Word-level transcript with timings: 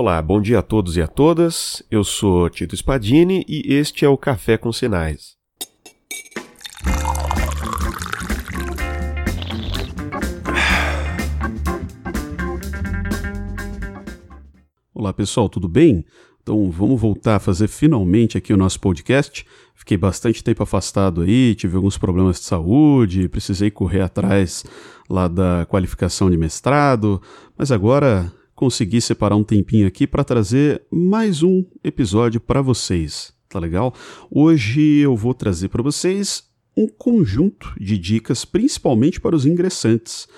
Olá, 0.00 0.22
bom 0.22 0.40
dia 0.40 0.60
a 0.60 0.62
todos 0.62 0.96
e 0.96 1.02
a 1.02 1.08
todas. 1.08 1.82
Eu 1.90 2.04
sou 2.04 2.48
Tito 2.48 2.76
Spadini 2.76 3.44
e 3.48 3.74
este 3.74 4.04
é 4.04 4.08
o 4.08 4.16
Café 4.16 4.56
com 4.56 4.72
Sinais. 4.72 5.36
Olá 14.94 15.12
pessoal, 15.12 15.48
tudo 15.48 15.68
bem? 15.68 16.04
Então 16.40 16.70
vamos 16.70 17.00
voltar 17.00 17.34
a 17.34 17.40
fazer 17.40 17.66
finalmente 17.66 18.38
aqui 18.38 18.52
o 18.52 18.56
nosso 18.56 18.78
podcast. 18.78 19.44
Fiquei 19.74 19.96
bastante 19.96 20.44
tempo 20.44 20.62
afastado 20.62 21.22
aí, 21.22 21.56
tive 21.56 21.74
alguns 21.74 21.98
problemas 21.98 22.38
de 22.38 22.44
saúde, 22.44 23.28
precisei 23.28 23.68
correr 23.68 24.02
atrás 24.02 24.64
lá 25.10 25.26
da 25.26 25.66
qualificação 25.68 26.30
de 26.30 26.36
mestrado, 26.36 27.20
mas 27.58 27.72
agora 27.72 28.32
consegui 28.58 29.00
separar 29.00 29.36
um 29.36 29.44
tempinho 29.44 29.86
aqui 29.86 30.04
para 30.04 30.24
trazer 30.24 30.82
mais 30.90 31.44
um 31.44 31.64
episódio 31.84 32.40
para 32.40 32.60
vocês. 32.60 33.32
Tá 33.48 33.56
legal? 33.60 33.94
Hoje 34.28 34.98
eu 34.98 35.14
vou 35.14 35.32
trazer 35.32 35.68
para 35.68 35.80
vocês 35.80 36.47
um 36.78 36.86
conjunto 36.86 37.74
de 37.80 37.98
dicas, 37.98 38.44
principalmente 38.44 39.20
para 39.20 39.34
os 39.34 39.44
ingressantes. 39.44 40.28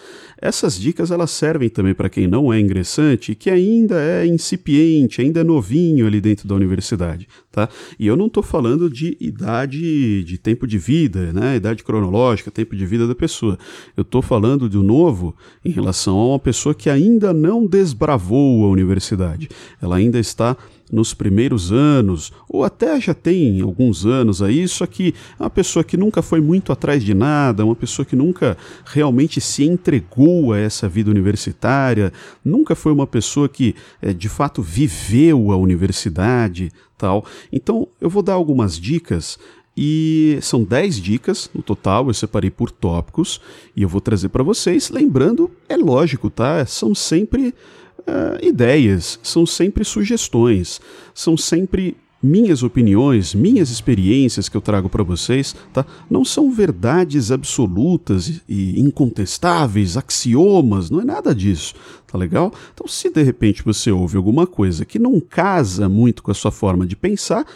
Essas 0.41 0.81
dicas 0.81 1.11
elas 1.11 1.31
servem 1.31 1.69
também 1.69 1.93
para 1.93 2.09
quem 2.09 2.27
não 2.27 2.51
é 2.51 2.59
ingressante 2.59 3.33
e 3.33 3.35
que 3.35 3.51
ainda 3.51 4.01
é 4.01 4.27
incipiente, 4.27 5.21
ainda 5.21 5.41
é 5.41 5.45
novinho 5.45 6.07
ali 6.07 6.19
dentro 6.19 6.49
da 6.49 6.55
universidade, 6.55 7.29
tá? 7.53 7.69
E 7.99 8.07
eu 8.07 8.17
não 8.17 8.27
estou 8.27 8.43
falando 8.43 8.89
de 8.89 9.19
idade, 9.21 10.25
de 10.25 10.39
tempo 10.39 10.67
de 10.67 10.79
vida, 10.79 11.31
né? 11.31 11.57
Idade 11.57 11.85
cronológica, 11.85 12.51
tempo 12.51 12.75
de 12.75 12.87
vida 12.87 13.07
da 13.07 13.15
pessoa. 13.15 13.59
Eu 13.95 14.01
estou 14.01 14.23
falando 14.23 14.71
um 14.81 14.83
novo 14.83 15.37
em 15.63 15.71
relação 15.71 16.17
a 16.17 16.29
uma 16.29 16.39
pessoa 16.39 16.75
que 16.75 16.89
ainda 16.89 17.35
não 17.35 17.67
desbravou 17.67 18.65
a 18.65 18.71
universidade. 18.71 19.47
Ela 19.83 19.97
ainda 19.97 20.19
está 20.19 20.57
nos 20.91 21.15
primeiros 21.15 21.73
anos, 21.73 22.33
ou 22.49 22.65
até 22.65 23.01
já 23.01 23.15
tem 23.15 23.61
alguns 23.61 24.05
anos 24.05 24.43
aí, 24.43 24.67
só 24.67 24.87
que 24.87 25.15
é 25.39 25.43
uma 25.43 25.51
pessoa 25.51 25.85
que 25.85 25.97
nunca 25.97 26.23
foi 26.23 26.41
muito 26.41 26.73
atrás 26.73 27.03
de 27.05 27.15
nada, 27.15 27.65
uma 27.65 27.77
pessoa 27.77 28.05
que 28.05 28.17
nunca 28.17 28.57
realmente 28.85 29.41
se 29.41 29.65
entregou 29.65 30.53
a 30.53 30.59
essa 30.59 30.89
vida 30.89 31.11
universitária, 31.11 32.13
nunca 32.45 32.75
foi 32.75 32.93
uma 32.93 33.07
pessoa 33.07 33.49
que 33.49 33.75
é, 34.03 34.13
de 34.13 34.29
fato 34.29 34.63
viveu 34.63 35.53
a 35.53 35.57
universidade, 35.57 36.71
tal. 36.99 37.25
Então 37.53 37.87
eu 38.01 38.11
vou 38.11 38.23
dar 38.23 38.35
algumas 38.35 38.79
dicas 38.79 39.39
e 39.77 40.39
são 40.43 40.65
10 40.65 40.97
dicas 40.97 41.51
no 41.55 41.63
total, 41.63 42.09
eu 42.09 42.15
separei 42.15 42.51
por 42.51 42.71
tópicos 42.71 43.41
e 43.75 43.83
eu 43.83 43.89
vou 43.89 44.01
trazer 44.01 44.29
para 44.29 44.43
vocês. 44.43 44.91
Lembrando, 44.91 45.51
é 45.69 45.77
lógico, 45.77 46.29
tá? 46.29 46.67
São 46.67 46.95
sempre 46.95 47.55
uh, 48.01 48.45
ideias, 48.45 49.19
são 49.23 49.47
sempre 49.47 49.85
sugestões, 49.85 50.81
são 51.15 51.37
sempre 51.37 51.97
minhas 52.23 52.63
opiniões, 52.63 53.35
minhas 53.35 53.71
experiências 53.71 54.49
que 54.49 54.57
eu 54.57 54.61
trago 54.61 54.91
para 54.91 55.03
vocês, 55.03 55.57
tá? 55.73 55.87
Não 56.09 56.25
são 56.25 56.53
verdades 56.53 57.31
absolutas 57.31 58.43
e 58.47 58.79
incontestáveis, 58.79 59.97
axiomas, 59.97 60.91
não 60.91 61.01
é 61.01 61.05
nada 61.05 61.35
disso, 61.35 61.75
tá 62.07 62.19
legal? 62.19 62.53
Então, 62.75 62.87
se 62.87 63.09
de 63.09 63.23
repente 63.23 63.63
você 63.65 63.91
ouve 63.91 64.19
alguma 64.19 64.47
coisa 64.47 64.85
que 64.85 64.99
não 64.99 65.19
casa 65.19 65.89
muito 65.89 66.23
com 66.23 66.31
a 66.31 66.35
sua 66.35 66.51
forma 66.51 66.87
de 66.87 66.97
pensar, 66.97 67.47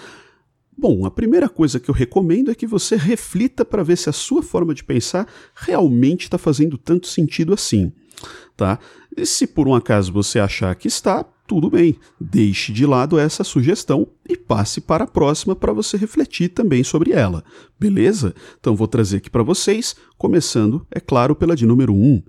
Bom, 0.77 1.07
a 1.07 1.11
primeira 1.11 1.49
coisa 1.49 1.79
que 1.79 1.89
eu 1.89 1.95
recomendo 1.95 2.51
é 2.51 2.55
que 2.55 2.67
você 2.67 2.97
reflita 2.97 3.65
para 3.65 3.85
ver 3.85 3.97
se 3.97 4.11
a 4.11 4.13
sua 4.13 4.43
forma 4.43 4.75
de 4.75 4.83
pensar 4.83 5.25
realmente 5.55 6.23
está 6.23 6.37
fazendo 6.37 6.77
tanto 6.77 7.07
sentido 7.07 7.55
assim 7.55 7.93
tá? 8.57 8.79
E 9.17 9.25
se 9.25 9.47
por 9.47 9.69
um 9.69 9.75
acaso 9.75 10.13
você 10.13 10.39
achar 10.39 10.75
que 10.75 10.89
está, 10.89 11.25
tudo 11.47 11.71
bem, 11.71 11.97
deixe 12.21 12.73
de 12.73 12.87
lado 12.87 13.19
essa 13.19 13.45
sugestão 13.45 14.09
e 14.29 14.37
passe 14.37 14.81
para 14.81 15.05
a 15.05 15.07
próxima 15.07 15.55
para 15.55 15.73
você 15.73 15.97
refletir 15.97 16.49
também 16.49 16.83
sobre 16.83 17.13
ela, 17.13 17.45
beleza? 17.79 18.35
Então 18.59 18.75
vou 18.75 18.89
trazer 18.89 19.19
aqui 19.19 19.31
para 19.31 19.43
vocês, 19.43 19.95
começando, 20.17 20.87
é 20.91 21.01
claro, 21.01 21.35
pela 21.35 21.55
de 21.55 21.67
número 21.67 21.93
1. 21.93 21.97
Um, 21.97 22.23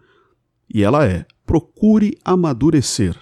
e 0.73 0.83
ela 0.83 1.05
é: 1.05 1.25
procure 1.45 2.17
amadurecer 2.23 3.17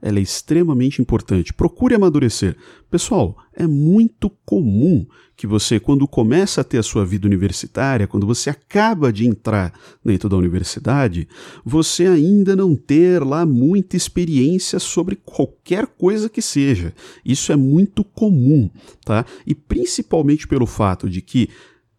ela 0.00 0.18
é 0.18 0.22
extremamente 0.22 1.02
importante. 1.02 1.52
Procure 1.52 1.94
amadurecer. 1.94 2.56
Pessoal, 2.90 3.36
é 3.54 3.66
muito 3.66 4.30
comum 4.44 5.04
que 5.36 5.46
você, 5.46 5.78
quando 5.78 6.06
começa 6.06 6.60
a 6.60 6.64
ter 6.64 6.78
a 6.78 6.82
sua 6.82 7.04
vida 7.04 7.26
universitária, 7.26 8.06
quando 8.06 8.26
você 8.26 8.48
acaba 8.48 9.12
de 9.12 9.26
entrar 9.26 9.72
dentro 10.04 10.28
da 10.28 10.36
universidade, 10.36 11.28
você 11.64 12.06
ainda 12.06 12.56
não 12.56 12.74
ter 12.74 13.22
lá 13.22 13.44
muita 13.44 13.96
experiência 13.96 14.78
sobre 14.78 15.16
qualquer 15.16 15.86
coisa 15.86 16.28
que 16.28 16.42
seja. 16.42 16.94
Isso 17.24 17.52
é 17.52 17.56
muito 17.56 18.02
comum, 18.02 18.70
tá? 19.04 19.24
E 19.46 19.54
principalmente 19.54 20.46
pelo 20.46 20.66
fato 20.66 21.08
de 21.08 21.20
que 21.20 21.48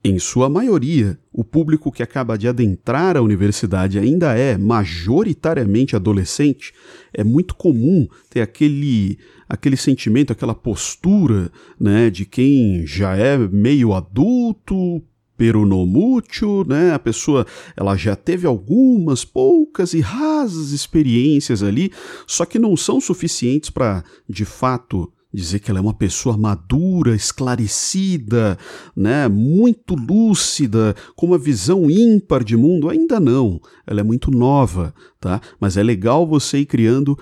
em 0.03 0.17
sua 0.17 0.47
maioria, 0.47 1.19
o 1.31 1.43
público 1.43 1.91
que 1.91 2.01
acaba 2.01 2.37
de 2.37 2.47
adentrar 2.47 3.17
a 3.17 3.21
universidade 3.21 3.99
ainda 3.99 4.33
é 4.33 4.57
majoritariamente 4.57 5.93
adolescente. 5.93 6.73
É 7.13 7.21
muito 7.21 7.53
comum 7.53 8.07
ter 8.29 8.39
aquele, 8.39 9.19
aquele 9.47 9.75
sentimento, 9.75 10.31
aquela 10.31 10.55
postura 10.55 11.51
né, 11.77 12.09
de 12.09 12.25
quem 12.25 12.87
já 12.87 13.17
é 13.17 13.37
meio 13.37 13.93
adulto, 13.93 15.03
peronomútil, 15.35 16.65
né? 16.67 16.93
A 16.93 16.99
pessoa 16.99 17.45
ela 17.75 17.95
já 17.95 18.13
teve 18.13 18.45
algumas 18.45 19.23
poucas 19.23 19.93
e 19.93 20.01
rasas 20.01 20.71
experiências 20.71 21.63
ali, 21.63 21.91
só 22.27 22.45
que 22.45 22.59
não 22.59 22.75
são 22.75 22.99
suficientes 22.99 23.69
para 23.69 24.03
de 24.27 24.43
fato 24.43 25.11
dizer 25.33 25.59
que 25.59 25.69
ela 25.69 25.79
é 25.79 25.81
uma 25.81 25.93
pessoa 25.93 26.37
madura, 26.37 27.15
esclarecida, 27.15 28.57
né, 28.95 29.27
muito 29.27 29.95
lúcida, 29.95 30.95
com 31.15 31.27
uma 31.27 31.37
visão 31.37 31.89
ímpar 31.89 32.43
de 32.43 32.57
mundo, 32.57 32.89
ainda 32.89 33.19
não. 33.19 33.59
Ela 33.85 33.99
é 33.99 34.03
muito 34.03 34.31
nova, 34.31 34.93
tá? 35.19 35.39
Mas 35.59 35.77
é 35.77 35.83
legal 35.83 36.27
você 36.27 36.59
ir 36.59 36.65
criando 36.65 37.17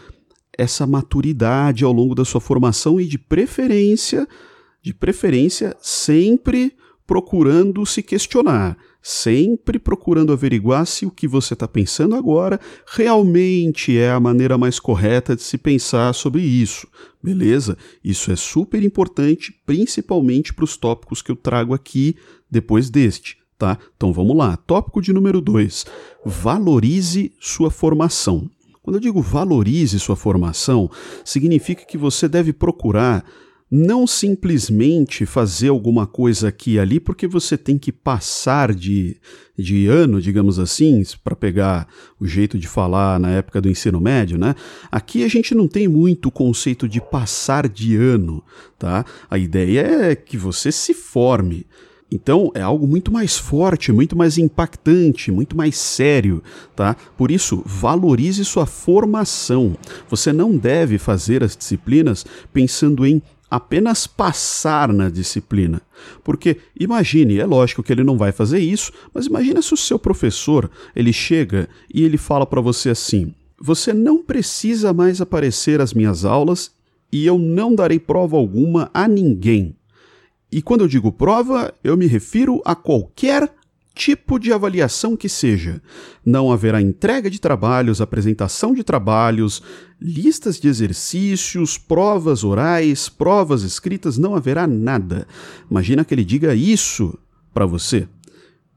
essa 0.58 0.88
maturidade 0.88 1.84
ao 1.84 1.92
longo 1.92 2.16
da 2.16 2.26
sua 2.26 2.42
formação 2.42 3.00
e 3.00 3.06
de 3.06 3.18
preferência, 3.18 4.28
de 4.82 4.94
preferência 4.94 5.76
sempre 5.82 6.74
procurando 7.08 7.86
se 7.86 8.04
questionar, 8.04 8.78
sempre 9.02 9.80
procurando 9.80 10.34
averiguar 10.34 10.86
se 10.86 11.06
o 11.06 11.12
que 11.12 11.26
você 11.26 11.54
está 11.54 11.66
pensando 11.66 12.16
agora 12.16 12.60
realmente 12.86 13.98
é 13.98 14.12
a 14.12 14.20
maneira 14.20 14.58
mais 14.58 14.78
correta 14.78 15.34
de 15.34 15.42
se 15.42 15.58
pensar 15.58 16.14
sobre 16.14 16.42
isso. 16.42 16.86
Beleza? 17.24 17.78
Isso 18.04 18.30
é 18.30 18.36
super 18.36 18.84
importante, 18.84 19.56
principalmente 19.66 20.54
para 20.54 20.66
os 20.66 20.76
tópicos 20.76 21.22
que 21.22 21.32
eu 21.32 21.36
trago 21.38 21.74
aqui 21.74 22.18
depois 22.52 22.90
deste. 22.90 23.38
Tá? 23.58 23.80
Então 23.96 24.12
vamos 24.12 24.36
lá. 24.36 24.58
Tópico 24.58 25.02
de 25.02 25.14
número 25.14 25.40
2: 25.40 25.86
valorize 26.26 27.34
sua 27.40 27.72
formação. 27.72 28.50
Quando 28.84 28.98
eu 28.98 29.02
digo 29.02 29.22
valorize 29.22 30.00
sua 30.00 30.16
formação, 30.16 30.92
significa 31.24 31.86
que 31.86 31.98
você 31.98 32.28
deve 32.28 32.54
procurar 32.54 33.26
não 33.70 34.08
simplesmente 34.08 35.26
fazer 35.26 35.68
alguma 35.68 36.08
coisa 36.08 36.48
aqui 36.48 36.74
e 36.74 36.80
ali 36.80 37.00
porque 37.00 37.28
você 37.28 37.58
tem 37.58 37.78
que 37.78 37.92
passar 37.92 38.74
de, 38.74 39.18
de 39.58 39.88
ano, 39.88 40.22
digamos 40.22 40.58
assim, 40.58 41.04
para 41.22 41.36
pegar 41.36 41.88
o 42.20 42.26
jeito 42.26 42.58
de 42.58 42.68
falar 42.68 43.20
na 43.20 43.32
época 43.32 43.60
do 43.60 43.70
ensino 43.70 44.00
médio, 44.00 44.38
né? 44.38 44.56
Aqui 44.90 45.24
a 45.24 45.28
gente 45.28 45.54
não 45.54 45.68
tem 45.68 45.88
muito 45.88 46.28
o 46.28 46.32
conceito 46.32 46.88
de 46.88 47.02
passar 47.02 47.68
de 47.68 47.98
ano, 47.98 48.42
tá? 48.80 49.06
A 49.30 49.38
ideia 49.38 49.82
é 49.82 50.16
que 50.16 50.38
você 50.38 50.72
se 50.72 50.94
forme. 50.94 51.66
Então 52.10 52.52
é 52.56 52.62
algo 52.62 52.88
muito 52.88 53.12
mais 53.12 53.38
forte, 53.38 53.92
muito 53.92 54.16
mais 54.16 54.38
impactante, 54.38 55.30
muito 55.30 55.58
mais 55.58 55.78
sério, 55.78 56.42
tá? 56.74 56.96
Por 57.18 57.30
isso, 57.32 57.62
valorize 57.66 58.46
sua 58.46 58.66
formação. 58.66 59.76
Você 60.10 60.32
não 60.32 60.56
deve 60.56 60.98
fazer 60.98 61.44
as 61.44 61.56
disciplinas 61.56 62.26
pensando 62.54 63.06
em 63.06 63.22
apenas 63.50 64.06
passar 64.06 64.92
na 64.92 65.10
disciplina. 65.10 65.82
Porque 66.24 66.58
imagine, 66.80 67.40
é 67.40 67.46
lógico 67.46 67.82
que 67.82 67.92
ele 67.92 68.04
não 68.04 68.18
vai 68.18 68.32
fazer 68.32 68.60
isso, 68.60 68.92
mas 69.14 69.28
imagine 69.28 69.62
se 69.64 69.74
o 69.74 69.78
seu 69.78 69.98
professor, 69.98 70.70
ele 70.96 71.14
chega 71.14 71.68
e 71.94 72.04
ele 72.04 72.18
fala 72.18 72.46
para 72.46 72.62
você 72.62 72.90
assim: 72.90 73.34
"Você 73.60 73.94
não 73.94 74.22
precisa 74.22 74.94
mais 74.94 75.22
aparecer 75.22 75.82
às 75.82 75.94
minhas 75.94 76.26
aulas 76.26 76.72
e 77.12 77.26
eu 77.26 77.38
não 77.38 77.74
darei 77.74 78.00
prova 78.00 78.38
alguma 78.38 78.90
a 78.94 79.08
ninguém". 79.08 79.76
E 80.52 80.62
quando 80.62 80.82
eu 80.82 80.88
digo 80.88 81.12
prova, 81.12 81.74
eu 81.84 81.98
me 81.98 82.08
refiro 82.08 82.62
a 82.64 82.74
qualquer 82.74 83.54
tipo 83.98 84.38
de 84.38 84.54
avaliação 84.54 85.18
que 85.18 85.28
seja. 85.28 85.82
Não 86.24 86.52
haverá 86.52 86.80
entrega 86.80 87.30
de 87.30 87.42
trabalhos, 87.42 88.00
apresentação 88.00 88.74
de 88.74 88.84
trabalhos, 88.84 89.62
listas 90.00 90.60
de 90.60 90.68
exercícios, 90.68 91.78
provas 91.78 92.44
orais, 92.44 93.10
provas 93.10 93.64
escritas, 93.64 94.18
não 94.18 94.36
haverá 94.36 94.68
nada. 94.68 95.28
Imagina 95.70 96.06
que 96.06 96.14
ele 96.14 96.24
diga 96.24 96.54
isso 96.54 97.18
para 97.54 97.66
você. 97.66 98.08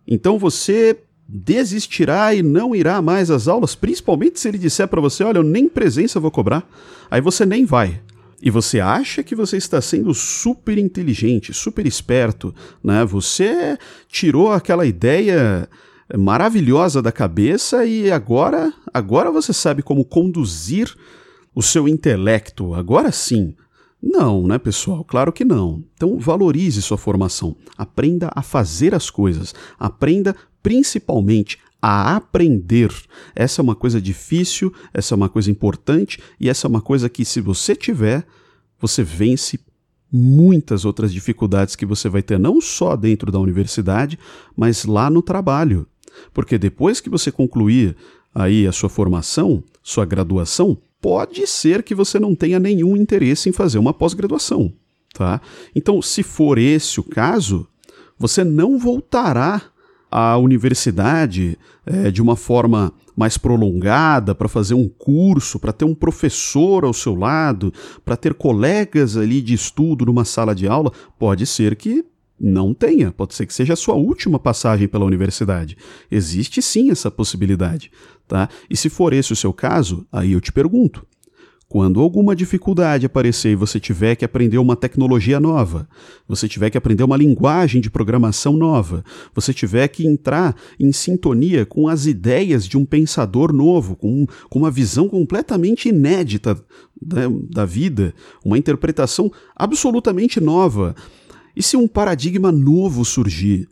Então 0.08 0.38
você 0.38 0.98
desistirá 1.28 2.34
e 2.34 2.42
não 2.42 2.74
irá 2.74 3.00
mais 3.00 3.30
às 3.30 3.46
aulas, 3.46 3.74
principalmente 3.76 4.40
se 4.40 4.48
ele 4.48 4.58
disser 4.58 4.88
para 4.88 5.00
você: 5.00 5.22
olha, 5.22 5.38
eu 5.38 5.44
nem 5.44 5.68
presença 5.68 6.18
vou 6.18 6.30
cobrar, 6.30 6.68
aí 7.10 7.20
você 7.20 7.46
nem 7.46 7.64
vai. 7.64 8.00
E 8.42 8.50
você 8.50 8.80
acha 8.80 9.22
que 9.22 9.34
você 9.34 9.56
está 9.56 9.80
sendo 9.80 10.14
super 10.14 10.78
inteligente, 10.78 11.52
super 11.52 11.86
esperto, 11.86 12.54
né? 12.82 13.04
Você 13.04 13.76
tirou 14.08 14.52
aquela 14.52 14.86
ideia 14.86 15.68
maravilhosa 16.16 17.02
da 17.02 17.12
cabeça 17.12 17.84
e 17.84 18.10
agora, 18.10 18.72
agora 18.92 19.30
você 19.30 19.52
sabe 19.52 19.82
como 19.82 20.04
conduzir 20.04 20.94
o 21.54 21.62
seu 21.62 21.86
intelecto. 21.86 22.74
Agora 22.74 23.12
sim. 23.12 23.54
Não, 24.02 24.46
né, 24.46 24.58
pessoal? 24.58 25.04
Claro 25.04 25.32
que 25.32 25.44
não. 25.44 25.84
Então 25.94 26.18
valorize 26.18 26.80
sua 26.80 26.96
formação. 26.96 27.54
Aprenda 27.76 28.30
a 28.34 28.42
fazer 28.42 28.94
as 28.94 29.10
coisas. 29.10 29.54
Aprenda 29.78 30.34
principalmente 30.62 31.58
a 31.80 32.16
aprender. 32.16 32.92
Essa 33.34 33.60
é 33.60 33.62
uma 33.62 33.74
coisa 33.74 34.00
difícil, 34.00 34.72
essa 34.92 35.14
é 35.14 35.16
uma 35.16 35.28
coisa 35.28 35.50
importante 35.50 36.18
e 36.38 36.48
essa 36.48 36.66
é 36.66 36.68
uma 36.68 36.80
coisa 36.80 37.08
que, 37.08 37.24
se 37.24 37.40
você 37.40 37.74
tiver, 37.74 38.26
você 38.78 39.02
vence 39.02 39.58
muitas 40.12 40.84
outras 40.84 41.12
dificuldades 41.12 41.76
que 41.76 41.86
você 41.86 42.08
vai 42.08 42.22
ter, 42.22 42.38
não 42.38 42.60
só 42.60 42.96
dentro 42.96 43.30
da 43.30 43.38
universidade, 43.38 44.18
mas 44.56 44.84
lá 44.84 45.08
no 45.08 45.22
trabalho. 45.22 45.86
Porque 46.34 46.58
depois 46.58 47.00
que 47.00 47.08
você 47.08 47.30
concluir 47.30 47.96
aí 48.34 48.66
a 48.66 48.72
sua 48.72 48.88
formação, 48.88 49.62
sua 49.82 50.04
graduação, 50.04 50.76
pode 51.00 51.46
ser 51.46 51.82
que 51.82 51.94
você 51.94 52.18
não 52.18 52.34
tenha 52.34 52.58
nenhum 52.58 52.96
interesse 52.96 53.48
em 53.48 53.52
fazer 53.52 53.78
uma 53.78 53.94
pós-graduação, 53.94 54.72
tá? 55.14 55.40
Então, 55.74 56.02
se 56.02 56.22
for 56.22 56.58
esse 56.58 57.00
o 57.00 57.04
caso, 57.04 57.66
você 58.18 58.44
não 58.44 58.78
voltará 58.78 59.62
à 60.10 60.36
universidade 60.36 61.58
é, 61.86 62.10
de 62.10 62.20
uma 62.20 62.36
forma 62.36 62.92
mais 63.16 63.36
prolongada 63.38 64.34
para 64.34 64.48
fazer 64.48 64.74
um 64.74 64.88
curso, 64.88 65.58
para 65.58 65.72
ter 65.72 65.84
um 65.84 65.94
professor 65.94 66.84
ao 66.84 66.92
seu 66.92 67.14
lado, 67.14 67.72
para 68.04 68.16
ter 68.16 68.34
colegas 68.34 69.16
ali 69.16 69.40
de 69.40 69.54
estudo 69.54 70.06
numa 70.06 70.24
sala 70.24 70.54
de 70.54 70.66
aula, 70.66 70.92
pode 71.18 71.46
ser 71.46 71.76
que 71.76 72.04
não 72.40 72.72
tenha, 72.72 73.12
pode 73.12 73.34
ser 73.34 73.44
que 73.44 73.52
seja 73.52 73.74
a 73.74 73.76
sua 73.76 73.94
última 73.94 74.38
passagem 74.38 74.88
pela 74.88 75.04
universidade. 75.04 75.76
Existe 76.10 76.62
sim 76.62 76.90
essa 76.90 77.10
possibilidade, 77.10 77.92
tá? 78.26 78.48
E 78.70 78.76
se 78.76 78.88
for 78.88 79.12
esse 79.12 79.32
o 79.32 79.36
seu 79.36 79.52
caso, 79.52 80.06
aí 80.10 80.32
eu 80.32 80.40
te 80.40 80.50
pergunto: 80.50 81.06
quando 81.70 82.00
alguma 82.00 82.34
dificuldade 82.34 83.06
aparecer 83.06 83.52
e 83.52 83.54
você 83.54 83.78
tiver 83.78 84.16
que 84.16 84.24
aprender 84.24 84.58
uma 84.58 84.74
tecnologia 84.74 85.38
nova, 85.38 85.88
você 86.26 86.48
tiver 86.48 86.68
que 86.68 86.76
aprender 86.76 87.04
uma 87.04 87.16
linguagem 87.16 87.80
de 87.80 87.88
programação 87.88 88.54
nova, 88.54 89.04
você 89.32 89.54
tiver 89.54 89.86
que 89.86 90.04
entrar 90.04 90.56
em 90.80 90.90
sintonia 90.90 91.64
com 91.64 91.86
as 91.86 92.06
ideias 92.06 92.66
de 92.66 92.76
um 92.76 92.84
pensador 92.84 93.52
novo, 93.52 93.94
com, 93.94 94.26
com 94.48 94.58
uma 94.58 94.70
visão 94.70 95.08
completamente 95.08 95.90
inédita 95.90 96.60
da, 97.00 97.28
da 97.48 97.64
vida, 97.64 98.12
uma 98.44 98.58
interpretação 98.58 99.30
absolutamente 99.54 100.40
nova, 100.40 100.96
e 101.54 101.62
se 101.62 101.76
um 101.76 101.86
paradigma 101.86 102.50
novo 102.50 103.04
surgir, 103.04 103.68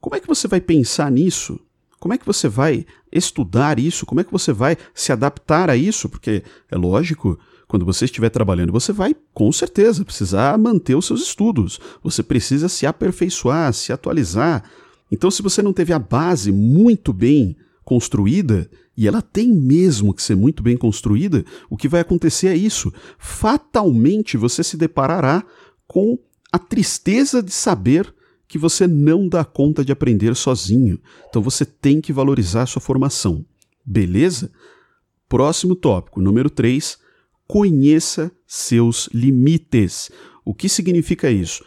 como 0.00 0.16
é 0.16 0.20
que 0.20 0.26
você 0.26 0.48
vai 0.48 0.60
pensar 0.62 1.12
nisso? 1.12 1.60
Como 1.98 2.14
é 2.14 2.18
que 2.18 2.26
você 2.26 2.48
vai 2.48 2.86
estudar 3.10 3.78
isso? 3.78 4.04
Como 4.04 4.20
é 4.20 4.24
que 4.24 4.32
você 4.32 4.52
vai 4.52 4.76
se 4.94 5.12
adaptar 5.12 5.70
a 5.70 5.76
isso? 5.76 6.08
Porque 6.08 6.42
é 6.70 6.76
lógico, 6.76 7.38
quando 7.66 7.84
você 7.84 8.04
estiver 8.04 8.30
trabalhando, 8.30 8.72
você 8.72 8.92
vai 8.92 9.14
com 9.32 9.50
certeza 9.50 10.04
precisar 10.04 10.56
manter 10.58 10.94
os 10.94 11.06
seus 11.06 11.22
estudos. 11.22 11.80
Você 12.02 12.22
precisa 12.22 12.68
se 12.68 12.86
aperfeiçoar, 12.86 13.72
se 13.72 13.92
atualizar. 13.92 14.62
Então, 15.10 15.30
se 15.30 15.42
você 15.42 15.62
não 15.62 15.72
teve 15.72 15.92
a 15.92 15.98
base 15.98 16.52
muito 16.52 17.12
bem 17.12 17.56
construída, 17.84 18.68
e 18.96 19.06
ela 19.06 19.20
tem 19.20 19.52
mesmo 19.52 20.14
que 20.14 20.22
ser 20.22 20.34
muito 20.34 20.62
bem 20.62 20.76
construída, 20.76 21.44
o 21.70 21.76
que 21.76 21.88
vai 21.88 22.00
acontecer 22.00 22.48
é 22.48 22.56
isso. 22.56 22.92
Fatalmente 23.18 24.36
você 24.36 24.64
se 24.64 24.76
deparará 24.76 25.44
com 25.86 26.18
a 26.50 26.58
tristeza 26.58 27.42
de 27.42 27.52
saber 27.52 28.12
que 28.48 28.58
você 28.58 28.86
não 28.86 29.28
dá 29.28 29.44
conta 29.44 29.84
de 29.84 29.92
aprender 29.92 30.34
sozinho. 30.36 31.00
Então 31.28 31.42
você 31.42 31.64
tem 31.64 32.00
que 32.00 32.12
valorizar 32.12 32.62
a 32.62 32.66
sua 32.66 32.80
formação. 32.80 33.44
Beleza? 33.84 34.50
Próximo 35.28 35.74
tópico, 35.74 36.20
número 36.20 36.48
3. 36.48 36.98
Conheça 37.46 38.30
seus 38.46 39.08
limites. 39.12 40.10
O 40.44 40.54
que 40.54 40.68
significa 40.68 41.30
isso? 41.30 41.64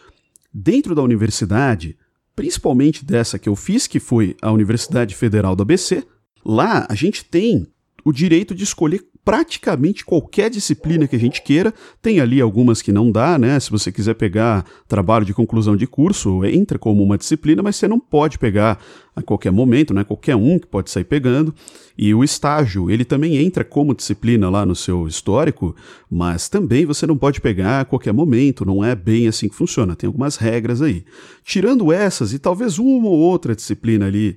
Dentro 0.52 0.94
da 0.94 1.02
universidade, 1.02 1.96
principalmente 2.34 3.04
dessa 3.04 3.38
que 3.38 3.48
eu 3.48 3.54
fiz, 3.54 3.86
que 3.86 4.00
foi 4.00 4.36
a 4.40 4.50
Universidade 4.50 5.14
Federal 5.14 5.54
do 5.54 5.62
ABC, 5.62 6.02
lá 6.44 6.86
a 6.88 6.94
gente 6.94 7.24
tem 7.24 7.66
o 8.04 8.12
direito 8.12 8.54
de 8.54 8.64
escolher 8.64 9.06
praticamente 9.24 10.04
qualquer 10.04 10.50
disciplina 10.50 11.06
que 11.06 11.16
a 11.16 11.18
gente 11.18 11.42
queira. 11.42 11.72
Tem 12.00 12.20
ali 12.20 12.40
algumas 12.40 12.82
que 12.82 12.92
não 12.92 13.10
dá, 13.10 13.38
né? 13.38 13.58
Se 13.60 13.70
você 13.70 13.92
quiser 13.92 14.14
pegar 14.14 14.64
trabalho 14.88 15.24
de 15.24 15.34
conclusão 15.34 15.76
de 15.76 15.86
curso, 15.86 16.44
entra 16.44 16.78
como 16.78 17.02
uma 17.02 17.18
disciplina, 17.18 17.62
mas 17.62 17.76
você 17.76 17.86
não 17.86 18.00
pode 18.00 18.38
pegar 18.38 18.82
a 19.14 19.22
qualquer 19.22 19.52
momento, 19.52 19.92
né? 19.92 20.04
Qualquer 20.04 20.36
um 20.36 20.58
que 20.58 20.66
pode 20.66 20.90
sair 20.90 21.04
pegando. 21.04 21.54
E 21.96 22.14
o 22.14 22.24
estágio, 22.24 22.90
ele 22.90 23.04
também 23.04 23.36
entra 23.36 23.64
como 23.64 23.94
disciplina 23.94 24.48
lá 24.48 24.64
no 24.64 24.74
seu 24.74 25.06
histórico, 25.06 25.76
mas 26.10 26.48
também 26.48 26.86
você 26.86 27.06
não 27.06 27.16
pode 27.16 27.40
pegar 27.40 27.80
a 27.80 27.84
qualquer 27.84 28.12
momento, 28.12 28.64
não 28.64 28.84
é 28.84 28.94
bem 28.94 29.28
assim 29.28 29.48
que 29.48 29.54
funciona. 29.54 29.94
Tem 29.94 30.06
algumas 30.06 30.36
regras 30.36 30.80
aí. 30.80 31.04
Tirando 31.44 31.92
essas 31.92 32.32
e 32.32 32.38
talvez 32.38 32.78
uma 32.78 33.08
ou 33.08 33.18
outra 33.18 33.54
disciplina 33.54 34.06
ali 34.06 34.36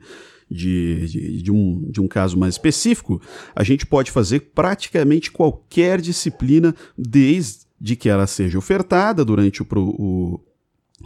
de, 0.54 1.08
de, 1.08 1.42
de, 1.42 1.52
um, 1.52 1.90
de 1.90 2.00
um 2.00 2.08
caso 2.08 2.38
mais 2.38 2.54
específico, 2.54 3.22
a 3.56 3.64
gente 3.64 3.86
pode 3.86 4.12
fazer 4.12 4.52
praticamente 4.54 5.32
qualquer 5.32 6.00
disciplina 6.00 6.76
desde 6.98 7.96
que 7.98 8.08
ela 8.08 8.28
seja 8.28 8.58
ofertada 8.58 9.26
durante 9.26 9.62
o, 9.62 9.68
o, 9.74 10.40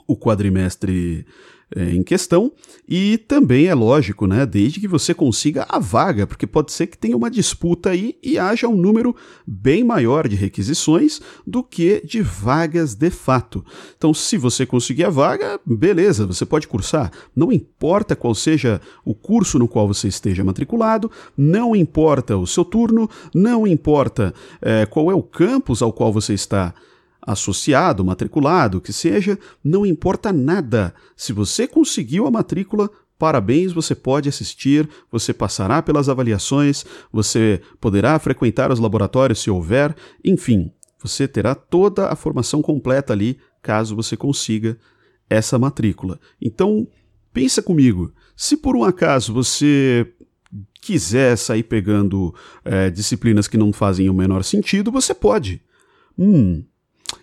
o 0.05 0.17
quadrimestre 0.17 1.25
é, 1.75 1.91
em 1.91 2.01
questão, 2.03 2.51
e 2.87 3.17
também 3.17 3.67
é 3.67 3.73
lógico, 3.73 4.25
né, 4.25 4.45
desde 4.45 4.79
que 4.79 4.87
você 4.87 5.13
consiga 5.13 5.65
a 5.67 5.79
vaga, 5.79 6.25
porque 6.25 6.47
pode 6.47 6.71
ser 6.71 6.87
que 6.87 6.97
tenha 6.97 7.17
uma 7.17 7.29
disputa 7.29 7.89
aí 7.89 8.17
e 8.23 8.39
haja 8.39 8.67
um 8.67 8.75
número 8.75 9.15
bem 9.45 9.83
maior 9.83 10.27
de 10.27 10.35
requisições 10.35 11.19
do 11.45 11.61
que 11.61 12.01
de 12.05 12.21
vagas 12.21 12.95
de 12.95 13.09
fato. 13.09 13.65
Então, 13.97 14.13
se 14.13 14.37
você 14.37 14.65
conseguir 14.65 15.03
a 15.03 15.09
vaga, 15.09 15.59
beleza, 15.65 16.25
você 16.25 16.45
pode 16.45 16.67
cursar. 16.67 17.11
Não 17.35 17.51
importa 17.51 18.15
qual 18.15 18.33
seja 18.33 18.79
o 19.03 19.13
curso 19.13 19.59
no 19.59 19.67
qual 19.67 19.87
você 19.87 20.07
esteja 20.07 20.43
matriculado, 20.43 21.11
não 21.35 21.75
importa 21.75 22.37
o 22.37 22.47
seu 22.47 22.63
turno, 22.63 23.09
não 23.33 23.67
importa 23.67 24.33
é, 24.61 24.85
qual 24.85 25.11
é 25.11 25.15
o 25.15 25.23
campus 25.23 25.81
ao 25.81 25.91
qual 25.91 26.13
você 26.13 26.33
está 26.33 26.73
associado, 27.27 28.05
matriculado, 28.05 28.79
que 28.79 28.93
seja, 28.93 29.37
não 29.61 29.85
importa 29.85 30.31
nada. 30.31 30.95
Se 31.13 31.33
você 31.33 31.67
conseguiu 31.67 32.25
a 32.25 32.31
matrícula, 32.31 32.89
parabéns, 33.19 33.73
você 33.73 33.93
pode 33.93 34.29
assistir, 34.29 34.87
você 35.11 35.33
passará 35.33 35.81
pelas 35.81 36.07
avaliações, 36.07 36.85
você 37.11 37.61
poderá 37.81 38.17
frequentar 38.17 38.71
os 38.71 38.79
laboratórios 38.79 39.39
se 39.39 39.51
houver, 39.51 39.93
enfim, 40.23 40.71
você 41.03 41.27
terá 41.27 41.53
toda 41.53 42.07
a 42.07 42.15
formação 42.15 42.61
completa 42.61 43.11
ali, 43.11 43.37
caso 43.61 43.93
você 43.93 44.15
consiga 44.15 44.77
essa 45.29 45.59
matrícula. 45.59 46.19
Então, 46.41 46.87
pensa 47.33 47.61
comigo, 47.61 48.13
se 48.37 48.55
por 48.55 48.77
um 48.77 48.85
acaso 48.85 49.33
você 49.33 50.09
quiser 50.81 51.37
sair 51.37 51.63
pegando 51.63 52.33
é, 52.63 52.89
disciplinas 52.89 53.49
que 53.49 53.57
não 53.57 53.73
fazem 53.73 54.09
o 54.09 54.13
menor 54.13 54.45
sentido, 54.45 54.89
você 54.89 55.13
pode. 55.13 55.61
Hum, 56.17 56.63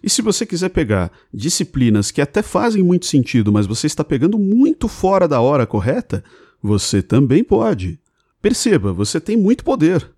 e 0.02 0.08
se 0.10 0.22
você 0.22 0.46
quiser 0.46 0.70
pegar 0.70 1.10
disciplinas 1.32 2.10
que 2.10 2.20
até 2.20 2.42
fazem 2.42 2.82
muito 2.82 3.06
sentido, 3.06 3.52
mas 3.52 3.66
você 3.66 3.86
está 3.86 4.04
pegando 4.04 4.38
muito 4.38 4.88
fora 4.88 5.26
da 5.26 5.40
hora 5.40 5.66
correta, 5.66 6.24
você 6.62 7.02
também 7.02 7.44
pode. 7.44 7.98
Perceba, 8.40 8.92
você 8.92 9.20
tem 9.20 9.36
muito 9.36 9.64
poder. 9.64 10.10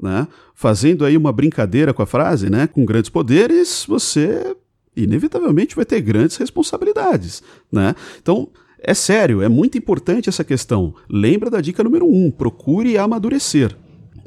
Né? 0.00 0.26
Fazendo 0.54 1.04
aí 1.04 1.16
uma 1.16 1.32
brincadeira 1.32 1.92
com 1.92 2.02
a 2.02 2.06
frase, 2.06 2.48
né? 2.48 2.66
com 2.66 2.84
grandes 2.84 3.10
poderes, 3.10 3.84
você 3.86 4.56
inevitavelmente 4.96 5.76
vai 5.76 5.84
ter 5.84 6.00
grandes 6.00 6.36
responsabilidades. 6.36 7.42
Né? 7.70 7.94
Então, 8.20 8.48
é 8.78 8.94
sério, 8.94 9.42
é 9.42 9.48
muito 9.48 9.76
importante 9.76 10.28
essa 10.28 10.44
questão. 10.44 10.94
Lembra 11.08 11.50
da 11.50 11.60
dica 11.60 11.84
número 11.84 12.06
um: 12.06 12.30
procure 12.30 12.96
amadurecer. 12.96 13.76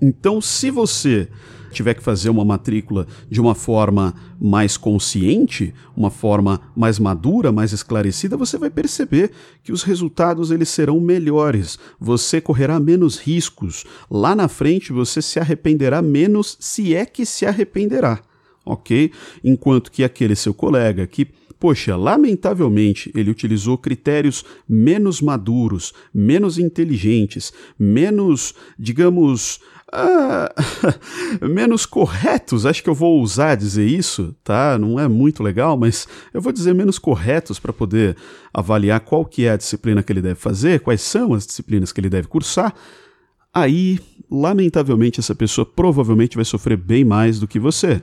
Então, 0.01 0.39
se 0.39 0.69
você 0.69 1.27
tiver 1.73 1.93
que 1.93 2.03
fazer 2.03 2.29
uma 2.29 2.45
matrícula 2.45 3.07
de 3.29 3.41
uma 3.41 3.55
forma 3.55 4.13
mais 4.39 4.77
consciente, 4.77 5.73
uma 5.95 6.09
forma 6.09 6.61
mais 6.75 6.99
madura, 6.99 7.51
mais 7.51 7.73
esclarecida, 7.73 8.37
você 8.37 8.57
vai 8.57 8.69
perceber 8.69 9.31
que 9.63 9.71
os 9.71 9.83
resultados 9.83 10.51
eles 10.51 10.69
serão 10.69 10.99
melhores. 10.99 11.77
Você 11.99 12.39
correrá 12.39 12.79
menos 12.79 13.17
riscos. 13.17 13.83
Lá 14.09 14.35
na 14.35 14.47
frente 14.47 14.93
você 14.93 15.21
se 15.21 15.39
arrependerá 15.39 16.01
menos, 16.01 16.57
se 16.59 16.95
é 16.95 17.05
que 17.05 17.25
se 17.25 17.45
arrependerá, 17.45 18.21
ok? 18.65 19.11
Enquanto 19.43 19.91
que 19.91 20.03
aquele 20.03 20.35
seu 20.35 20.53
colega 20.53 21.05
que 21.07 21.27
poxa, 21.63 21.95
lamentavelmente 21.95 23.09
ele 23.15 23.31
utilizou 23.31 23.77
critérios 23.77 24.43
menos 24.67 25.21
maduros, 25.21 25.93
menos 26.13 26.59
inteligentes, 26.59 27.53
menos, 27.79 28.53
digamos, 28.77 29.61
uh, 29.93 31.47
menos 31.47 31.85
corretos, 31.85 32.65
acho 32.65 32.83
que 32.83 32.89
eu 32.89 32.95
vou 32.95 33.21
usar 33.21 33.55
dizer 33.55 33.85
isso, 33.85 34.35
tá? 34.43 34.77
Não 34.77 34.99
é 34.99 35.07
muito 35.07 35.43
legal, 35.43 35.77
mas 35.77 36.07
eu 36.33 36.41
vou 36.41 36.51
dizer 36.51 36.73
menos 36.73 36.97
corretos 36.97 37.59
para 37.59 37.71
poder 37.71 38.17
avaliar 38.53 38.99
qual 38.99 39.25
que 39.25 39.45
é 39.45 39.51
a 39.51 39.57
disciplina 39.57 40.03
que 40.03 40.11
ele 40.11 40.21
deve 40.21 40.39
fazer, 40.39 40.79
quais 40.79 41.01
são 41.01 41.33
as 41.33 41.45
disciplinas 41.45 41.91
que 41.91 42.01
ele 42.01 42.09
deve 42.09 42.27
cursar. 42.27 42.73
Aí, 43.53 43.99
lamentavelmente, 44.29 45.19
essa 45.19 45.35
pessoa 45.35 45.65
provavelmente 45.65 46.35
vai 46.35 46.45
sofrer 46.45 46.77
bem 46.77 47.05
mais 47.05 47.39
do 47.39 47.47
que 47.47 47.59
você. 47.59 48.01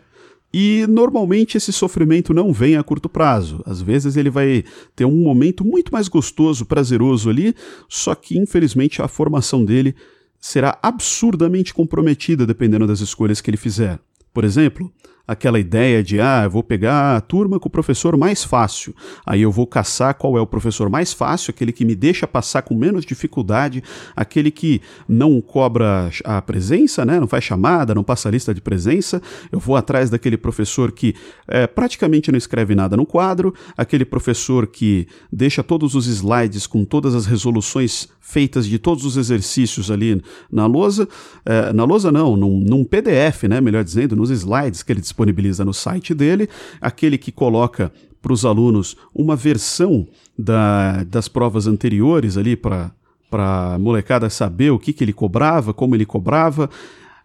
E 0.53 0.85
normalmente 0.89 1.57
esse 1.57 1.73
sofrimento 1.73 2.35
não 2.35 2.53
vem 2.53 2.77
a 2.77 2.83
curto 2.83 3.09
prazo. 3.09 3.63
Às 3.65 3.81
vezes 3.81 4.17
ele 4.17 4.31
vai 4.31 4.65
ter 4.97 5.05
um 5.05 5.23
momento 5.23 5.65
muito 5.65 5.93
mais 5.93 6.09
gostoso, 6.09 6.67
prazeroso 6.67 7.31
ali, 7.31 7.55
só 7.89 8.15
que 8.15 8.37
infelizmente 8.37 9.01
a 9.01 9.07
formação 9.07 9.65
dele 9.65 9.95
será 10.41 10.79
absurdamente 10.83 11.75
comprometida 11.75 12.47
dependendo 12.47 12.87
das 12.87 13.01
escolhas 13.01 13.41
que 13.41 13.51
ele 13.51 13.57
fizer. 13.57 14.01
Por 14.33 14.45
exemplo, 14.45 14.93
aquela 15.31 15.61
ideia 15.61 16.03
de, 16.03 16.21
ah, 16.21 16.43
eu 16.43 16.51
vou 16.51 16.61
pegar 16.61 17.17
a 17.17 17.21
turma 17.21 17.61
com 17.61 17.69
o 17.69 17.71
professor 17.71 18.17
mais 18.17 18.43
fácil, 18.43 18.93
aí 19.25 19.43
eu 19.43 19.53
vou 19.53 19.65
caçar 19.65 20.13
qual 20.15 20.37
é 20.37 20.41
o 20.41 20.47
professor 20.47 20.91
mais 20.91 21.13
fácil, 21.13 21.53
aquele 21.53 21.71
que 21.71 21.85
me 21.85 21.95
deixa 21.95 22.27
passar 22.27 22.63
com 22.63 22.75
menos 22.75 23.05
dificuldade, 23.05 23.81
aquele 24.17 24.51
que 24.51 24.83
não 25.09 25.41
cobra 25.41 26.11
a 26.25 26.43
presença, 26.43 27.05
né, 27.05 27.21
não 27.21 27.29
faz 27.29 27.45
chamada, 27.45 27.95
não 27.95 28.03
passa 28.03 28.29
a 28.29 28.33
lista 28.33 28.53
de 28.53 28.61
presença, 28.61 29.23
eu 29.53 29.61
vou 29.61 29.77
atrás 29.77 30.11
daquele 30.11 30.37
professor 30.37 30.91
que 30.91 31.15
é, 31.47 31.65
praticamente 31.65 32.33
não 32.33 32.39
escreve 32.39 32.75
nada 32.75 32.97
no 32.97 33.07
quadro, 33.07 33.55
aquele 33.77 34.05
professor 34.05 34.67
que 34.67 35.07
deixa 35.33 35.63
todos 35.63 35.95
os 35.95 36.09
slides 36.09 36.67
com 36.67 36.85
todas 36.85 37.15
as 37.15 37.27
resoluções 37.27 38.09
feitas 38.21 38.67
de 38.67 38.79
todos 38.81 39.05
os 39.05 39.17
exercícios 39.17 39.91
ali 39.93 40.21
na 40.51 40.67
lousa, 40.67 41.09
é, 41.45 41.73
na 41.73 41.85
lousa 41.85 42.11
não, 42.11 42.37
num, 42.37 42.59
num 42.59 42.85
PDF, 42.85 43.45
né, 43.49 43.61
melhor 43.61 43.85
dizendo, 43.85 44.17
nos 44.17 44.31
slides 44.31 44.83
que 44.83 44.93
ele 44.93 45.01
disponibiliza 45.01 45.20
disponibiliza 45.21 45.65
no 45.65 45.75
site 45.75 46.15
dele, 46.15 46.49
aquele 46.81 47.19
que 47.19 47.31
coloca 47.31 47.93
para 48.23 48.33
os 48.33 48.45
alunos 48.45 48.97
uma 49.15 49.37
versão 49.37 50.07
da, 50.39 51.05
das 51.05 51.29
provas 51.29 51.67
anteriores 51.67 52.37
ali 52.37 52.57
para 52.57 52.91
para 53.31 53.79
molecada 53.79 54.29
saber 54.29 54.73
o 54.73 54.79
que, 54.79 54.93
que 54.93 55.05
ele 55.05 55.13
cobrava, 55.13 55.73
como 55.73 55.95
ele 55.95 56.05
cobrava, 56.05 56.69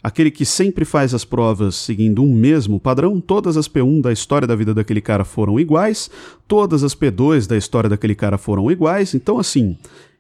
aquele 0.03 0.29
que 0.29 0.45
sempre 0.45 0.85
faz 0.85 1.15
as 1.15 1.25
provas 1.25 1.73
seguindo 1.73 2.21
um 2.21 2.31
mesmo 2.31 2.79
padrão, 2.79 3.19
todas 3.19 3.57
as 3.57 3.67
P1 3.67 4.01
da 4.01 4.13
história 4.13 4.47
da 4.47 4.55
vida 4.55 4.71
daquele 4.71 5.01
cara 5.01 5.25
foram 5.25 5.59
iguais, 5.59 6.07
todas 6.47 6.83
as 6.83 6.93
P2 6.93 7.47
da 7.47 7.57
história 7.57 7.89
daquele 7.89 8.13
cara 8.13 8.37
foram 8.37 8.69
iguais, 8.69 9.15
então 9.15 9.39
assim, 9.39 9.75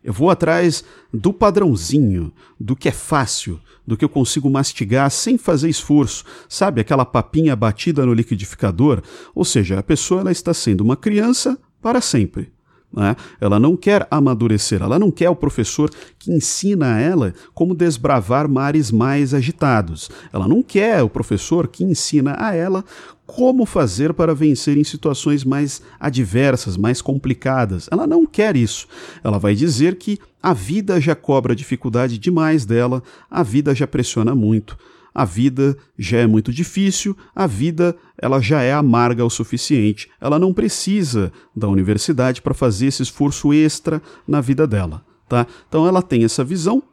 eu 0.05 0.13
vou 0.13 0.29
atrás 0.29 0.83
do 1.11 1.33
padrãozinho, 1.33 2.31
do 2.59 2.75
que 2.75 2.87
é 2.87 2.91
fácil, 2.91 3.59
do 3.87 3.97
que 3.97 4.05
eu 4.05 4.09
consigo 4.09 4.47
mastigar 4.51 5.09
sem 5.09 5.35
fazer 5.35 5.67
esforço. 5.67 6.23
Sabe 6.47 6.79
aquela 6.79 7.03
papinha 7.03 7.55
batida 7.55 8.05
no 8.05 8.13
liquidificador? 8.13 9.01
Ou 9.33 9.43
seja, 9.43 9.79
a 9.79 9.83
pessoa 9.83 10.21
ela 10.21 10.31
está 10.31 10.53
sendo 10.53 10.81
uma 10.81 10.95
criança 10.95 11.57
para 11.81 11.99
sempre. 12.01 12.54
Né? 12.91 13.15
Ela 13.41 13.59
não 13.59 13.75
quer 13.75 14.07
amadurecer, 14.09 14.81
ela 14.81 14.97
não 14.97 15.11
quer 15.11 15.29
o 15.29 15.35
professor 15.35 15.91
que 16.17 16.31
ensina 16.31 16.95
a 16.95 16.99
ela 16.99 17.33
como 17.53 17.75
desbravar 17.75 18.47
mares 18.47 18.91
mais 18.91 19.33
agitados. 19.33 20.09
Ela 20.31 20.47
não 20.47 20.63
quer 20.63 21.03
o 21.03 21.09
professor 21.09 21.67
que 21.67 21.83
ensina 21.83 22.35
a 22.39 22.55
ela 22.55 22.83
como 23.25 23.65
fazer 23.65 24.13
para 24.13 24.35
vencer 24.35 24.77
em 24.77 24.83
situações 24.83 25.43
mais 25.43 25.81
adversas, 25.99 26.77
mais 26.77 27.01
complicadas. 27.01 27.89
Ela 27.91 28.05
não 28.07 28.25
quer 28.25 28.55
isso. 28.55 28.87
Ela 29.23 29.39
vai 29.39 29.55
dizer 29.55 29.95
que 29.95 30.19
a 30.41 30.53
vida 30.53 31.01
já 31.01 31.15
cobra 31.15 31.55
dificuldade 31.55 32.17
demais 32.17 32.65
dela, 32.65 33.01
a 33.29 33.41
vida 33.41 33.73
já 33.73 33.87
pressiona 33.87 34.35
muito 34.35 34.77
a 35.15 35.23
vida 35.23 35.77
já 35.97 36.17
é 36.17 36.27
muito 36.27 36.51
difícil, 36.51 37.15
a 37.33 37.47
vida 37.47 37.95
ela 38.17 38.41
já 38.41 38.61
é 38.61 38.73
amarga 38.73 39.23
o 39.23 39.29
suficiente. 39.29 40.09
Ela 40.19 40.37
não 40.37 40.53
precisa 40.53 41.31
da 41.55 41.69
universidade 41.69 42.41
para 42.41 42.53
fazer 42.53 42.87
esse 42.87 43.01
esforço 43.01 43.53
extra 43.53 44.01
na 44.27 44.41
vida 44.41 44.67
dela, 44.67 45.05
tá? 45.29 45.47
Então 45.69 45.87
ela 45.87 46.01
tem 46.01 46.25
essa 46.25 46.43
visão. 46.43 46.83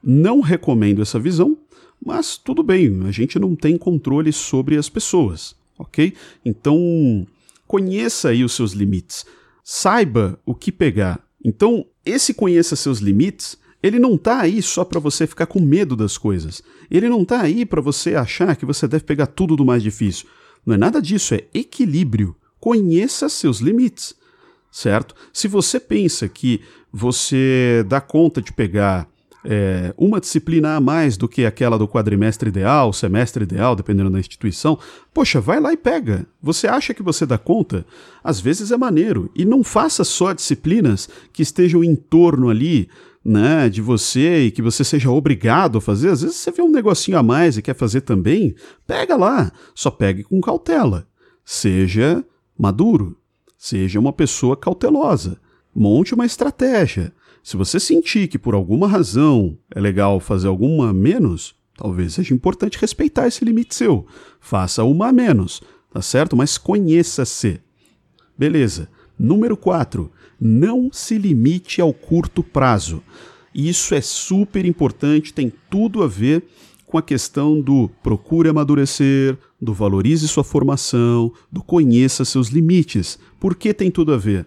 Não 0.00 0.40
recomendo 0.40 1.02
essa 1.02 1.18
visão, 1.18 1.58
mas 2.04 2.36
tudo 2.36 2.62
bem, 2.62 3.02
a 3.04 3.10
gente 3.10 3.36
não 3.36 3.56
tem 3.56 3.76
controle 3.76 4.32
sobre 4.32 4.76
as 4.76 4.88
pessoas, 4.88 5.56
ok? 5.76 6.14
Então 6.44 7.26
conheça 7.66 8.28
aí 8.28 8.44
os 8.44 8.52
seus 8.52 8.72
limites, 8.72 9.26
saiba 9.64 10.38
o 10.46 10.54
que 10.54 10.70
pegar. 10.70 11.20
Então 11.44 11.84
esse 12.04 12.32
conheça 12.32 12.76
seus 12.76 12.98
limites 13.00 13.58
ele 13.82 13.98
não 13.98 14.14
está 14.14 14.40
aí 14.40 14.62
só 14.62 14.84
para 14.84 15.00
você 15.00 15.26
ficar 15.26 15.46
com 15.46 15.60
medo 15.60 15.96
das 15.96 16.16
coisas. 16.16 16.62
Ele 16.90 17.08
não 17.08 17.22
está 17.22 17.40
aí 17.40 17.66
para 17.66 17.80
você 17.80 18.14
achar 18.14 18.54
que 18.54 18.64
você 18.64 18.86
deve 18.86 19.04
pegar 19.04 19.26
tudo 19.26 19.56
do 19.56 19.64
mais 19.64 19.82
difícil. 19.82 20.26
Não 20.64 20.74
é 20.74 20.78
nada 20.78 21.02
disso, 21.02 21.34
é 21.34 21.44
equilíbrio. 21.52 22.36
Conheça 22.60 23.28
seus 23.28 23.58
limites, 23.58 24.14
certo? 24.70 25.14
Se 25.32 25.48
você 25.48 25.80
pensa 25.80 26.28
que 26.28 26.60
você 26.92 27.84
dá 27.88 28.00
conta 28.00 28.40
de 28.40 28.52
pegar 28.52 29.08
é, 29.44 29.92
uma 29.96 30.20
disciplina 30.20 30.76
a 30.76 30.80
mais 30.80 31.16
do 31.16 31.28
que 31.28 31.44
aquela 31.44 31.76
do 31.76 31.88
quadrimestre 31.88 32.48
ideal, 32.48 32.92
semestre 32.92 33.42
ideal, 33.42 33.74
dependendo 33.74 34.10
da 34.10 34.20
instituição, 34.20 34.78
poxa, 35.12 35.40
vai 35.40 35.58
lá 35.58 35.72
e 35.72 35.76
pega. 35.76 36.26
Você 36.40 36.68
acha 36.68 36.94
que 36.94 37.02
você 37.02 37.26
dá 37.26 37.38
conta? 37.38 37.84
Às 38.22 38.40
vezes 38.40 38.70
é 38.70 38.76
maneiro. 38.76 39.30
E 39.34 39.44
não 39.44 39.64
faça 39.64 40.04
só 40.04 40.32
disciplinas 40.32 41.08
que 41.32 41.42
estejam 41.42 41.82
em 41.82 41.96
torno 41.96 42.48
ali 42.48 42.88
né, 43.24 43.68
de 43.68 43.80
você 43.80 44.44
e 44.44 44.50
que 44.50 44.62
você 44.62 44.82
seja 44.82 45.10
obrigado 45.10 45.78
a 45.78 45.80
fazer, 45.80 46.10
às 46.10 46.22
vezes 46.22 46.36
você 46.36 46.50
vê 46.50 46.62
um 46.62 46.70
negocinho 46.70 47.18
a 47.18 47.22
mais 47.22 47.56
e 47.56 47.62
quer 47.62 47.74
fazer 47.74 48.00
também, 48.00 48.54
pega 48.86 49.16
lá, 49.16 49.52
só 49.74 49.90
pegue 49.90 50.24
com 50.24 50.40
cautela. 50.40 51.06
Seja 51.44 52.24
maduro, 52.58 53.16
seja 53.56 53.98
uma 53.98 54.12
pessoa 54.12 54.56
cautelosa, 54.56 55.40
monte 55.74 56.14
uma 56.14 56.26
estratégia. 56.26 57.12
Se 57.42 57.56
você 57.56 57.80
sentir 57.80 58.28
que 58.28 58.38
por 58.38 58.54
alguma 58.54 58.86
razão 58.86 59.58
é 59.74 59.80
legal 59.80 60.20
fazer 60.20 60.46
alguma 60.46 60.92
menos, 60.92 61.54
talvez 61.76 62.14
seja 62.14 62.34
importante 62.34 62.78
respeitar 62.78 63.26
esse 63.26 63.44
limite 63.44 63.74
seu. 63.74 64.06
Faça 64.40 64.84
uma 64.84 65.08
a 65.08 65.12
menos, 65.12 65.60
tá 65.92 66.00
certo? 66.00 66.36
Mas 66.36 66.56
conheça-se. 66.56 67.60
Beleza. 68.38 68.88
Número 69.18 69.56
4 69.56 70.10
não 70.44 70.90
se 70.92 71.16
limite 71.16 71.80
ao 71.80 71.94
curto 71.94 72.42
prazo. 72.42 73.00
Isso 73.54 73.94
é 73.94 74.00
super 74.00 74.66
importante, 74.66 75.32
tem 75.32 75.52
tudo 75.70 76.02
a 76.02 76.08
ver 76.08 76.42
com 76.84 76.98
a 76.98 77.02
questão 77.02 77.60
do 77.60 77.88
procure 78.02 78.48
amadurecer, 78.48 79.38
do 79.60 79.72
valorize 79.72 80.26
sua 80.26 80.42
formação, 80.42 81.32
do 81.50 81.62
conheça 81.62 82.24
seus 82.24 82.48
limites. 82.48 83.20
Por 83.38 83.54
que 83.54 83.72
tem 83.72 83.88
tudo 83.88 84.12
a 84.12 84.16
ver? 84.16 84.44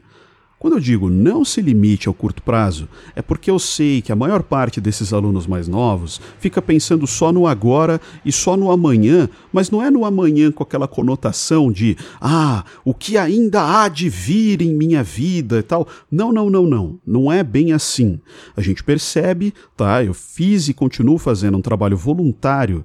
Quando 0.58 0.76
eu 0.76 0.80
digo 0.80 1.10
não 1.10 1.44
se 1.44 1.62
limite 1.62 2.08
ao 2.08 2.14
curto 2.14 2.42
prazo, 2.42 2.88
é 3.16 3.22
porque 3.22 3.52
eu 3.52 3.60
sei 3.60 4.02
que 4.02 4.12
a 4.12 4.16
maior 4.16 4.42
parte 4.42 4.80
desses 4.80 5.12
alunos 5.12 5.46
mais 5.46 5.68
novos 5.68 6.22
fica 6.40 6.62
pensando 6.62 7.06
só 7.06 7.32
no 7.32 7.46
agora 7.46 8.00
e 8.26 8.32
só 8.32 8.56
no 8.56 8.72
amanhã, 8.72 9.30
mas 9.52 9.70
não 9.70 9.84
é 9.84 9.92
no 9.92 10.06
amanhã 10.06 10.52
com 10.52 10.64
aquela 10.64 10.88
conotação 10.88 11.72
de 11.72 11.98
ah, 12.22 12.64
o 12.86 12.94
que 12.94 13.18
ainda 13.18 13.62
há 13.62 13.90
de 13.90 14.08
vir 14.08 14.62
em 14.62 14.74
minha 14.74 15.04
vida 15.04 15.60
e 15.60 15.64
tal. 15.64 15.88
Não, 16.10 16.32
não, 16.32 16.50
não, 16.50 16.66
não. 16.66 17.00
Não 17.06 17.32
é 17.32 17.44
bem 17.44 17.74
assim. 17.74 18.20
A 18.56 18.62
gente 18.62 18.84
percebe, 18.84 19.54
tá? 19.76 20.04
Eu 20.04 20.14
fiz 20.14 20.70
e 20.70 20.74
continuo 20.74 21.18
fazendo 21.18 21.58
um 21.58 21.62
trabalho 21.62 21.98
voluntário 21.98 22.84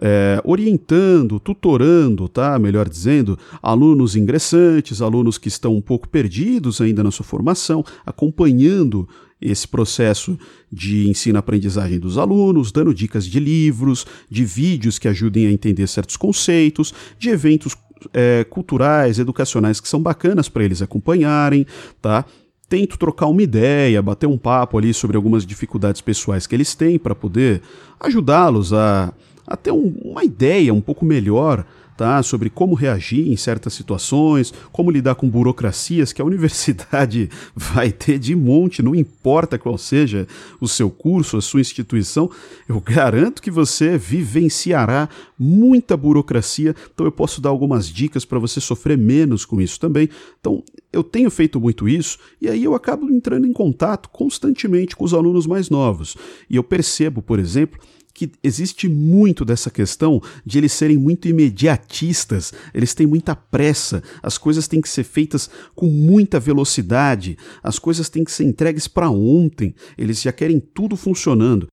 é, 0.00 0.40
orientando, 0.44 1.38
tutorando, 1.38 2.28
tá? 2.28 2.58
Melhor 2.58 2.88
dizendo, 2.88 3.38
alunos 3.62 4.16
ingressantes, 4.16 5.02
alunos 5.02 5.36
que 5.36 5.48
estão 5.48 5.76
um 5.76 5.82
pouco 5.82 6.08
perdidos 6.08 6.80
ainda 6.80 7.04
na 7.04 7.10
sua 7.10 7.24
formação, 7.24 7.84
acompanhando 8.06 9.06
esse 9.40 9.66
processo 9.66 10.38
de 10.70 11.08
ensino-aprendizagem 11.08 11.98
dos 11.98 12.18
alunos, 12.18 12.72
dando 12.72 12.94
dicas 12.94 13.26
de 13.26 13.40
livros, 13.40 14.06
de 14.28 14.44
vídeos 14.44 14.98
que 14.98 15.08
ajudem 15.08 15.46
a 15.46 15.52
entender 15.52 15.86
certos 15.86 16.16
conceitos, 16.16 16.92
de 17.18 17.30
eventos 17.30 17.76
é, 18.12 18.44
culturais, 18.44 19.18
educacionais 19.18 19.80
que 19.80 19.88
são 19.88 20.00
bacanas 20.00 20.48
para 20.48 20.64
eles 20.64 20.82
acompanharem, 20.82 21.66
tá? 22.00 22.24
Tento 22.68 22.96
trocar 22.96 23.26
uma 23.26 23.42
ideia, 23.42 24.00
bater 24.00 24.26
um 24.26 24.38
papo 24.38 24.78
ali 24.78 24.94
sobre 24.94 25.16
algumas 25.16 25.44
dificuldades 25.44 26.00
pessoais 26.00 26.46
que 26.46 26.54
eles 26.54 26.74
têm 26.74 26.98
para 26.98 27.16
poder 27.16 27.60
ajudá-los 27.98 28.72
a 28.72 29.12
a 29.50 29.56
ter 29.56 29.72
um, 29.72 29.92
uma 30.04 30.24
ideia 30.24 30.72
um 30.72 30.80
pouco 30.80 31.04
melhor 31.04 31.66
tá? 32.00 32.22
Sobre 32.22 32.48
como 32.48 32.74
reagir 32.74 33.30
em 33.30 33.36
certas 33.36 33.74
situações, 33.74 34.54
como 34.72 34.90
lidar 34.90 35.16
com 35.16 35.28
burocracias 35.28 36.14
que 36.14 36.22
a 36.22 36.24
universidade 36.30 37.28
vai 37.54 37.92
ter 37.92 38.18
de 38.18 38.34
monte, 38.34 38.82
não 38.82 38.94
importa 38.94 39.58
qual 39.58 39.76
seja 39.76 40.26
o 40.58 40.66
seu 40.66 40.88
curso, 40.88 41.36
a 41.36 41.42
sua 41.42 41.60
instituição, 41.60 42.30
eu 42.66 42.80
garanto 42.80 43.42
que 43.42 43.50
você 43.50 43.98
vivenciará 43.98 45.10
muita 45.38 45.94
burocracia, 45.94 46.74
então 46.94 47.04
eu 47.04 47.12
posso 47.12 47.38
dar 47.38 47.50
algumas 47.50 47.86
dicas 47.86 48.24
para 48.24 48.38
você 48.38 48.62
sofrer 48.62 48.96
menos 48.96 49.44
com 49.44 49.60
isso 49.60 49.78
também. 49.78 50.08
Então, 50.40 50.64
eu 50.90 51.04
tenho 51.04 51.30
feito 51.30 51.60
muito 51.60 51.86
isso 51.86 52.16
e 52.40 52.48
aí 52.48 52.64
eu 52.64 52.74
acabo 52.74 53.10
entrando 53.10 53.46
em 53.46 53.52
contato 53.52 54.08
constantemente 54.08 54.96
com 54.96 55.04
os 55.04 55.12
alunos 55.12 55.46
mais 55.46 55.68
novos. 55.68 56.16
E 56.48 56.56
eu 56.56 56.64
percebo, 56.64 57.20
por 57.20 57.38
exemplo, 57.38 57.78
que 58.20 58.32
existe 58.42 58.86
muito 58.86 59.46
dessa 59.46 59.70
questão 59.70 60.20
de 60.44 60.58
eles 60.58 60.72
serem 60.72 60.98
muito 60.98 61.26
imediatistas, 61.26 62.52
eles 62.74 62.92
têm 62.92 63.06
muita 63.06 63.34
pressa, 63.34 64.02
as 64.22 64.36
coisas 64.36 64.68
têm 64.68 64.82
que 64.82 64.90
ser 64.90 65.04
feitas 65.04 65.48
com 65.74 65.86
muita 65.86 66.38
velocidade, 66.38 67.38
as 67.62 67.78
coisas 67.78 68.10
têm 68.10 68.22
que 68.22 68.30
ser 68.30 68.44
entregues 68.44 68.86
para 68.86 69.08
ontem, 69.08 69.74
eles 69.96 70.20
já 70.20 70.32
querem 70.32 70.60
tudo 70.60 70.96
funcionando. 70.96 71.66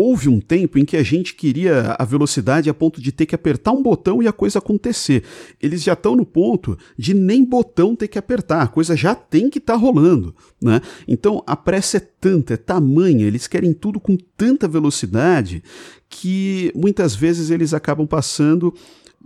Houve 0.00 0.28
um 0.28 0.38
tempo 0.38 0.78
em 0.78 0.84
que 0.84 0.96
a 0.96 1.02
gente 1.02 1.34
queria 1.34 1.96
a 1.98 2.04
velocidade 2.04 2.70
a 2.70 2.74
ponto 2.74 3.00
de 3.02 3.10
ter 3.10 3.26
que 3.26 3.34
apertar 3.34 3.72
um 3.72 3.82
botão 3.82 4.22
e 4.22 4.28
a 4.28 4.32
coisa 4.32 4.60
acontecer. 4.60 5.24
Eles 5.60 5.82
já 5.82 5.94
estão 5.94 6.14
no 6.14 6.24
ponto 6.24 6.78
de 6.96 7.12
nem 7.12 7.44
botão 7.44 7.96
ter 7.96 8.06
que 8.06 8.16
apertar, 8.16 8.62
a 8.62 8.68
coisa 8.68 8.94
já 8.94 9.12
tem 9.12 9.50
que 9.50 9.58
estar 9.58 9.72
tá 9.72 9.78
rolando. 9.78 10.32
Né? 10.62 10.80
Então 11.08 11.42
a 11.44 11.56
pressa 11.56 11.96
é 11.96 12.00
tanta, 12.00 12.54
é 12.54 12.56
tamanha, 12.56 13.26
eles 13.26 13.48
querem 13.48 13.72
tudo 13.72 13.98
com 13.98 14.16
tanta 14.36 14.68
velocidade 14.68 15.64
que 16.08 16.70
muitas 16.76 17.16
vezes 17.16 17.50
eles 17.50 17.74
acabam 17.74 18.06
passando 18.06 18.72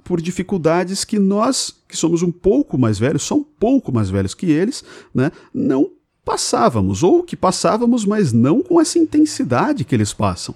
por 0.03 0.23
dificuldades 0.23 1.05
que 1.05 1.19
nós, 1.19 1.83
que 1.87 1.99
somos 1.99 2.23
um 2.23 2.33
pouco 2.33 2.79
mais 2.79 2.99
velhos, 2.99 3.25
só 3.25 3.35
um 3.35 3.45
pouco 3.45 3.93
mais 3.93 4.09
velhos 4.09 4.33
que 4.33 4.47
eles, 4.47 4.83
né, 5.15 5.31
não 5.53 5.91
passávamos, 6.25 7.03
ou 7.03 7.23
que 7.23 7.37
passávamos, 7.37 8.05
mas 8.05 8.33
não 8.33 8.63
com 8.63 8.81
essa 8.81 8.99
intensidade 8.99 9.85
que 9.85 9.95
eles 9.95 10.13
passam. 10.13 10.55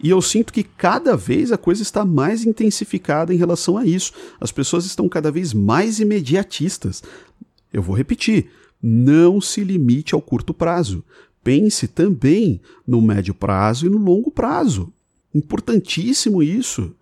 E 0.00 0.10
eu 0.10 0.22
sinto 0.22 0.52
que 0.52 0.62
cada 0.62 1.16
vez 1.16 1.50
a 1.50 1.58
coisa 1.58 1.82
está 1.82 2.04
mais 2.04 2.44
intensificada 2.44 3.34
em 3.34 3.36
relação 3.36 3.76
a 3.76 3.84
isso. 3.84 4.12
As 4.40 4.52
pessoas 4.52 4.86
estão 4.86 5.08
cada 5.08 5.30
vez 5.30 5.52
mais 5.52 5.98
imediatistas. 5.98 7.02
Eu 7.72 7.82
vou 7.82 7.96
repetir: 7.96 8.50
não 8.80 9.40
se 9.40 9.64
limite 9.64 10.14
ao 10.14 10.22
curto 10.22 10.54
prazo. 10.54 11.04
Pense 11.42 11.88
também 11.88 12.60
no 12.86 13.00
médio 13.00 13.34
prazo 13.34 13.86
e 13.86 13.88
no 13.88 13.98
longo 13.98 14.30
prazo. 14.30 14.92
Importantíssimo 15.34 16.42
isso. 16.42 16.94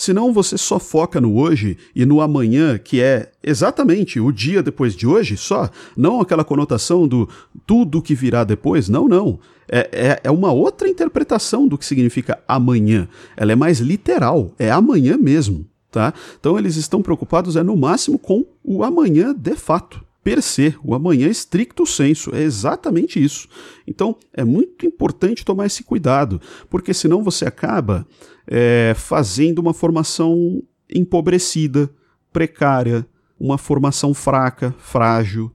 Senão 0.00 0.32
você 0.32 0.56
só 0.56 0.78
foca 0.78 1.20
no 1.20 1.36
hoje 1.36 1.76
e 1.94 2.06
no 2.06 2.22
amanhã, 2.22 2.78
que 2.78 3.02
é 3.02 3.30
exatamente 3.42 4.18
o 4.18 4.32
dia 4.32 4.62
depois 4.62 4.96
de 4.96 5.06
hoje 5.06 5.36
só. 5.36 5.68
Não 5.94 6.22
aquela 6.22 6.42
conotação 6.42 7.06
do 7.06 7.28
tudo 7.66 8.00
que 8.00 8.14
virá 8.14 8.42
depois. 8.42 8.88
Não, 8.88 9.06
não. 9.06 9.38
É, 9.70 9.90
é, 9.92 10.20
é 10.24 10.30
uma 10.30 10.52
outra 10.52 10.88
interpretação 10.88 11.68
do 11.68 11.76
que 11.76 11.84
significa 11.84 12.42
amanhã. 12.48 13.06
Ela 13.36 13.52
é 13.52 13.54
mais 13.54 13.80
literal. 13.80 14.54
É 14.58 14.70
amanhã 14.70 15.18
mesmo. 15.18 15.66
Tá? 15.90 16.14
Então 16.38 16.58
eles 16.58 16.76
estão 16.76 17.02
preocupados 17.02 17.54
é 17.54 17.62
no 17.62 17.76
máximo 17.76 18.18
com 18.18 18.46
o 18.64 18.82
amanhã 18.82 19.34
de 19.34 19.54
fato 19.54 20.02
per 20.22 20.42
se, 20.42 20.74
o 20.84 20.94
amanhã 20.94 21.28
estricto 21.28 21.86
senso, 21.86 22.34
é 22.34 22.42
exatamente 22.42 23.22
isso. 23.22 23.48
Então 23.86 24.16
é 24.32 24.44
muito 24.44 24.86
importante 24.86 25.44
tomar 25.44 25.66
esse 25.66 25.82
cuidado, 25.82 26.40
porque 26.68 26.92
senão 26.92 27.22
você 27.22 27.46
acaba 27.46 28.06
é, 28.46 28.94
fazendo 28.96 29.58
uma 29.58 29.72
formação 29.72 30.62
empobrecida, 30.88 31.90
precária, 32.32 33.06
uma 33.38 33.56
formação 33.56 34.12
fraca, 34.12 34.74
frágil, 34.78 35.50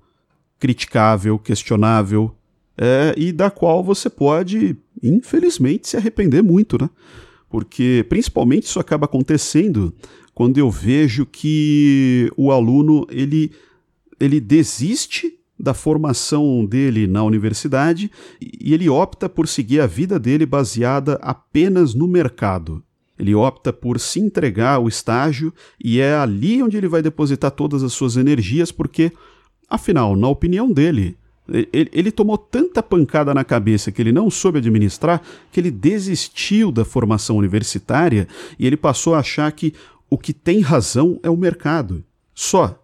criticável, 0.60 1.38
questionável, 1.38 2.36
é, 2.78 3.14
e 3.16 3.32
da 3.32 3.50
qual 3.50 3.84
você 3.84 4.10
pode, 4.10 4.76
infelizmente, 5.02 5.88
se 5.88 5.96
arrepender 5.96 6.42
muito, 6.42 6.78
né? 6.82 6.90
Porque 7.50 8.06
principalmente 8.10 8.64
isso 8.64 8.80
acaba 8.80 9.06
acontecendo 9.06 9.94
quando 10.34 10.58
eu 10.58 10.70
vejo 10.70 11.26
que 11.26 12.30
o 12.36 12.52
aluno 12.52 13.08
ele, 13.10 13.52
ele 14.20 14.40
desiste 14.40 15.38
da 15.58 15.74
formação 15.74 16.66
dele 16.66 17.08
na 17.08 17.24
universidade 17.24 18.12
e 18.42 18.74
ele 18.74 18.90
opta 18.90 19.30
por 19.30 19.48
seguir 19.48 19.80
a 19.80 19.88
vida 19.88 20.20
dele 20.20 20.46
baseada 20.46 21.18
apenas 21.22 21.94
no 21.94 22.08
mercado. 22.08 22.84
Ele 23.18 23.34
opta 23.34 23.72
por 23.72 24.00
se 24.00 24.20
entregar 24.20 24.76
ao 24.76 24.88
estágio 24.88 25.54
e 25.82 26.02
é 26.02 26.16
ali 26.16 26.62
onde 26.62 26.76
ele 26.76 26.88
vai 26.88 27.02
depositar 27.02 27.52
todas 27.52 27.82
as 27.82 27.94
suas 27.94 28.18
energias, 28.18 28.72
porque, 28.72 29.12
afinal, 29.70 30.16
na 30.18 30.28
opinião 30.28 30.70
dele, 30.72 31.18
ele, 31.48 31.90
ele, 31.94 32.12
tomou 32.12 32.38
tanta 32.38 32.82
pancada 32.82 33.34
na 33.34 33.44
cabeça 33.44 33.92
que 33.92 34.02
ele 34.02 34.12
não 34.12 34.30
soube 34.30 34.58
administrar 34.58 35.22
que 35.52 35.60
ele 35.60 35.70
desistiu 35.70 36.72
da 36.72 36.84
formação 36.84 37.38
universitária 37.38 38.28
e 38.58 38.66
ele 38.66 38.76
passou 38.76 39.14
a 39.14 39.20
achar 39.20 39.50
que 39.52 39.74
o 40.10 40.18
que 40.18 40.34
tem 40.34 40.60
razão 40.60 41.20
é 41.24 41.30
o 41.30 41.38
mercado. 41.38 42.04
Só. 42.34 42.82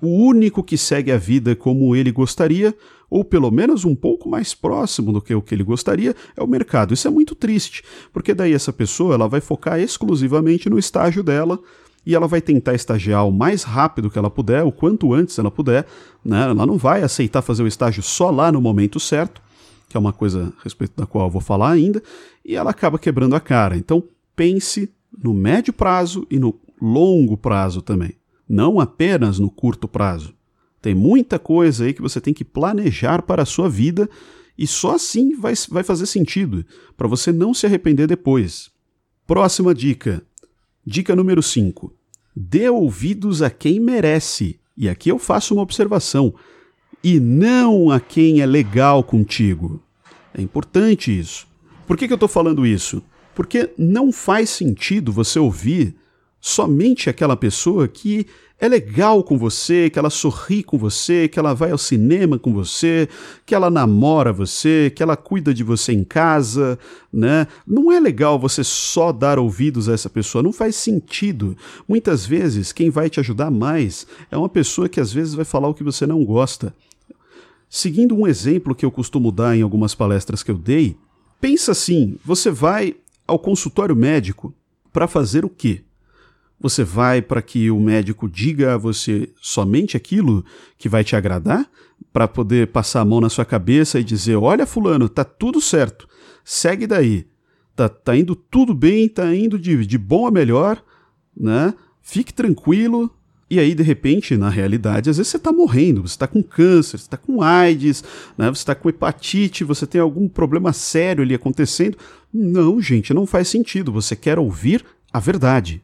O 0.00 0.08
único 0.08 0.62
que 0.62 0.76
segue 0.76 1.10
a 1.10 1.16
vida 1.16 1.56
como 1.56 1.94
ele 1.96 2.12
gostaria, 2.12 2.74
ou 3.08 3.24
pelo 3.24 3.50
menos 3.50 3.84
um 3.84 3.94
pouco 3.94 4.28
mais 4.28 4.54
próximo 4.54 5.12
do 5.12 5.20
que 5.20 5.34
o 5.34 5.42
que 5.42 5.54
ele 5.54 5.64
gostaria, 5.64 6.14
é 6.36 6.42
o 6.42 6.46
mercado. 6.46 6.92
Isso 6.92 7.08
é 7.08 7.10
muito 7.10 7.34
triste, 7.34 7.82
porque 8.12 8.34
daí 8.34 8.52
essa 8.52 8.72
pessoa 8.72 9.14
ela 9.14 9.28
vai 9.28 9.40
focar 9.40 9.80
exclusivamente 9.80 10.68
no 10.68 10.78
estágio 10.78 11.22
dela 11.22 11.58
e 12.04 12.14
ela 12.14 12.28
vai 12.28 12.40
tentar 12.40 12.74
estagiar 12.74 13.26
o 13.26 13.32
mais 13.32 13.62
rápido 13.62 14.10
que 14.10 14.18
ela 14.18 14.30
puder, 14.30 14.62
o 14.64 14.70
quanto 14.70 15.12
antes 15.12 15.38
ela 15.38 15.50
puder. 15.50 15.86
Né? 16.24 16.42
Ela 16.42 16.66
não 16.66 16.76
vai 16.76 17.02
aceitar 17.02 17.42
fazer 17.42 17.62
o 17.62 17.66
estágio 17.66 18.02
só 18.02 18.30
lá 18.30 18.52
no 18.52 18.60
momento 18.60 19.00
certo, 19.00 19.42
que 19.88 19.96
é 19.96 20.00
uma 20.00 20.12
coisa 20.12 20.52
a 20.58 20.62
respeito 20.62 20.92
da 20.96 21.06
qual 21.06 21.26
eu 21.26 21.30
vou 21.30 21.40
falar 21.40 21.70
ainda, 21.70 22.02
e 22.44 22.54
ela 22.54 22.70
acaba 22.70 22.98
quebrando 22.98 23.34
a 23.34 23.40
cara. 23.40 23.76
Então 23.76 24.04
pense 24.36 24.90
no 25.16 25.32
médio 25.32 25.72
prazo 25.72 26.26
e 26.30 26.38
no 26.38 26.54
longo 26.80 27.36
prazo 27.36 27.80
também 27.80 28.14
não 28.48 28.80
apenas 28.80 29.38
no 29.38 29.50
curto 29.50 29.88
prazo. 29.88 30.34
Tem 30.80 30.94
muita 30.94 31.38
coisa 31.38 31.84
aí 31.84 31.92
que 31.92 32.02
você 32.02 32.20
tem 32.20 32.32
que 32.32 32.44
planejar 32.44 33.22
para 33.22 33.42
a 33.42 33.46
sua 33.46 33.68
vida 33.68 34.08
e 34.56 34.66
só 34.66 34.94
assim 34.94 35.34
vai, 35.36 35.54
vai 35.68 35.82
fazer 35.82 36.06
sentido, 36.06 36.64
para 36.96 37.08
você 37.08 37.32
não 37.32 37.52
se 37.52 37.66
arrepender 37.66 38.06
depois. 38.06 38.70
Próxima 39.26 39.74
dica. 39.74 40.22
Dica 40.84 41.16
número 41.16 41.42
5. 41.42 41.92
Dê 42.34 42.68
ouvidos 42.68 43.42
a 43.42 43.50
quem 43.50 43.80
merece. 43.80 44.60
E 44.76 44.88
aqui 44.88 45.10
eu 45.10 45.18
faço 45.18 45.54
uma 45.54 45.62
observação. 45.62 46.34
E 47.02 47.18
não 47.18 47.90
a 47.90 47.98
quem 47.98 48.40
é 48.40 48.46
legal 48.46 49.02
contigo. 49.02 49.82
É 50.32 50.40
importante 50.40 51.16
isso. 51.16 51.46
Por 51.86 51.96
que, 51.96 52.06
que 52.06 52.12
eu 52.12 52.16
estou 52.16 52.28
falando 52.28 52.66
isso? 52.66 53.02
Porque 53.34 53.70
não 53.76 54.12
faz 54.12 54.50
sentido 54.50 55.12
você 55.12 55.38
ouvir 55.38 55.96
somente 56.46 57.10
aquela 57.10 57.36
pessoa 57.36 57.88
que 57.88 58.24
é 58.60 58.68
legal 58.68 59.24
com 59.24 59.36
você, 59.36 59.90
que 59.90 59.98
ela 59.98 60.08
sorri 60.08 60.62
com 60.62 60.78
você, 60.78 61.26
que 61.26 61.40
ela 61.40 61.52
vai 61.54 61.72
ao 61.72 61.76
cinema 61.76 62.38
com 62.38 62.54
você, 62.54 63.08
que 63.44 63.52
ela 63.52 63.68
namora 63.68 64.32
você, 64.32 64.92
que 64.94 65.02
ela 65.02 65.16
cuida 65.16 65.52
de 65.52 65.64
você 65.64 65.92
em 65.92 66.04
casa, 66.04 66.78
né? 67.12 67.48
Não 67.66 67.90
é 67.90 67.98
legal 67.98 68.38
você 68.38 68.62
só 68.62 69.10
dar 69.10 69.40
ouvidos 69.40 69.88
a 69.88 69.92
essa 69.92 70.08
pessoa, 70.08 70.40
não 70.40 70.52
faz 70.52 70.76
sentido. 70.76 71.56
Muitas 71.88 72.24
vezes 72.24 72.70
quem 72.70 72.90
vai 72.90 73.10
te 73.10 73.18
ajudar 73.18 73.50
mais 73.50 74.06
é 74.30 74.36
uma 74.36 74.48
pessoa 74.48 74.88
que 74.88 75.00
às 75.00 75.12
vezes 75.12 75.34
vai 75.34 75.44
falar 75.44 75.66
o 75.66 75.74
que 75.74 75.82
você 75.82 76.06
não 76.06 76.24
gosta. 76.24 76.72
Seguindo 77.68 78.16
um 78.16 78.24
exemplo 78.24 78.72
que 78.72 78.86
eu 78.86 78.90
costumo 78.92 79.32
dar 79.32 79.56
em 79.56 79.62
algumas 79.62 79.96
palestras 79.96 80.44
que 80.44 80.52
eu 80.52 80.56
dei, 80.56 80.96
pensa 81.40 81.72
assim: 81.72 82.16
você 82.24 82.52
vai 82.52 82.94
ao 83.26 83.36
consultório 83.36 83.96
médico 83.96 84.54
para 84.92 85.08
fazer 85.08 85.44
o 85.44 85.50
quê? 85.50 85.82
Você 86.60 86.82
vai 86.82 87.20
para 87.20 87.42
que 87.42 87.70
o 87.70 87.78
médico 87.78 88.28
diga 88.28 88.74
a 88.74 88.78
você 88.78 89.28
somente 89.40 89.96
aquilo 89.96 90.44
que 90.78 90.88
vai 90.88 91.04
te 91.04 91.14
agradar, 91.14 91.70
para 92.12 92.26
poder 92.26 92.68
passar 92.68 93.00
a 93.00 93.04
mão 93.04 93.20
na 93.20 93.28
sua 93.28 93.44
cabeça 93.44 94.00
e 94.00 94.04
dizer: 94.04 94.36
olha, 94.36 94.66
Fulano, 94.66 95.08
tá 95.08 95.24
tudo 95.24 95.60
certo, 95.60 96.08
segue 96.44 96.86
daí. 96.86 97.26
Tá, 97.74 97.90
tá 97.90 98.16
indo 98.16 98.34
tudo 98.34 98.74
bem, 98.74 99.06
tá 99.06 99.34
indo 99.34 99.58
de, 99.58 99.84
de 99.84 99.98
bom 99.98 100.26
a 100.26 100.30
melhor, 100.30 100.82
né? 101.36 101.74
Fique 102.00 102.32
tranquilo. 102.32 103.10
E 103.50 103.60
aí, 103.60 103.74
de 103.74 103.82
repente, 103.82 104.36
na 104.36 104.48
realidade, 104.48 105.10
às 105.10 105.18
vezes 105.18 105.30
você 105.30 105.36
está 105.36 105.52
morrendo, 105.52 106.00
você 106.00 106.14
está 106.14 106.26
com 106.26 106.42
câncer, 106.42 106.98
você 106.98 107.04
está 107.04 107.16
com 107.16 107.42
AIDS, 107.42 108.02
né? 108.36 108.48
você 108.48 108.62
está 108.62 108.74
com 108.74 108.88
hepatite, 108.88 109.62
você 109.62 109.86
tem 109.86 110.00
algum 110.00 110.26
problema 110.26 110.72
sério 110.72 111.22
ali 111.22 111.32
acontecendo. 111.32 111.96
Não, 112.32 112.80
gente, 112.80 113.14
não 113.14 113.24
faz 113.24 113.46
sentido. 113.46 113.92
Você 113.92 114.16
quer 114.16 114.36
ouvir 114.36 114.84
a 115.12 115.20
verdade 115.20 115.80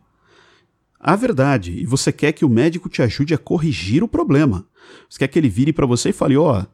a 1.03 1.17
verdade 1.17 1.73
e 1.73 1.85
você 1.85 2.13
quer 2.13 2.31
que 2.31 2.45
o 2.45 2.49
médico 2.49 2.89
te 2.89 3.03
ajude 3.03 3.35
a 3.35 3.39
corrigir 3.39 4.05
o 4.05 4.09
problema. 4.09 4.65
Você 5.11 5.19
quer 5.19 5.29
que 5.29 5.37
ele 5.37 5.49
vire 5.49 5.73
para 5.73 5.85
você 5.85 6.11
e 6.11 6.13
fale: 6.13 6.37
ó, 6.37 6.61
oh, 6.61 6.67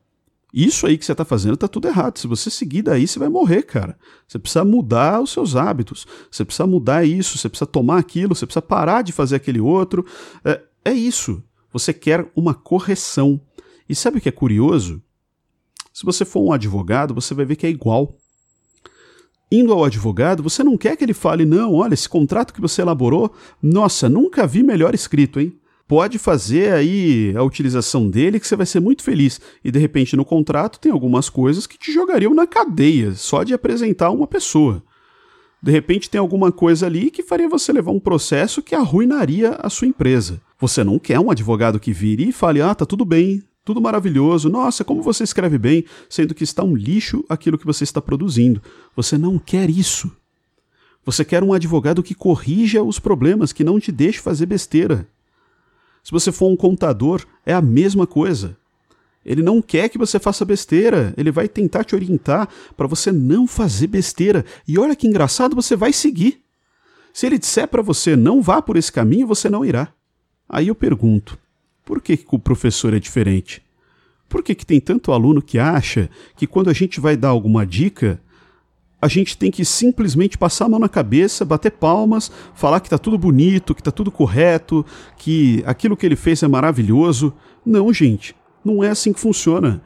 Isso 0.52 0.86
aí 0.86 0.98
que 0.98 1.04
você 1.04 1.12
está 1.12 1.24
fazendo 1.24 1.54
está 1.54 1.66
tudo 1.66 1.88
errado. 1.88 2.18
Se 2.18 2.26
você 2.26 2.50
seguir 2.50 2.82
daí, 2.82 3.08
você 3.08 3.18
vai 3.18 3.30
morrer, 3.30 3.62
cara. 3.62 3.98
Você 4.26 4.38
precisa 4.38 4.66
mudar 4.66 5.22
os 5.22 5.32
seus 5.32 5.56
hábitos. 5.56 6.06
Você 6.30 6.44
precisa 6.44 6.66
mudar 6.66 7.04
isso. 7.04 7.38
Você 7.38 7.48
precisa 7.48 7.66
tomar 7.66 7.98
aquilo. 7.98 8.34
Você 8.34 8.44
precisa 8.44 8.60
parar 8.62 9.00
de 9.00 9.12
fazer 9.12 9.36
aquele 9.36 9.60
outro. 9.60 10.04
É, 10.44 10.60
é 10.84 10.92
isso. 10.92 11.42
Você 11.72 11.94
quer 11.94 12.30
uma 12.36 12.52
correção. 12.52 13.40
E 13.88 13.94
sabe 13.94 14.18
o 14.18 14.20
que 14.20 14.28
é 14.28 14.32
curioso? 14.32 15.02
Se 15.90 16.04
você 16.04 16.24
for 16.26 16.42
um 16.42 16.52
advogado, 16.52 17.14
você 17.14 17.32
vai 17.32 17.46
ver 17.46 17.56
que 17.56 17.66
é 17.66 17.70
igual. 17.70 18.14
Indo 19.50 19.72
ao 19.72 19.84
advogado, 19.84 20.42
você 20.42 20.62
não 20.62 20.76
quer 20.76 20.96
que 20.96 21.04
ele 21.04 21.14
fale, 21.14 21.44
não, 21.44 21.74
olha, 21.74 21.94
esse 21.94 22.08
contrato 22.08 22.52
que 22.52 22.60
você 22.60 22.82
elaborou, 22.82 23.32
nossa, 23.62 24.08
nunca 24.08 24.46
vi 24.46 24.62
melhor 24.62 24.94
escrito, 24.94 25.40
hein? 25.40 25.54
pode 25.88 26.18
fazer 26.18 26.74
aí 26.74 27.32
a 27.34 27.42
utilização 27.42 28.08
dele 28.08 28.38
que 28.38 28.46
você 28.46 28.54
vai 28.54 28.66
ser 28.66 28.78
muito 28.78 29.02
feliz. 29.02 29.40
E 29.64 29.72
de 29.72 29.78
repente 29.78 30.14
no 30.14 30.24
contrato 30.24 30.78
tem 30.78 30.92
algumas 30.92 31.30
coisas 31.30 31.66
que 31.66 31.78
te 31.78 31.90
jogariam 31.90 32.34
na 32.34 32.46
cadeia 32.46 33.14
só 33.14 33.42
de 33.42 33.54
apresentar 33.54 34.10
uma 34.10 34.26
pessoa. 34.26 34.82
De 35.60 35.72
repente 35.72 36.08
tem 36.08 36.20
alguma 36.20 36.52
coisa 36.52 36.86
ali 36.86 37.10
que 37.10 37.22
faria 37.22 37.48
você 37.48 37.72
levar 37.72 37.90
um 37.90 37.98
processo 37.98 38.62
que 38.62 38.74
arruinaria 38.74 39.56
a 39.60 39.70
sua 39.70 39.88
empresa. 39.88 40.40
Você 40.60 40.84
não 40.84 40.98
quer 40.98 41.18
um 41.18 41.30
advogado 41.30 41.80
que 41.80 41.92
vire 41.92 42.28
e 42.28 42.32
fale: 42.32 42.60
"Ah, 42.60 42.74
tá 42.74 42.84
tudo 42.84 43.04
bem, 43.04 43.42
tudo 43.68 43.82
maravilhoso. 43.82 44.48
Nossa, 44.48 44.82
como 44.82 45.02
você 45.02 45.24
escreve 45.24 45.58
bem", 45.58 45.84
sendo 46.08 46.34
que 46.34 46.42
está 46.42 46.64
um 46.64 46.74
lixo 46.74 47.22
aquilo 47.28 47.58
que 47.58 47.66
você 47.66 47.84
está 47.84 48.00
produzindo. 48.00 48.62
Você 48.96 49.18
não 49.18 49.38
quer 49.38 49.68
isso. 49.68 50.10
Você 51.04 51.22
quer 51.22 51.42
um 51.42 51.52
advogado 51.52 52.02
que 52.02 52.14
corrija 52.14 52.82
os 52.82 52.98
problemas, 52.98 53.52
que 53.52 53.62
não 53.62 53.78
te 53.78 53.92
deixe 53.92 54.20
fazer 54.20 54.46
besteira. 54.46 55.06
Se 56.02 56.10
você 56.10 56.32
for 56.32 56.50
um 56.50 56.56
contador, 56.56 57.26
é 57.44 57.52
a 57.52 57.60
mesma 57.60 58.06
coisa. 58.06 58.56
Ele 59.22 59.42
não 59.42 59.60
quer 59.60 59.90
que 59.90 59.98
você 59.98 60.18
faça 60.18 60.46
besteira, 60.46 61.12
ele 61.18 61.30
vai 61.30 61.46
tentar 61.46 61.84
te 61.84 61.94
orientar 61.94 62.48
para 62.74 62.86
você 62.86 63.12
não 63.12 63.46
fazer 63.46 63.88
besteira. 63.88 64.46
E 64.66 64.78
olha 64.78 64.96
que 64.96 65.06
engraçado, 65.06 65.54
você 65.54 65.76
vai 65.76 65.92
seguir. 65.92 66.40
Se 67.12 67.26
ele 67.26 67.38
disser 67.38 67.68
para 67.68 67.82
você 67.82 68.16
não 68.16 68.40
vá 68.40 68.62
por 68.62 68.78
esse 68.78 68.90
caminho, 68.90 69.26
você 69.26 69.50
não 69.50 69.62
irá. 69.62 69.92
Aí 70.48 70.68
eu 70.68 70.74
pergunto: 70.74 71.38
por 71.88 72.02
que, 72.02 72.18
que 72.18 72.26
o 72.28 72.38
professor 72.38 72.92
é 72.92 73.00
diferente? 73.00 73.62
Por 74.28 74.42
que, 74.42 74.54
que 74.54 74.66
tem 74.66 74.78
tanto 74.78 75.10
aluno 75.10 75.40
que 75.40 75.58
acha 75.58 76.10
que 76.36 76.46
quando 76.46 76.68
a 76.68 76.74
gente 76.74 77.00
vai 77.00 77.16
dar 77.16 77.28
alguma 77.28 77.64
dica, 77.64 78.20
a 79.00 79.08
gente 79.08 79.38
tem 79.38 79.50
que 79.50 79.64
simplesmente 79.64 80.36
passar 80.36 80.66
a 80.66 80.68
mão 80.68 80.78
na 80.78 80.88
cabeça, 80.90 81.46
bater 81.46 81.70
palmas, 81.70 82.30
falar 82.54 82.80
que 82.80 82.88
está 82.88 82.98
tudo 82.98 83.16
bonito, 83.16 83.74
que 83.74 83.80
está 83.80 83.90
tudo 83.90 84.10
correto, 84.10 84.84
que 85.16 85.62
aquilo 85.64 85.96
que 85.96 86.04
ele 86.04 86.14
fez 86.14 86.42
é 86.42 86.46
maravilhoso. 86.46 87.32
Não, 87.64 87.90
gente, 87.90 88.36
não 88.62 88.84
é 88.84 88.90
assim 88.90 89.10
que 89.10 89.20
funciona. 89.20 89.80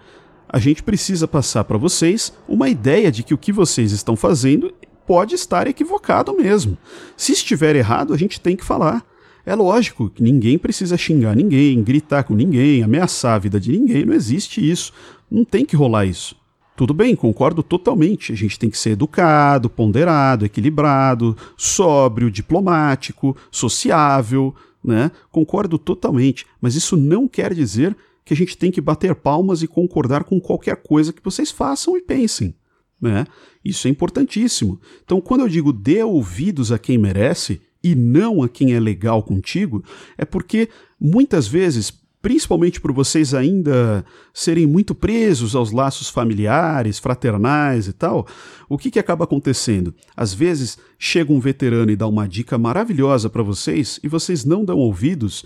A 0.48 0.58
gente 0.58 0.82
precisa 0.82 1.28
passar 1.28 1.62
para 1.62 1.78
vocês 1.78 2.32
uma 2.48 2.68
ideia 2.68 3.12
de 3.12 3.22
que 3.22 3.32
o 3.32 3.38
que 3.38 3.52
vocês 3.52 3.92
estão 3.92 4.16
fazendo 4.16 4.74
pode 5.06 5.36
estar 5.36 5.68
equivocado 5.68 6.36
mesmo. 6.36 6.76
Se 7.16 7.30
estiver 7.30 7.76
errado, 7.76 8.12
a 8.12 8.18
gente 8.18 8.40
tem 8.40 8.56
que 8.56 8.64
falar. 8.64 9.06
É 9.44 9.54
lógico 9.54 10.08
que 10.08 10.22
ninguém 10.22 10.56
precisa 10.56 10.96
xingar 10.96 11.34
ninguém, 11.34 11.82
gritar 11.82 12.22
com 12.22 12.34
ninguém, 12.34 12.82
ameaçar 12.82 13.34
a 13.34 13.38
vida 13.38 13.58
de 13.58 13.72
ninguém, 13.72 14.04
não 14.04 14.14
existe 14.14 14.68
isso. 14.68 14.92
Não 15.30 15.44
tem 15.44 15.64
que 15.64 15.74
rolar 15.74 16.06
isso. 16.06 16.36
Tudo 16.76 16.94
bem, 16.94 17.14
concordo 17.14 17.62
totalmente. 17.62 18.32
A 18.32 18.36
gente 18.36 18.58
tem 18.58 18.70
que 18.70 18.78
ser 18.78 18.90
educado, 18.90 19.68
ponderado, 19.68 20.44
equilibrado, 20.44 21.36
sóbrio, 21.56 22.30
diplomático, 22.30 23.36
sociável, 23.50 24.54
né? 24.82 25.10
Concordo 25.30 25.78
totalmente. 25.78 26.46
Mas 26.60 26.74
isso 26.74 26.96
não 26.96 27.28
quer 27.28 27.52
dizer 27.52 27.96
que 28.24 28.32
a 28.32 28.36
gente 28.36 28.56
tem 28.56 28.70
que 28.70 28.80
bater 28.80 29.14
palmas 29.14 29.62
e 29.62 29.68
concordar 29.68 30.24
com 30.24 30.40
qualquer 30.40 30.76
coisa 30.76 31.12
que 31.12 31.22
vocês 31.22 31.50
façam 31.50 31.96
e 31.96 32.02
pensem. 32.02 32.54
Né? 33.00 33.26
Isso 33.64 33.88
é 33.88 33.90
importantíssimo. 33.90 34.80
Então, 35.04 35.20
quando 35.20 35.40
eu 35.40 35.48
digo 35.48 35.72
dê 35.72 36.02
ouvidos 36.04 36.70
a 36.70 36.78
quem 36.78 36.96
merece 36.96 37.60
e 37.82 37.94
não 37.94 38.42
a 38.42 38.48
quem 38.48 38.74
é 38.74 38.80
legal 38.80 39.22
contigo, 39.22 39.82
é 40.16 40.24
porque 40.24 40.68
muitas 41.00 41.46
vezes 41.46 42.02
principalmente 42.22 42.80
por 42.80 42.92
vocês 42.92 43.34
ainda 43.34 44.04
serem 44.32 44.64
muito 44.64 44.94
presos 44.94 45.56
aos 45.56 45.72
laços 45.72 46.08
familiares, 46.08 47.00
fraternais 47.00 47.88
e 47.88 47.92
tal, 47.92 48.26
o 48.68 48.78
que, 48.78 48.92
que 48.92 48.98
acaba 49.00 49.24
acontecendo? 49.24 49.92
Às 50.16 50.32
vezes 50.32 50.78
chega 50.96 51.32
um 51.32 51.40
veterano 51.40 51.90
e 51.90 51.96
dá 51.96 52.06
uma 52.06 52.28
dica 52.28 52.56
maravilhosa 52.56 53.28
para 53.28 53.42
vocês 53.42 53.98
e 54.04 54.08
vocês 54.08 54.44
não 54.44 54.64
dão 54.64 54.78
ouvidos. 54.78 55.44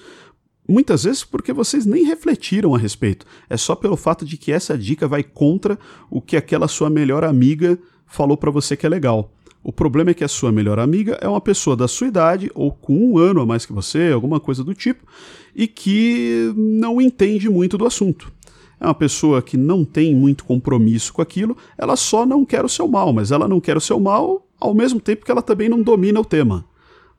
Muitas 0.68 1.04
vezes 1.04 1.24
porque 1.24 1.52
vocês 1.52 1.86
nem 1.86 2.04
refletiram 2.04 2.74
a 2.74 2.78
respeito. 2.78 3.24
É 3.48 3.56
só 3.56 3.74
pelo 3.74 3.96
fato 3.96 4.26
de 4.26 4.36
que 4.36 4.52
essa 4.52 4.76
dica 4.76 5.08
vai 5.08 5.22
contra 5.22 5.78
o 6.10 6.20
que 6.20 6.36
aquela 6.36 6.68
sua 6.68 6.90
melhor 6.90 7.24
amiga 7.24 7.78
falou 8.06 8.36
para 8.36 8.50
você 8.50 8.76
que 8.76 8.84
é 8.84 8.88
legal. 8.88 9.32
O 9.66 9.72
problema 9.72 10.12
é 10.12 10.14
que 10.14 10.22
a 10.22 10.28
sua 10.28 10.52
melhor 10.52 10.78
amiga 10.78 11.18
é 11.20 11.28
uma 11.28 11.40
pessoa 11.40 11.76
da 11.76 11.88
sua 11.88 12.06
idade 12.06 12.48
ou 12.54 12.70
com 12.70 12.96
um 12.96 13.18
ano 13.18 13.40
a 13.40 13.46
mais 13.46 13.66
que 13.66 13.72
você, 13.72 14.12
alguma 14.14 14.38
coisa 14.38 14.62
do 14.62 14.72
tipo, 14.72 15.04
e 15.56 15.66
que 15.66 16.54
não 16.56 17.00
entende 17.00 17.50
muito 17.50 17.76
do 17.76 17.84
assunto. 17.84 18.32
É 18.78 18.84
uma 18.84 18.94
pessoa 18.94 19.42
que 19.42 19.56
não 19.56 19.84
tem 19.84 20.14
muito 20.14 20.44
compromisso 20.44 21.12
com 21.12 21.20
aquilo, 21.20 21.56
ela 21.76 21.96
só 21.96 22.24
não 22.24 22.44
quer 22.44 22.64
o 22.64 22.68
seu 22.68 22.86
mal, 22.86 23.12
mas 23.12 23.32
ela 23.32 23.48
não 23.48 23.60
quer 23.60 23.76
o 23.76 23.80
seu 23.80 23.98
mal 23.98 24.46
ao 24.60 24.72
mesmo 24.72 25.00
tempo 25.00 25.24
que 25.24 25.32
ela 25.32 25.42
também 25.42 25.68
não 25.68 25.82
domina 25.82 26.20
o 26.20 26.24
tema. 26.24 26.64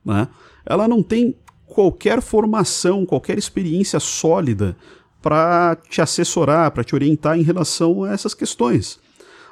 Né? 0.02 0.26
Ela 0.64 0.88
não 0.88 1.02
tem 1.02 1.36
qualquer 1.66 2.22
formação, 2.22 3.04
qualquer 3.04 3.36
experiência 3.36 4.00
sólida 4.00 4.74
para 5.20 5.76
te 5.90 6.00
assessorar, 6.00 6.70
para 6.70 6.82
te 6.82 6.94
orientar 6.94 7.38
em 7.38 7.42
relação 7.42 8.04
a 8.04 8.10
essas 8.10 8.32
questões. 8.32 8.98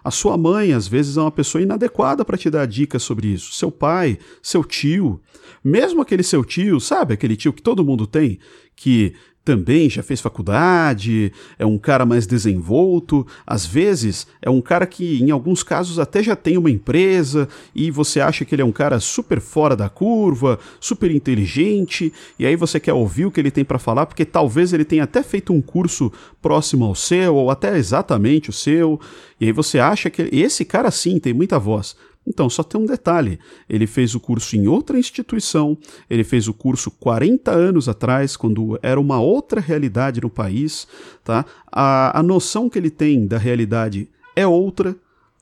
A 0.07 0.11
sua 0.13 0.39
mãe, 0.39 0.73
às 0.73 0.87
vezes, 0.87 1.17
é 1.17 1.21
uma 1.21 1.33
pessoa 1.33 1.61
inadequada 1.61 2.25
para 2.25 2.39
te 2.39 2.49
dar 2.49 2.65
dicas 2.65 3.03
sobre 3.03 3.27
isso. 3.27 3.53
Seu 3.55 3.73
pai, 3.73 4.21
seu 4.41 4.63
tio, 4.63 5.21
mesmo 5.65 6.01
aquele 6.01 6.23
seu 6.23 6.45
tio, 6.45 6.79
sabe 6.79 7.15
aquele 7.15 7.35
tio 7.35 7.53
que 7.53 7.61
todo 7.61 7.85
mundo 7.85 8.07
tem, 8.07 8.39
que 8.77 9.17
também 9.47 9.89
já 9.89 10.03
fez 10.03 10.21
faculdade, 10.21 11.33
é 11.57 11.65
um 11.65 11.79
cara 11.79 12.05
mais 12.05 12.27
desenvolto, 12.27 13.25
às 13.47 13.65
vezes 13.65 14.27
é 14.43 14.51
um 14.51 14.61
cara 14.61 14.85
que, 14.89 15.23
em 15.23 15.31
alguns 15.31 15.63
casos, 15.63 16.01
até 16.01 16.21
já 16.21 16.35
tem 16.35 16.59
uma 16.59 16.69
empresa 16.69 17.49
e 17.73 17.89
você 17.89 18.21
acha 18.21 18.45
que 18.45 18.57
ele 18.57 18.63
é 18.63 18.65
um 18.65 18.73
cara 18.73 18.99
super 18.99 19.41
fora 19.41 19.77
da 19.77 19.89
curva, 19.89 20.59
super 20.81 21.13
inteligente, 21.13 22.13
e 22.37 22.45
aí 22.45 22.57
você 22.57 22.81
quer 22.81 22.93
ouvir 22.93 23.27
o 23.27 23.31
que 23.31 23.39
ele 23.39 23.53
tem 23.53 23.65
para 23.65 23.79
falar, 23.79 24.07
porque 24.07 24.25
talvez 24.25 24.73
ele 24.73 24.85
tenha 24.85 25.05
até 25.05 25.23
feito 25.23 25.53
um 25.53 25.63
curso 25.63 26.13
próximo 26.43 26.85
ao 26.85 26.97
seu, 26.97 27.37
ou 27.37 27.49
até 27.49 27.79
exatamente 27.79 28.51
o 28.51 28.53
seu, 28.53 29.01
e 29.41 29.47
aí 29.47 29.53
você 29.53 29.79
acha 29.79 30.11
que 30.11 30.23
esse 30.33 30.65
cara 30.65 30.91
sim 30.91 31.21
tem 31.21 31.33
muita 31.33 31.57
voz. 31.57 31.95
Então, 32.27 32.51
só 32.51 32.63
tem 32.63 32.81
um 32.81 32.87
detalhe: 32.87 33.39
ele 33.69 33.87
fez 33.87 34.15
o 34.15 34.21
curso 34.21 34.57
em 34.57 34.67
outra 34.67 34.99
instituição, 34.99 35.79
ele 36.11 36.25
fez 36.25 36.49
o 36.49 36.55
curso 36.55 36.91
40 36.91 37.51
anos 37.51 37.89
atrás, 37.89 38.37
quando 38.37 38.79
era 38.83 39.01
uma 39.01 39.21
outra 39.21 39.61
realidade 39.61 40.21
no 40.21 40.31
país. 40.31 40.89
Tá? 41.23 41.45
A, 41.71 42.19
a 42.19 42.23
noção 42.23 42.69
que 42.69 42.79
ele 42.79 42.91
tem 42.91 43.27
da 43.27 43.39
realidade 43.39 44.09
é 44.35 44.47
outra, 44.47 44.97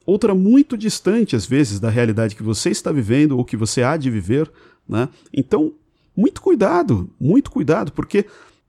outra 0.04 0.34
muito 0.34 0.76
distante, 0.76 1.34
às 1.34 1.46
vezes, 1.46 1.80
da 1.80 1.88
realidade 1.88 2.36
que 2.36 2.42
você 2.42 2.70
está 2.70 2.92
vivendo 2.92 3.38
ou 3.38 3.44
que 3.44 3.56
você 3.56 3.82
há 3.82 3.96
de 3.96 4.10
viver. 4.10 4.50
Né? 4.88 5.08
Então, 5.32 5.72
muito 6.16 6.40
cuidado, 6.40 7.10
muito 7.18 7.50
cuidado, 7.50 7.92
porque 7.92 8.26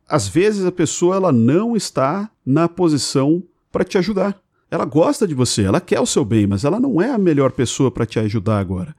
às 0.07 0.27
vezes 0.27 0.65
a 0.65 0.71
pessoa 0.71 1.15
ela 1.15 1.31
não 1.31 1.75
está 1.75 2.29
na 2.45 2.67
posição 2.67 3.43
para 3.71 3.83
te 3.83 3.97
ajudar. 3.97 4.39
Ela 4.75 4.83
gosta 4.83 5.25
de 5.25 5.33
você, 5.33 5.63
ela 5.63 5.79
quer 5.79 6.01
o 6.01 6.05
seu 6.05 6.25
bem, 6.25 6.45
mas 6.45 6.65
ela 6.65 6.81
não 6.81 7.01
é 7.01 7.09
a 7.09 7.17
melhor 7.17 7.53
pessoa 7.53 7.89
para 7.89 8.05
te 8.05 8.19
ajudar 8.19 8.59
agora. 8.59 8.93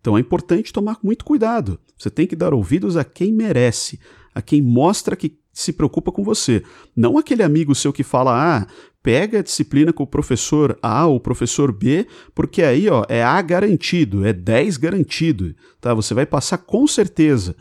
Então 0.00 0.16
é 0.16 0.20
importante 0.20 0.72
tomar 0.72 0.98
muito 1.04 1.24
cuidado. 1.24 1.78
Você 1.96 2.10
tem 2.10 2.26
que 2.26 2.34
dar 2.34 2.52
ouvidos 2.52 2.96
a 2.96 3.04
quem 3.04 3.32
merece, 3.32 4.00
a 4.34 4.42
quem 4.42 4.60
mostra 4.60 5.14
que 5.14 5.38
se 5.52 5.72
preocupa 5.72 6.10
com 6.10 6.24
você. 6.24 6.64
Não 6.96 7.16
aquele 7.16 7.44
amigo 7.44 7.76
seu 7.76 7.92
que 7.92 8.02
fala, 8.02 8.58
ah, 8.58 8.66
pega 9.04 9.38
a 9.38 9.42
disciplina 9.42 9.92
com 9.92 10.02
o 10.02 10.06
professor 10.06 10.76
A 10.82 11.06
ou 11.06 11.16
o 11.16 11.20
professor 11.20 11.70
B, 11.70 12.08
porque 12.34 12.60
aí 12.62 12.88
ó, 12.88 13.04
é 13.08 13.22
A 13.22 13.40
garantido, 13.40 14.26
é 14.26 14.32
10 14.32 14.78
garantido. 14.78 15.54
Tá? 15.80 15.94
Você 15.94 16.12
vai 16.12 16.26
passar 16.26 16.58
com 16.58 16.88
certeza. 16.88 17.54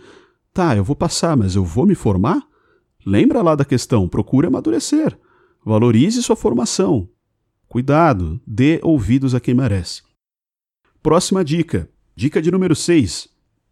Tá, 0.52 0.76
eu 0.76 0.84
vou 0.84 0.96
passar, 0.96 1.38
mas 1.38 1.56
eu 1.56 1.64
vou 1.64 1.86
me 1.86 1.94
formar? 1.94 2.42
Lembra 3.06 3.44
lá 3.44 3.54
da 3.54 3.64
questão, 3.64 4.08
procure 4.08 4.48
amadurecer. 4.48 5.16
Valorize 5.64 6.24
sua 6.24 6.36
formação. 6.36 7.08
Cuidado, 7.70 8.42
dê 8.48 8.80
ouvidos 8.82 9.36
a 9.36 9.40
quem 9.40 9.54
merece. 9.54 10.02
Próxima 11.04 11.46
dica. 11.46 11.88
Dica 12.16 12.42
de 12.42 12.50
número 12.50 12.76
6. 12.76 13.30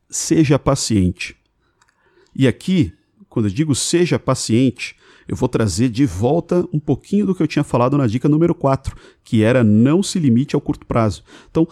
Seja 0.08 0.60
paciente. 0.60 1.36
E 2.36 2.48
aqui, 2.48 2.94
quando 3.28 3.48
eu 3.48 3.52
digo 3.52 3.74
seja 3.74 4.20
paciente, 4.20 4.96
eu 5.28 5.36
vou 5.36 5.50
trazer 5.50 5.90
de 5.90 6.06
volta 6.06 6.64
um 6.72 6.80
pouquinho 6.80 7.26
do 7.26 7.34
que 7.34 7.42
eu 7.42 7.48
tinha 7.48 7.64
falado 7.64 7.98
na 7.98 8.06
dica 8.06 8.30
número 8.30 8.54
4, 8.54 8.96
que 9.24 9.42
era 9.42 9.64
não 9.64 10.04
se 10.04 10.20
limite 10.20 10.56
ao 10.56 10.62
curto 10.62 10.86
prazo. 10.86 11.24
Então, 11.50 11.68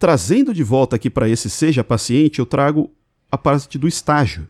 trazendo 0.00 0.52
de 0.52 0.64
volta 0.64 0.96
aqui 0.96 1.08
para 1.08 1.28
esse 1.28 1.48
seja 1.48 1.84
paciente, 1.84 2.40
eu 2.40 2.46
trago 2.46 2.90
a 3.30 3.38
parte 3.38 3.78
do 3.78 3.86
estágio. 3.86 4.48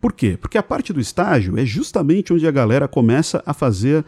Por 0.00 0.12
quê? 0.12 0.38
Porque 0.40 0.56
a 0.56 0.62
parte 0.62 0.92
do 0.92 1.00
estágio 1.00 1.58
é 1.58 1.66
justamente 1.66 2.32
onde 2.32 2.46
a 2.46 2.52
galera 2.52 2.86
começa 2.86 3.42
a 3.44 3.52
fazer 3.52 4.04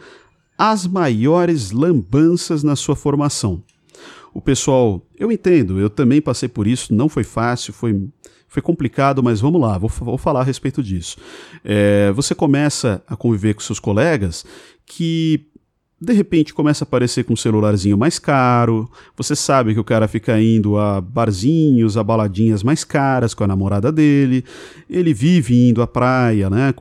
as 0.57 0.85
maiores 0.87 1.71
lambanças 1.71 2.63
na 2.63 2.75
sua 2.75 2.95
formação. 2.95 3.63
O 4.33 4.41
pessoal, 4.41 5.05
eu 5.17 5.31
entendo, 5.31 5.79
eu 5.79 5.89
também 5.89 6.21
passei 6.21 6.49
por 6.49 6.65
isso, 6.65 6.93
não 6.93 7.07
foi 7.07 7.23
fácil, 7.23 7.71
foi, 7.71 8.09
foi 8.47 8.61
complicado, 8.61 9.21
mas 9.21 9.39
vamos 9.39 9.61
lá, 9.61 9.77
vou, 9.77 9.89
vou 9.89 10.17
falar 10.17 10.41
a 10.41 10.43
respeito 10.43 10.81
disso. 10.81 11.17
É, 11.63 12.11
você 12.13 12.33
começa 12.33 13.03
a 13.07 13.15
conviver 13.15 13.53
com 13.53 13.61
seus 13.61 13.79
colegas 13.79 14.43
que 14.85 15.45
de 16.03 16.11
repente 16.11 16.53
começa 16.53 16.83
a 16.83 16.85
aparecer 16.85 17.23
com 17.23 17.31
um 17.31 17.37
celularzinho 17.37 17.97
mais 17.97 18.19
caro, 18.19 18.89
você 19.15 19.35
sabe 19.35 19.73
que 19.73 19.79
o 19.79 19.85
cara 19.85 20.05
fica 20.05 20.37
indo 20.41 20.77
a 20.77 20.99
barzinhos, 20.99 21.95
a 21.95 22.03
baladinhas 22.03 22.61
mais 22.61 22.83
caras 22.83 23.33
com 23.33 23.43
a 23.43 23.47
namorada 23.47 23.89
dele, 23.89 24.43
ele 24.89 25.13
vive 25.13 25.69
indo 25.69 25.81
à 25.81 25.87
praia, 25.87 26.49
né, 26.49 26.73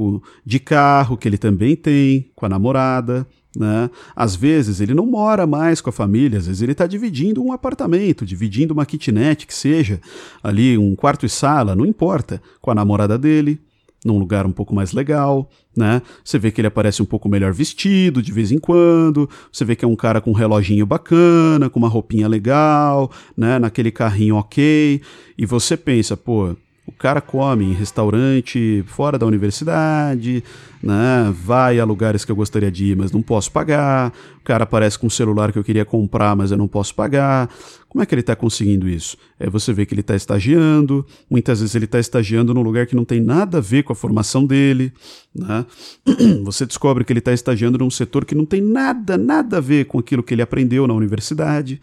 de 0.44 0.58
carro, 0.58 1.16
que 1.16 1.28
ele 1.28 1.38
também 1.38 1.76
tem, 1.76 2.30
com 2.34 2.46
a 2.46 2.48
namorada, 2.48 3.24
né? 3.56 3.90
Às 4.16 4.34
vezes 4.34 4.80
ele 4.80 4.94
não 4.94 5.06
mora 5.06 5.46
mais 5.46 5.80
com 5.80 5.90
a 5.90 5.92
família, 5.92 6.38
às 6.38 6.46
vezes 6.46 6.62
ele 6.62 6.72
está 6.72 6.86
dividindo 6.86 7.42
um 7.42 7.52
apartamento, 7.52 8.24
dividindo 8.24 8.72
uma 8.72 8.86
kitnet 8.86 9.46
que 9.46 9.54
seja, 9.54 10.00
ali 10.42 10.78
um 10.78 10.94
quarto 10.94 11.26
e 11.26 11.28
sala, 11.28 11.76
não 11.76 11.86
importa, 11.86 12.42
com 12.60 12.70
a 12.70 12.74
namorada 12.74 13.18
dele 13.18 13.60
num 14.04 14.18
lugar 14.18 14.46
um 14.46 14.52
pouco 14.52 14.74
mais 14.74 14.92
legal, 14.92 15.48
né? 15.76 16.02
Você 16.24 16.38
vê 16.38 16.50
que 16.50 16.60
ele 16.60 16.68
aparece 16.68 17.00
um 17.00 17.04
pouco 17.04 17.28
melhor 17.28 17.52
vestido 17.52 18.20
de 18.20 18.32
vez 18.32 18.50
em 18.50 18.58
quando, 18.58 19.28
você 19.50 19.64
vê 19.64 19.76
que 19.76 19.84
é 19.84 19.88
um 19.88 19.96
cara 19.96 20.20
com 20.20 20.30
um 20.30 20.34
reloginho 20.34 20.84
bacana, 20.84 21.70
com 21.70 21.78
uma 21.78 21.88
roupinha 21.88 22.26
legal, 22.26 23.10
né? 23.36 23.58
Naquele 23.58 23.90
carrinho 23.90 24.36
ok, 24.36 25.00
e 25.38 25.46
você 25.46 25.76
pensa, 25.76 26.16
pô, 26.16 26.56
o 26.84 26.90
cara 26.90 27.20
come 27.20 27.64
em 27.64 27.72
restaurante 27.72 28.82
fora 28.88 29.16
da 29.16 29.24
universidade, 29.24 30.42
né? 30.82 31.32
vai 31.32 31.78
a 31.78 31.84
lugares 31.84 32.24
que 32.24 32.32
eu 32.32 32.34
gostaria 32.34 32.72
de 32.72 32.86
ir, 32.86 32.96
mas 32.96 33.12
não 33.12 33.22
posso 33.22 33.52
pagar. 33.52 34.12
O 34.40 34.42
cara 34.42 34.64
aparece 34.64 34.98
com 34.98 35.06
um 35.06 35.10
celular 35.10 35.52
que 35.52 35.58
eu 35.58 35.62
queria 35.62 35.84
comprar, 35.84 36.34
mas 36.34 36.50
eu 36.50 36.58
não 36.58 36.66
posso 36.66 36.92
pagar. 36.92 37.48
Como 37.88 38.02
é 38.02 38.06
que 38.06 38.12
ele 38.12 38.20
está 38.20 38.34
conseguindo 38.34 38.88
isso? 38.88 39.16
É 39.38 39.48
você 39.48 39.72
vê 39.72 39.86
que 39.86 39.94
ele 39.94 40.00
está 40.00 40.16
estagiando, 40.16 41.06
muitas 41.30 41.60
vezes 41.60 41.76
ele 41.76 41.84
está 41.84 42.00
estagiando 42.00 42.52
num 42.52 42.62
lugar 42.62 42.84
que 42.84 42.96
não 42.96 43.04
tem 43.04 43.20
nada 43.20 43.58
a 43.58 43.60
ver 43.60 43.84
com 43.84 43.92
a 43.92 43.96
formação 43.96 44.44
dele. 44.44 44.92
Né? 45.32 45.64
Você 46.42 46.66
descobre 46.66 47.04
que 47.04 47.12
ele 47.12 47.20
está 47.20 47.32
estagiando 47.32 47.78
num 47.78 47.90
setor 47.90 48.24
que 48.24 48.34
não 48.34 48.44
tem 48.44 48.60
nada, 48.60 49.16
nada 49.16 49.58
a 49.58 49.60
ver 49.60 49.84
com 49.84 50.00
aquilo 50.00 50.22
que 50.22 50.34
ele 50.34 50.42
aprendeu 50.42 50.86
na 50.88 50.94
universidade. 50.94 51.80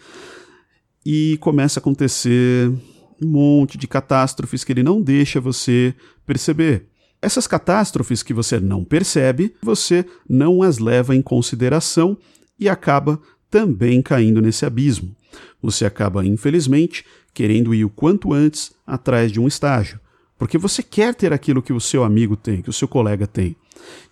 E 1.05 1.37
começa 1.39 1.79
a 1.79 1.81
acontecer 1.81 2.69
um 3.21 3.27
monte 3.27 3.77
de 3.77 3.87
catástrofes 3.87 4.63
que 4.63 4.71
ele 4.71 4.83
não 4.83 5.01
deixa 5.01 5.39
você 5.39 5.93
perceber. 6.25 6.87
Essas 7.21 7.47
catástrofes 7.47 8.23
que 8.23 8.33
você 8.33 8.59
não 8.59 8.83
percebe, 8.83 9.53
você 9.61 10.05
não 10.27 10.63
as 10.63 10.77
leva 10.77 11.15
em 11.15 11.21
consideração 11.21 12.17
e 12.57 12.69
acaba 12.69 13.19
também 13.49 14.01
caindo 14.01 14.41
nesse 14.41 14.65
abismo. 14.65 15.15
Você 15.61 15.85
acaba, 15.85 16.25
infelizmente, 16.25 17.05
querendo 17.33 17.73
ir 17.73 17.83
o 17.83 17.89
quanto 17.89 18.33
antes 18.33 18.71
atrás 18.87 19.31
de 19.31 19.39
um 19.39 19.47
estágio, 19.47 19.99
porque 20.37 20.57
você 20.57 20.81
quer 20.81 21.13
ter 21.13 21.33
aquilo 21.33 21.61
que 21.61 21.73
o 21.73 21.79
seu 21.79 22.03
amigo 22.03 22.37
tem, 22.37 22.61
que 22.61 22.69
o 22.69 22.73
seu 22.73 22.87
colega 22.87 23.27
tem. 23.27 23.55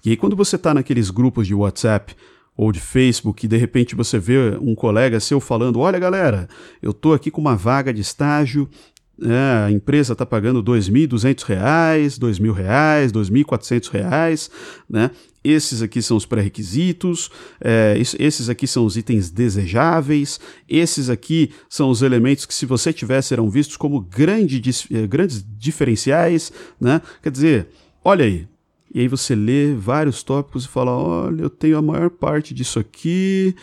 E 0.03 0.09
aí, 0.09 0.17
quando 0.17 0.35
você 0.35 0.57
está 0.57 0.73
naqueles 0.73 1.09
grupos 1.09 1.47
de 1.47 1.53
WhatsApp 1.53 2.15
ou 2.55 2.71
de 2.71 2.79
Facebook 2.79 3.45
e 3.45 3.49
de 3.49 3.55
repente 3.55 3.95
você 3.95 4.17
vê 4.17 4.57
um 4.59 4.75
colega 4.75 5.19
seu 5.19 5.39
falando: 5.39 5.79
Olha, 5.79 5.99
galera, 5.99 6.49
eu 6.81 6.91
estou 6.91 7.13
aqui 7.13 7.31
com 7.31 7.39
uma 7.39 7.55
vaga 7.55 7.93
de 7.93 8.01
estágio 8.01 8.67
é, 9.23 9.65
a 9.65 9.71
empresa 9.71 10.13
está 10.13 10.25
pagando 10.25 10.59
R$ 10.59 10.79
2.200, 10.79 11.47
R$ 11.47 11.55
2.000, 12.07 12.53
R$ 12.53 13.11
2.400, 13.11 14.49
né? 14.89 15.11
Esses 15.43 15.81
aqui 15.81 16.01
são 16.01 16.17
os 16.17 16.25
pré-requisitos, 16.25 17.31
é, 17.61 17.95
esses 17.97 18.49
aqui 18.49 18.67
são 18.67 18.85
os 18.85 18.97
itens 18.97 19.29
desejáveis, 19.29 20.39
esses 20.67 21.09
aqui 21.09 21.51
são 21.69 21.89
os 21.89 22.01
elementos 22.01 22.45
que, 22.45 22.53
se 22.53 22.65
você 22.65 22.91
tiver, 22.91 23.21
serão 23.21 23.49
vistos 23.49 23.77
como 23.77 24.01
grande, 24.01 24.61
eh, 24.91 25.07
grandes 25.07 25.45
diferenciais, 25.57 26.51
né? 26.81 27.01
Quer 27.23 27.31
dizer, 27.31 27.67
olha 28.03 28.25
aí, 28.25 28.45
e 28.93 29.01
aí 29.01 29.07
você 29.07 29.35
lê 29.35 29.73
vários 29.73 30.23
tópicos 30.23 30.65
e 30.65 30.67
fala: 30.67 30.91
olha, 30.91 31.41
eu 31.41 31.49
tenho 31.49 31.77
a 31.77 31.81
maior 31.81 32.09
parte 32.09 32.53
disso 32.53 32.79
aqui, 32.79 33.53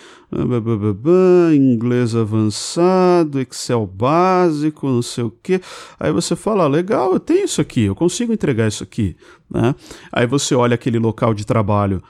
inglês 1.55 2.15
avançado, 2.15 3.41
Excel 3.41 3.87
básico, 3.87 4.87
não 4.87 5.03
sei 5.03 5.25
o 5.25 5.33
quê. 5.43 5.61
Aí 5.99 6.13
você 6.13 6.37
fala: 6.37 6.67
legal, 6.67 7.13
eu 7.15 7.21
tenho 7.21 7.45
isso 7.45 7.61
aqui, 7.61 7.85
eu 7.85 7.95
consigo 7.95 8.33
entregar 8.33 8.69
isso 8.69 8.83
aqui. 8.83 9.17
Né? 9.51 9.75
Aí 10.13 10.27
você 10.27 10.55
olha 10.55 10.75
aquele 10.75 10.99
local 10.99 11.33
de 11.33 11.47
trabalho 11.47 12.03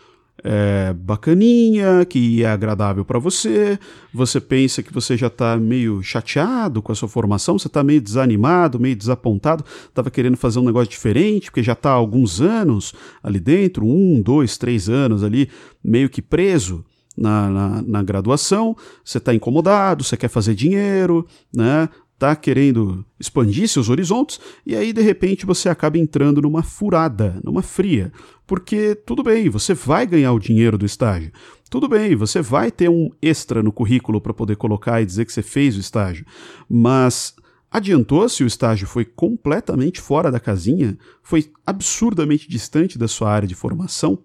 é, 0.44 0.92
bacaninha, 0.92 2.04
que 2.04 2.44
é 2.44 2.46
agradável 2.46 3.02
para 3.02 3.18
você, 3.18 3.78
você 4.12 4.38
pensa 4.38 4.82
que 4.82 4.92
você 4.92 5.16
já 5.16 5.28
está 5.28 5.56
meio 5.56 6.02
chateado 6.02 6.82
com 6.82 6.92
a 6.92 6.94
sua 6.94 7.08
formação, 7.08 7.58
você 7.58 7.66
está 7.66 7.82
meio 7.82 8.00
desanimado, 8.00 8.78
meio 8.78 8.94
desapontado, 8.94 9.64
estava 9.88 10.10
querendo 10.10 10.36
fazer 10.36 10.58
um 10.58 10.64
negócio 10.64 10.90
diferente, 10.90 11.46
porque 11.46 11.62
já 11.62 11.72
está 11.72 11.90
há 11.90 11.94
alguns 11.94 12.42
anos 12.42 12.92
ali 13.22 13.40
dentro, 13.40 13.86
um, 13.86 14.20
dois, 14.20 14.58
três 14.58 14.90
anos 14.90 15.24
ali, 15.24 15.48
meio 15.82 16.10
que 16.10 16.20
preso. 16.20 16.84
Na, 17.16 17.48
na, 17.48 17.82
na 17.82 18.02
graduação, 18.02 18.76
você 19.04 19.18
está 19.18 19.32
incomodado, 19.32 20.02
você 20.02 20.16
quer 20.16 20.26
fazer 20.26 20.52
dinheiro, 20.52 21.24
né? 21.54 21.88
Está 22.24 22.34
querendo 22.34 23.04
expandir 23.20 23.68
seus 23.68 23.90
horizontes 23.90 24.40
e 24.64 24.74
aí 24.74 24.92
de 24.92 25.02
repente 25.02 25.44
você 25.44 25.68
acaba 25.68 25.98
entrando 25.98 26.40
numa 26.40 26.62
furada, 26.62 27.38
numa 27.44 27.62
fria. 27.62 28.10
Porque 28.46 28.94
tudo 28.94 29.22
bem, 29.22 29.48
você 29.48 29.74
vai 29.74 30.06
ganhar 30.06 30.32
o 30.32 30.38
dinheiro 30.38 30.78
do 30.78 30.86
estágio. 30.86 31.30
Tudo 31.70 31.88
bem, 31.88 32.16
você 32.16 32.40
vai 32.40 32.70
ter 32.70 32.88
um 32.88 33.10
extra 33.20 33.62
no 33.62 33.72
currículo 33.72 34.20
para 34.20 34.32
poder 34.32 34.56
colocar 34.56 35.02
e 35.02 35.06
dizer 35.06 35.26
que 35.26 35.32
você 35.32 35.42
fez 35.42 35.76
o 35.76 35.80
estágio. 35.80 36.24
Mas 36.68 37.34
adiantou 37.70 38.28
se 38.28 38.42
o 38.42 38.46
estágio 38.46 38.86
foi 38.86 39.04
completamente 39.04 40.00
fora 40.00 40.30
da 40.30 40.40
casinha? 40.40 40.96
Foi 41.22 41.50
absurdamente 41.66 42.48
distante 42.48 42.98
da 42.98 43.08
sua 43.08 43.30
área 43.30 43.48
de 43.48 43.54
formação? 43.54 44.18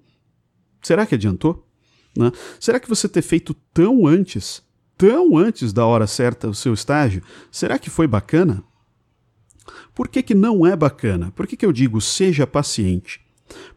Será 0.81 1.05
que 1.05 1.15
adiantou? 1.15 1.67
Né? 2.17 2.31
Será 2.59 2.79
que 2.79 2.89
você 2.89 3.09
ter 3.09 3.21
feito 3.21 3.53
tão 3.73 4.07
antes 4.07 4.63
tão 4.99 5.37
antes 5.37 5.71
da 5.71 5.85
hora 5.85 6.05
certa 6.05 6.49
o 6.49 6.53
seu 6.53 6.73
estágio, 6.73 7.23
será 7.49 7.79
que 7.79 7.89
foi 7.89 8.05
bacana? 8.05 8.61
Por 9.95 10.09
que, 10.09 10.21
que 10.21 10.35
não 10.35 10.67
é 10.67 10.75
bacana? 10.75 11.31
Por 11.31 11.47
que, 11.47 11.55
que 11.55 11.65
eu 11.65 11.71
digo 11.71 12.01
seja 12.01 12.45
paciente? 12.45 13.21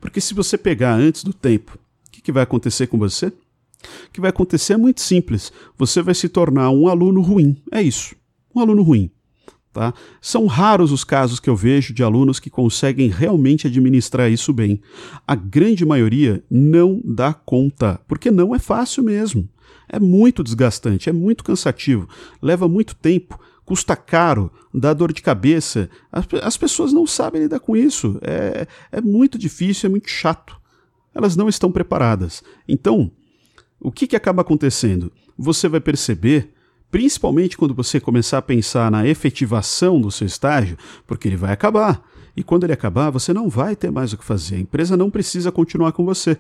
Porque 0.01 0.21
se 0.21 0.35
você 0.35 0.59
pegar 0.59 0.95
antes 0.95 1.23
do 1.23 1.33
tempo, 1.33 1.79
o 2.09 2.11
que, 2.11 2.21
que 2.21 2.33
vai 2.33 2.43
acontecer 2.43 2.89
com 2.89 2.99
você? 2.99 3.27
O 3.27 4.11
que 4.13 4.21
vai 4.21 4.31
acontecer 4.31 4.73
é 4.73 4.77
muito 4.77 5.01
simples. 5.01 5.53
Você 5.79 6.03
vai 6.03 6.15
se 6.15 6.29
tornar 6.29 6.71
um 6.71 6.89
aluno 6.89 7.23
ruim. 7.23 7.57
É 7.71 7.81
isso. 7.81 8.17
Um 8.53 8.59
aluno 8.59 8.83
ruim. 8.83 9.09
Tá? 9.73 9.95
São 10.21 10.47
raros 10.47 10.91
os 10.91 11.05
casos 11.05 11.39
que 11.39 11.49
eu 11.49 11.57
vejo 11.57 11.95
de 11.95 12.03
alunos 12.03 12.41
que 12.41 12.51
conseguem 12.51 13.09
realmente 13.09 13.69
administrar 13.69 14.31
isso 14.31 14.53
bem. 14.53 14.83
A 15.27 15.37
grande 15.37 15.87
maioria 15.87 16.43
não 16.51 17.01
dá 17.05 17.33
conta, 17.33 18.01
porque 18.09 18.31
não 18.31 18.55
é 18.55 18.59
fácil 18.59 19.05
mesmo. 19.05 19.49
É 19.93 20.01
muito 20.01 20.43
desgastante, 20.43 21.11
é 21.11 21.13
muito 21.13 21.45
cansativo, 21.45 22.09
leva 22.41 22.67
muito 22.67 22.95
tempo, 22.95 23.39
custa 23.65 23.95
caro, 23.95 24.51
dá 24.73 24.95
dor 24.95 25.13
de 25.13 25.21
cabeça. 25.21 25.91
As, 26.11 26.27
as 26.43 26.57
pessoas 26.57 26.93
não 26.93 27.07
sabem 27.07 27.43
lidar 27.43 27.61
com 27.61 27.77
isso. 27.77 28.19
É, 28.23 28.67
é 28.91 29.01
muito 29.03 29.39
difícil, 29.39 29.89
é 29.89 29.91
muito 29.91 30.09
chato. 30.09 30.59
Elas 31.15 31.37
não 31.37 31.49
estão 31.49 31.71
preparadas. 31.71 32.43
Então, 32.67 33.13
o 33.79 33.93
que, 33.93 34.07
que 34.07 34.17
acaba 34.17 34.43
acontecendo? 34.43 35.13
Você 35.37 35.69
vai 35.69 35.81
perceber 35.81 36.55
principalmente 36.91 37.57
quando 37.57 37.75
você 37.75 37.99
começar 37.99 38.39
a 38.39 38.43
pensar 38.43 38.91
na 38.91 39.07
efetivação 39.07 40.01
do 40.01 40.11
seu 40.11 40.27
estágio, 40.27 40.77
porque 41.07 41.27
ele 41.27 41.37
vai 41.37 41.53
acabar. 41.53 42.03
E 42.37 42.43
quando 42.43 42.65
ele 42.65 42.73
acabar, 42.73 43.11
você 43.11 43.33
não 43.33 43.49
vai 43.49 43.75
ter 43.75 43.91
mais 43.91 44.13
o 44.13 44.19
que 44.19 44.25
fazer. 44.25 44.57
A 44.57 44.61
empresa 44.61 44.97
não 44.97 45.11
precisa 45.11 45.51
continuar 45.51 45.93
com 45.93 46.05
você. 46.05 46.39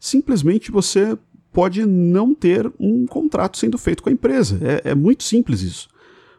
Simplesmente 0.00 0.70
você 0.70 1.18
pode 1.52 1.84
não 1.84 2.34
ter 2.34 2.70
um 2.78 3.06
contrato 3.06 3.58
sendo 3.58 3.78
feito 3.78 4.02
com 4.02 4.08
a 4.08 4.12
empresa. 4.12 4.58
É, 4.62 4.90
é 4.90 4.94
muito 4.94 5.22
simples 5.24 5.60
isso. 5.62 5.88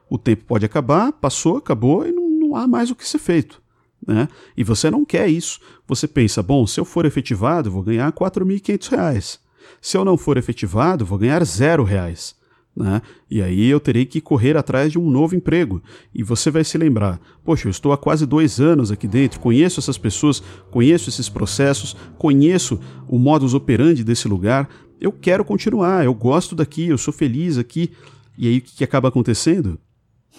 O 0.10 0.17
tempo 0.17 0.43
pode 0.45 0.65
acabar, 0.65 1.12
passou, 1.12 1.58
acabou 1.58 2.06
e 2.06 2.12
não, 2.12 2.30
não 2.30 2.56
há 2.56 2.67
mais 2.67 2.89
o 2.89 2.95
que 2.95 3.08
ser 3.08 3.19
feito. 3.19 3.62
Né? 4.06 4.28
E 4.56 4.63
você 4.63 4.89
não 4.89 5.06
quer 5.06 5.28
isso. 5.28 5.60
Você 5.88 6.08
pensa, 6.08 6.41
bom, 6.41 6.65
se 6.65 6.80
eu 6.80 6.86
for 6.86 7.06
efetivado, 7.06 7.69
vou 7.69 7.84
ganhar 7.84 8.08
R$ 8.08 8.13
4.500. 8.13 9.39
Se 9.82 9.98
eu 9.98 10.04
não 10.04 10.17
for 10.17 10.38
efetivado, 10.38 11.06
vou 11.06 11.17
ganhar 11.17 11.43
zero 11.43 11.84
reais. 11.84 12.36
Né? 12.76 13.02
E 13.30 13.41
aí 13.41 13.67
eu 13.67 13.80
terei 13.80 14.06
que 14.06 14.22
correr 14.22 14.56
atrás 14.56 14.91
de 14.91 14.98
um 14.98 15.10
novo 15.10 15.36
emprego. 15.36 15.82
E 16.13 16.24
você 16.24 16.50
vai 16.50 16.63
se 16.63 16.78
lembrar: 16.78 17.19
poxa, 17.43 17.67
eu 17.67 17.72
estou 17.72 17.91
há 17.91 17.98
quase 17.98 18.26
dois 18.26 18.60
anos 18.60 18.91
aqui 18.91 19.08
dentro, 19.08 19.39
conheço 19.39 19.80
essas 19.80 19.98
pessoas, 19.98 20.41
conheço 20.72 21.10
esses 21.10 21.28
processos, 21.28 21.95
conheço 22.17 22.80
o 23.08 23.19
modus 23.19 23.54
operandi 23.54 24.04
desse 24.04 24.28
lugar, 24.28 24.69
eu 25.00 25.12
quero 25.12 25.46
continuar, 25.46 26.04
eu 26.04 26.14
gosto 26.14 26.56
daqui, 26.56 26.88
eu 26.88 26.98
sou 26.98 27.14
feliz 27.14 27.58
aqui. 27.58 27.92
E 28.38 28.48
aí 28.48 28.58
o 28.58 28.62
que, 28.62 28.78
que 28.78 28.84
acaba 28.84 29.10
acontecendo? 29.10 29.80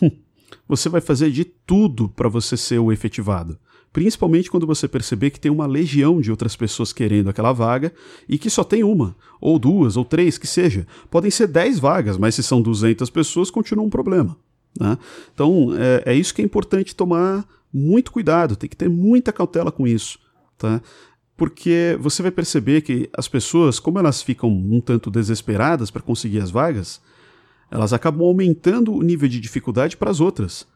Hum, 0.00 0.10
você 0.68 0.88
vai 0.88 1.00
fazer 1.00 1.30
de 1.30 1.44
tudo 1.44 2.08
para 2.08 2.28
você 2.28 2.56
ser 2.56 2.78
o 2.78 2.92
efetivado. 2.92 3.58
Principalmente 3.92 4.50
quando 4.50 4.66
você 4.66 4.86
perceber 4.86 5.30
que 5.30 5.40
tem 5.40 5.50
uma 5.50 5.66
legião 5.66 6.20
de 6.20 6.30
outras 6.30 6.54
pessoas 6.54 6.92
querendo 6.92 7.28
aquela 7.28 7.52
vaga 7.52 7.92
e 8.28 8.38
que 8.38 8.48
só 8.48 8.62
tem 8.62 8.84
uma, 8.84 9.16
ou 9.40 9.58
duas, 9.58 9.96
ou 9.96 10.04
três, 10.04 10.38
que 10.38 10.46
seja. 10.46 10.86
Podem 11.10 11.30
ser 11.30 11.48
dez 11.48 11.78
vagas, 11.78 12.16
mas 12.16 12.36
se 12.36 12.42
são 12.42 12.62
200 12.62 13.10
pessoas, 13.10 13.50
continua 13.50 13.84
um 13.84 13.90
problema. 13.90 14.36
Né? 14.78 14.96
Então, 15.34 15.74
é, 15.76 16.12
é 16.12 16.14
isso 16.14 16.32
que 16.32 16.40
é 16.40 16.44
importante 16.44 16.94
tomar 16.94 17.44
muito 17.72 18.12
cuidado, 18.12 18.54
tem 18.54 18.68
que 18.68 18.76
ter 18.76 18.88
muita 18.88 19.32
cautela 19.32 19.72
com 19.72 19.86
isso. 19.86 20.18
Tá? 20.56 20.80
Porque 21.40 21.96
você 21.98 22.20
vai 22.20 22.30
perceber 22.30 22.82
que 22.82 23.08
as 23.16 23.26
pessoas, 23.26 23.80
como 23.80 23.98
elas 23.98 24.20
ficam 24.20 24.50
um 24.50 24.78
tanto 24.78 25.10
desesperadas 25.10 25.90
para 25.90 26.02
conseguir 26.02 26.38
as 26.38 26.50
vagas, 26.50 27.00
elas 27.70 27.94
acabam 27.94 28.26
aumentando 28.26 28.92
o 28.92 29.00
nível 29.00 29.26
de 29.26 29.40
dificuldade 29.40 29.96
para 29.96 30.10
as 30.10 30.20
outras. 30.20 30.68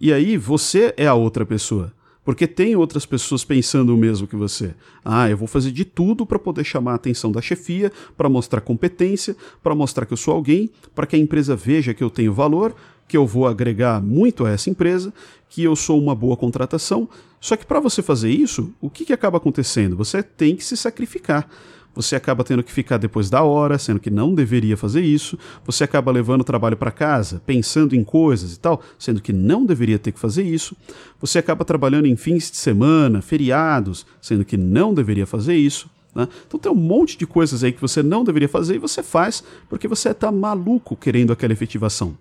E 0.00 0.12
aí 0.12 0.36
você 0.36 0.94
é 0.96 1.08
a 1.08 1.14
outra 1.14 1.44
pessoa. 1.44 1.92
Porque 2.24 2.46
tem 2.46 2.76
outras 2.76 3.04
pessoas 3.04 3.44
pensando 3.44 3.94
o 3.94 3.96
mesmo 3.96 4.28
que 4.28 4.36
você. 4.36 4.74
Ah, 5.04 5.28
eu 5.28 5.36
vou 5.36 5.48
fazer 5.48 5.72
de 5.72 5.84
tudo 5.84 6.24
para 6.24 6.38
poder 6.38 6.64
chamar 6.64 6.92
a 6.92 6.94
atenção 6.94 7.32
da 7.32 7.42
chefia, 7.42 7.90
para 8.16 8.28
mostrar 8.28 8.60
competência, 8.60 9.36
para 9.62 9.74
mostrar 9.74 10.06
que 10.06 10.12
eu 10.12 10.16
sou 10.16 10.34
alguém, 10.34 10.70
para 10.94 11.06
que 11.06 11.16
a 11.16 11.18
empresa 11.18 11.56
veja 11.56 11.92
que 11.92 12.02
eu 12.02 12.10
tenho 12.10 12.32
valor, 12.32 12.74
que 13.08 13.16
eu 13.16 13.26
vou 13.26 13.46
agregar 13.46 14.00
muito 14.00 14.46
a 14.46 14.50
essa 14.50 14.70
empresa, 14.70 15.12
que 15.48 15.64
eu 15.64 15.74
sou 15.74 16.00
uma 16.00 16.14
boa 16.14 16.36
contratação. 16.36 17.08
Só 17.40 17.56
que 17.56 17.66
para 17.66 17.80
você 17.80 18.00
fazer 18.00 18.30
isso, 18.30 18.72
o 18.80 18.88
que, 18.88 19.04
que 19.04 19.12
acaba 19.12 19.38
acontecendo? 19.38 19.96
Você 19.96 20.22
tem 20.22 20.54
que 20.54 20.64
se 20.64 20.76
sacrificar 20.76 21.48
você 21.94 22.16
acaba 22.16 22.42
tendo 22.42 22.62
que 22.62 22.72
ficar 22.72 22.96
depois 22.96 23.28
da 23.28 23.42
hora, 23.42 23.78
sendo 23.78 24.00
que 24.00 24.10
não 24.10 24.34
deveria 24.34 24.76
fazer 24.76 25.02
isso, 25.02 25.38
você 25.64 25.84
acaba 25.84 26.10
levando 26.10 26.40
o 26.40 26.44
trabalho 26.44 26.76
para 26.76 26.90
casa, 26.90 27.42
pensando 27.44 27.94
em 27.94 28.02
coisas 28.02 28.54
e 28.54 28.58
tal, 28.58 28.80
sendo 28.98 29.20
que 29.20 29.32
não 29.32 29.64
deveria 29.64 29.98
ter 29.98 30.12
que 30.12 30.18
fazer 30.18 30.42
isso, 30.42 30.76
você 31.20 31.38
acaba 31.38 31.64
trabalhando 31.64 32.06
em 32.06 32.16
fins 32.16 32.50
de 32.50 32.56
semana, 32.56 33.20
feriados, 33.20 34.06
sendo 34.20 34.44
que 34.44 34.56
não 34.56 34.94
deveria 34.94 35.26
fazer 35.26 35.54
isso. 35.54 35.90
Né? 36.14 36.28
Então 36.46 36.58
tem 36.58 36.72
um 36.72 36.76
monte 36.76 37.16
de 37.16 37.26
coisas 37.26 37.62
aí 37.62 37.72
que 37.72 37.80
você 37.80 38.02
não 38.02 38.24
deveria 38.24 38.48
fazer 38.48 38.76
e 38.76 38.78
você 38.78 39.02
faz 39.02 39.42
porque 39.68 39.88
você 39.88 40.10
está 40.10 40.30
maluco 40.32 40.96
querendo 40.96 41.32
aquela 41.32 41.52
efetivação. 41.52 42.16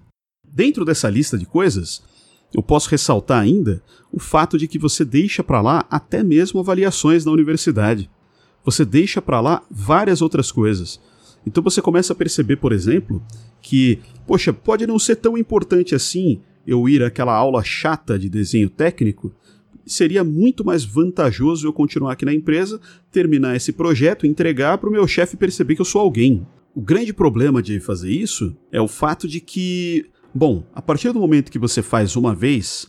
Dentro 0.47 0.83
dessa 0.83 1.09
lista 1.09 1.37
de 1.37 1.45
coisas, 1.45 2.03
eu 2.53 2.61
posso 2.61 2.89
ressaltar 2.89 3.41
ainda 3.41 3.81
o 4.11 4.19
fato 4.19 4.57
de 4.57 4.67
que 4.67 4.77
você 4.77 5.05
deixa 5.05 5.41
para 5.41 5.61
lá 5.61 5.85
até 5.89 6.21
mesmo 6.23 6.59
avaliações 6.59 7.23
na 7.23 7.31
universidade 7.31 8.09
você 8.63 8.85
deixa 8.85 9.21
para 9.21 9.41
lá 9.41 9.63
várias 9.69 10.21
outras 10.21 10.51
coisas. 10.51 10.99
Então 11.45 11.63
você 11.63 11.81
começa 11.81 12.13
a 12.13 12.15
perceber, 12.15 12.57
por 12.57 12.71
exemplo, 12.71 13.21
que, 13.61 13.99
poxa, 14.27 14.53
pode 14.53 14.85
não 14.85 14.99
ser 14.99 15.15
tão 15.15 15.37
importante 15.37 15.95
assim 15.95 16.41
eu 16.65 16.87
ir 16.87 17.03
àquela 17.03 17.33
aula 17.33 17.63
chata 17.63 18.17
de 18.17 18.29
desenho 18.29 18.69
técnico. 18.69 19.33
Seria 19.85 20.23
muito 20.23 20.63
mais 20.63 20.83
vantajoso 20.83 21.67
eu 21.67 21.73
continuar 21.73 22.13
aqui 22.13 22.23
na 22.23 22.33
empresa, 22.33 22.79
terminar 23.11 23.55
esse 23.55 23.71
projeto, 23.71 24.27
entregar 24.27 24.77
para 24.77 24.89
o 24.89 24.91
meu 24.91 25.07
chefe 25.07 25.35
perceber 25.35 25.75
que 25.75 25.81
eu 25.81 25.85
sou 25.85 26.01
alguém. 26.01 26.45
O 26.73 26.81
grande 26.81 27.11
problema 27.11 27.61
de 27.61 27.79
fazer 27.79 28.11
isso 28.11 28.55
é 28.71 28.79
o 28.79 28.87
fato 28.87 29.27
de 29.27 29.41
que, 29.41 30.05
bom, 30.33 30.63
a 30.73 30.81
partir 30.81 31.11
do 31.11 31.19
momento 31.19 31.51
que 31.51 31.59
você 31.59 31.81
faz 31.81 32.15
uma 32.15 32.33
vez, 32.33 32.87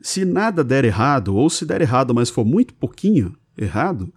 se 0.00 0.24
nada 0.24 0.64
der 0.64 0.84
errado, 0.84 1.34
ou 1.36 1.48
se 1.48 1.64
der 1.64 1.80
errado, 1.80 2.12
mas 2.12 2.28
for 2.28 2.44
muito 2.44 2.74
pouquinho 2.74 3.34
errado, 3.56 4.12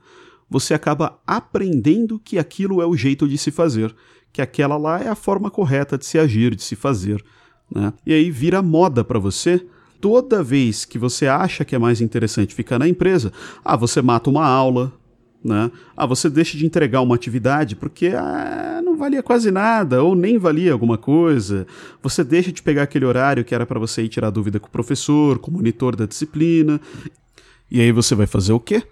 você 0.50 0.74
acaba 0.74 1.20
aprendendo 1.26 2.20
que 2.20 2.38
aquilo 2.38 2.82
é 2.82 2.86
o 2.86 2.96
jeito 2.96 3.28
de 3.28 3.38
se 3.38 3.52
fazer, 3.52 3.96
que 4.32 4.42
aquela 4.42 4.78
lá 4.78 5.02
é 5.02 5.08
a 5.08 5.16
forma 5.16 5.50
correta 5.50 5.98
de 5.98 6.06
se 6.06 6.20
agir, 6.20 6.56
de 6.56 6.64
se 6.64 6.76
fazer. 6.76 7.24
Né? 7.74 7.94
E 8.06 8.14
aí 8.14 8.30
vira 8.30 8.62
moda 8.62 9.04
para 9.04 9.20
você. 9.20 9.66
Toda 10.00 10.44
vez 10.44 10.86
que 10.86 11.00
você 11.00 11.26
acha 11.28 11.66
que 11.66 11.76
é 11.76 11.80
mais 11.80 12.02
interessante 12.02 12.54
ficar 12.54 12.78
na 12.78 12.88
empresa, 12.88 13.32
ah, 13.64 13.76
você 13.76 14.02
mata 14.02 14.30
uma 14.30 14.46
aula, 14.46 14.94
né? 15.44 15.72
Ah, 15.96 16.06
você 16.06 16.30
deixa 16.30 16.58
de 16.58 16.66
entregar 16.66 17.02
uma 17.02 17.16
atividade 17.16 17.76
porque 17.76 18.08
ah, 18.08 18.82
não 18.84 18.98
valia 18.98 19.24
quase 19.24 19.52
nada 19.52 20.04
ou 20.04 20.16
nem 20.16 20.38
valia 20.38 20.74
alguma 20.74 20.98
coisa. 20.98 21.66
Você 22.04 22.24
deixa 22.24 22.52
de 22.52 22.62
pegar 22.62 22.84
aquele 22.84 23.06
horário 23.06 23.46
que 23.46 23.54
era 23.56 23.66
para 23.66 23.80
você 23.80 24.04
ir 24.04 24.10
tirar 24.10 24.32
dúvida 24.32 24.60
com 24.60 24.68
o 24.68 24.72
professor, 24.72 25.40
com 25.40 25.50
o 25.50 25.54
monitor 25.54 25.96
da 25.96 26.06
disciplina. 26.06 26.82
E 27.70 27.80
aí 27.80 27.92
você 27.92 28.16
vai 28.16 28.28
fazer 28.28 28.54
o 28.54 28.60
quê? 28.60 28.84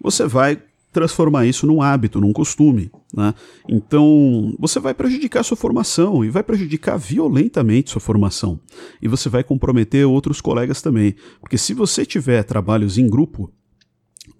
Você 0.00 0.26
vai 0.26 0.58
transformar 0.92 1.46
isso 1.46 1.66
num 1.66 1.80
hábito, 1.80 2.20
num 2.20 2.32
costume. 2.32 2.90
Né? 3.14 3.34
Então, 3.68 4.54
você 4.58 4.78
vai 4.78 4.92
prejudicar 4.92 5.42
sua 5.42 5.56
formação 5.56 6.24
e 6.24 6.28
vai 6.28 6.42
prejudicar 6.42 6.98
violentamente 6.98 7.90
sua 7.90 8.00
formação. 8.00 8.60
E 9.00 9.08
você 9.08 9.28
vai 9.28 9.42
comprometer 9.42 10.06
outros 10.06 10.40
colegas 10.40 10.82
também. 10.82 11.14
Porque 11.40 11.56
se 11.56 11.72
você 11.72 12.04
tiver 12.04 12.42
trabalhos 12.42 12.98
em 12.98 13.08
grupo, 13.08 13.50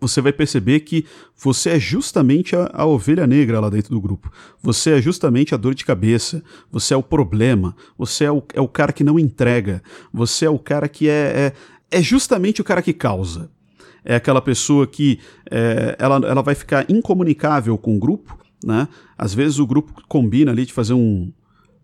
você 0.01 0.21
vai 0.21 0.33
perceber 0.33 0.81
que 0.81 1.07
você 1.37 1.71
é 1.71 1.81
justamente 1.81 2.55
a, 2.55 2.71
a, 2.73 2.87
ovelha 2.87 3.27
negra 3.27 3.59
lá 3.59 3.71
dentro 3.71 3.95
do 3.95 4.01
grupo. 4.01 4.31
Você 4.63 4.91
é 4.91 5.03
justamente 5.03 5.55
a 5.55 5.59
dor 5.59 5.75
de 5.75 5.85
cabeça. 5.85 6.43
Você 6.71 6.93
é 6.93 6.97
o 6.97 7.03
problema. 7.03 7.75
Você 7.97 8.25
é 8.25 8.31
o, 8.31 8.43
é 8.53 8.61
o 8.61 8.69
cara 8.69 8.93
que 8.93 9.03
não 9.03 9.19
entrega. 9.19 9.83
Você 10.13 10.45
é 10.45 10.51
o 10.51 10.59
cara 10.59 10.89
que 10.89 11.09
é, 11.09 11.53
é, 11.91 11.99
é 11.99 12.03
justamente 12.03 12.61
o 12.61 12.65
cara 12.65 12.83
que 12.83 12.93
causa 12.93 13.51
é 14.05 14.15
aquela 14.15 14.41
pessoa 14.41 14.87
que 14.87 15.19
é, 15.51 15.97
ela, 15.99 16.17
ela 16.27 16.43
vai 16.43 16.55
ficar 16.55 16.85
incomunicável 16.91 17.77
com 17.79 17.97
o 17.97 17.99
grupo, 17.99 18.37
né? 18.65 18.89
Às 19.17 19.35
vezes 19.35 19.59
o 19.59 19.67
grupo 19.67 19.93
combina 20.09 20.51
ali 20.51 20.67
de 20.67 20.73
fazer 20.73 20.95
um, 20.95 21.33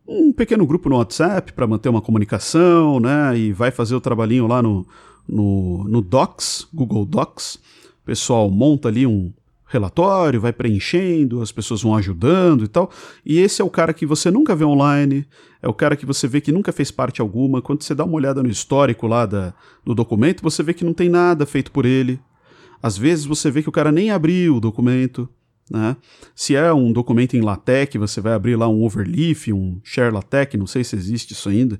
um 0.07 0.33
pequeno 0.33 0.67
grupo 0.67 0.89
no 0.89 0.97
WhatsApp 0.97 1.53
para 1.53 1.67
manter 1.67 1.89
uma 1.89 2.03
comunicação, 2.03 2.99
né? 3.01 3.37
E 3.39 3.53
vai 3.53 3.71
fazer 3.71 3.95
o 3.95 4.01
trabalhinho 4.01 4.47
lá 4.47 4.63
no, 4.63 4.87
no, 5.29 5.85
no 5.85 6.01
Docs, 6.01 6.69
Google 6.73 7.05
Docs. 7.05 7.57
O 8.03 8.07
pessoal 8.07 8.51
monta 8.51 8.89
ali 8.89 9.07
um, 9.07 9.33
relatório, 9.69 10.41
vai 10.41 10.53
preenchendo, 10.53 11.43
as 11.43 11.53
pessoas 11.53 11.83
vão 11.83 11.95
ajudando 11.95 12.65
e 12.65 12.69
tal. 12.69 12.91
E 13.25 13.39
esse 13.39 13.61
é 13.61 13.65
o 13.65 13.71
cara 13.71 13.93
que 13.93 14.07
você 14.07 14.31
nunca 14.31 14.57
vê 14.57 14.65
online, 14.65 15.27
é 15.63 15.69
o 15.69 15.75
cara 15.75 15.95
que 15.95 16.07
você 16.07 16.27
vê 16.27 16.41
que 16.41 16.51
nunca 16.51 16.73
fez 16.73 16.91
parte 16.91 17.21
alguma. 17.21 17.61
Quando 17.61 17.83
você 17.83 17.95
dá 17.95 18.05
uma 18.05 18.15
olhada 18.15 18.43
no 18.43 18.49
histórico 18.49 19.07
lá 19.07 19.27
da, 19.27 19.55
do 19.85 19.95
documento, 19.95 20.43
você 20.43 20.63
vê 20.63 20.73
que 20.73 20.85
não 20.85 20.95
tem 20.95 21.09
nada 21.09 21.45
feito 21.45 21.71
por 21.71 21.85
ele. 21.85 22.19
Às 22.83 22.97
vezes 22.97 23.25
você 23.25 23.51
vê 23.51 23.63
que 23.63 23.69
o 23.69 23.73
cara 23.73 23.93
nem 23.93 24.11
abriu 24.11 24.57
o 24.57 24.61
documento. 24.61 25.29
Né? 25.71 25.97
Se 26.35 26.57
é 26.57 26.73
um 26.73 26.91
documento 26.91 27.37
em 27.37 27.43
LaTeX, 27.43 27.97
você 27.97 28.21
vai 28.23 28.33
abrir 28.33 28.57
lá 28.57 28.69
um 28.69 28.83
overleaf, 28.83 29.53
um 29.53 29.79
share 29.85 30.15
LaTeX, 30.15 30.59
não 30.59 30.67
sei 30.67 30.83
se 30.83 30.97
existe 30.97 31.33
isso 31.33 31.49
ainda. 31.49 31.79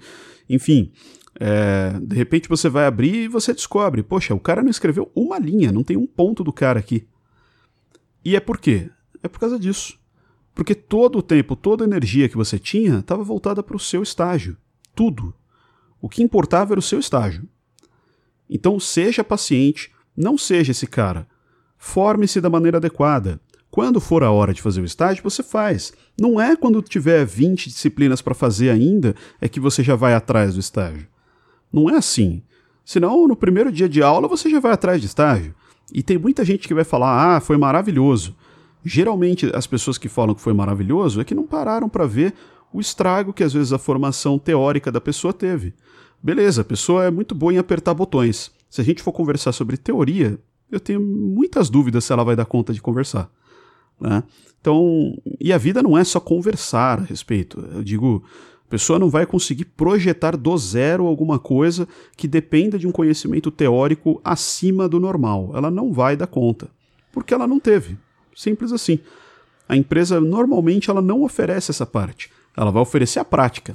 Enfim, 0.51 0.93
é, 1.41 1.99
de 2.03 2.15
repente 2.15 2.49
você 2.49 2.69
vai 2.69 2.85
abrir 2.85 3.25
e 3.25 3.29
você 3.29 3.55
descobre, 3.55 4.03
poxa, 4.03 4.35
o 4.35 4.41
cara 4.41 4.63
não 4.63 4.71
escreveu 4.71 5.11
uma 5.15 5.39
linha, 5.39 5.73
não 5.73 5.83
tem 5.83 5.97
um 5.97 6.07
ponto 6.07 6.45
do 6.45 6.53
cara 6.53 6.79
aqui. 6.79 7.07
E 8.25 8.37
é 8.37 8.41
por 8.41 8.59
quê? 8.59 8.91
É 9.23 9.29
por 9.29 9.39
causa 9.39 9.59
disso. 9.59 9.99
Porque 10.55 10.75
todo 10.75 11.19
o 11.19 11.23
tempo, 11.23 11.55
toda 11.55 11.85
a 11.85 11.87
energia 11.87 12.29
que 12.29 12.37
você 12.37 12.59
tinha 12.59 12.99
estava 12.99 13.23
voltada 13.23 13.63
para 13.63 13.77
o 13.77 13.81
seu 13.81 14.03
estágio. 14.03 14.57
Tudo. 14.95 15.33
O 16.01 16.09
que 16.09 16.23
importava 16.23 16.75
era 16.75 16.81
o 16.81 16.83
seu 16.83 16.99
estágio. 16.99 17.49
Então 18.49 18.81
seja 18.81 19.23
paciente, 19.23 19.93
não 20.17 20.37
seja 20.37 20.73
esse 20.73 20.87
cara. 20.87 21.29
Forme-se 21.77 22.41
da 22.41 22.51
maneira 22.51 22.79
adequada. 22.79 23.41
Quando 23.71 24.01
for 24.01 24.25
a 24.25 24.31
hora 24.31 24.53
de 24.53 24.63
fazer 24.63 24.81
o 24.81 24.85
estágio, 24.85 25.23
você 25.23 25.43
faz. 25.43 25.93
Não 26.19 26.41
é 26.41 26.57
quando 26.57 26.83
tiver 26.83 27.25
20 27.25 27.69
disciplinas 27.69 28.23
para 28.23 28.35
fazer 28.35 28.71
ainda 28.71 29.15
é 29.41 29.49
que 29.49 29.61
você 29.61 29.83
já 29.83 29.95
vai 29.95 30.15
atrás 30.15 30.55
do 30.55 30.61
estágio. 30.61 31.07
Não 31.73 31.89
é 31.89 31.97
assim. 31.97 32.43
Senão, 32.85 33.29
no 33.29 33.37
primeiro 33.37 33.71
dia 33.71 33.89
de 33.89 34.03
aula, 34.03 34.27
você 34.27 34.49
já 34.49 34.59
vai 34.59 34.73
atrás 34.73 35.01
de 35.01 35.07
estágio. 35.07 35.55
E 35.93 36.03
tem 36.03 36.19
muita 36.19 36.45
gente 36.45 36.67
que 36.67 36.75
vai 36.75 36.85
falar: 36.85 37.37
ah, 37.37 37.41
foi 37.41 37.57
maravilhoso. 37.57 38.35
Geralmente, 38.85 39.51
as 39.55 39.67
pessoas 39.67 39.99
que 39.99 40.09
falam 40.09 40.35
que 40.35 40.41
foi 40.41 40.53
maravilhoso 40.53 41.21
é 41.21 41.25
que 41.25 41.35
não 41.35 41.47
pararam 41.47 41.89
para 41.89 42.07
ver 42.07 42.35
o 42.73 42.81
estrago 42.81 43.33
que 43.33 43.43
às 43.43 43.53
vezes 43.53 43.73
a 43.73 43.79
formação 43.79 44.39
teórica 44.39 44.93
da 44.93 45.01
pessoa 45.01 45.33
teve. 45.33 45.75
Beleza, 46.23 46.63
a 46.63 46.65
pessoa 46.65 47.05
é 47.05 47.11
muito 47.11 47.35
boa 47.35 47.53
em 47.53 47.59
apertar 47.59 47.95
botões. 47.95 48.51
Se 48.69 48.81
a 48.81 48.85
gente 48.85 49.03
for 49.03 49.13
conversar 49.13 49.53
sobre 49.53 49.77
teoria, 49.77 50.39
eu 50.71 50.79
tenho 50.79 51.01
muitas 51.01 51.71
dúvidas 51.71 52.05
se 52.05 52.13
ela 52.13 52.25
vai 52.25 52.37
dar 52.37 52.45
conta 52.45 52.73
de 52.73 52.83
conversar. 52.83 53.31
Né? 54.01 54.23
Então, 54.61 55.17
e 55.41 55.53
a 55.53 55.59
vida 55.59 55.83
não 55.83 55.97
é 55.97 56.05
só 56.05 56.21
conversar 56.21 57.01
a 57.01 57.05
respeito. 57.05 57.65
Eu 57.73 57.83
digo, 57.83 58.23
a 58.69 58.71
pessoa 58.71 58.99
não 58.99 59.09
vai 59.09 59.25
conseguir 59.25 59.65
projetar 59.65 60.37
do 60.37 60.55
zero 60.59 61.07
alguma 61.07 61.39
coisa 61.39 61.89
que 62.15 62.29
dependa 62.29 62.79
de 62.79 62.87
um 62.87 62.93
conhecimento 62.93 63.51
teórico 63.51 64.21
acima 64.23 64.87
do 64.87 65.01
normal. 65.01 65.53
Ela 65.55 65.71
não 65.71 65.91
vai 65.91 66.15
dar 66.19 66.27
conta, 66.27 66.69
porque 67.11 67.33
ela 67.33 67.47
não 67.47 67.59
teve. 67.59 67.97
Simples 68.37 68.71
assim. 68.71 68.99
A 69.67 69.75
empresa 69.75 70.21
normalmente 70.21 70.91
ela 70.91 71.01
não 71.01 71.23
oferece 71.23 71.71
essa 71.71 71.87
parte. 71.87 72.31
Ela 72.55 72.71
vai 72.71 72.83
oferecer 72.83 73.19
a 73.19 73.25
prática. 73.25 73.75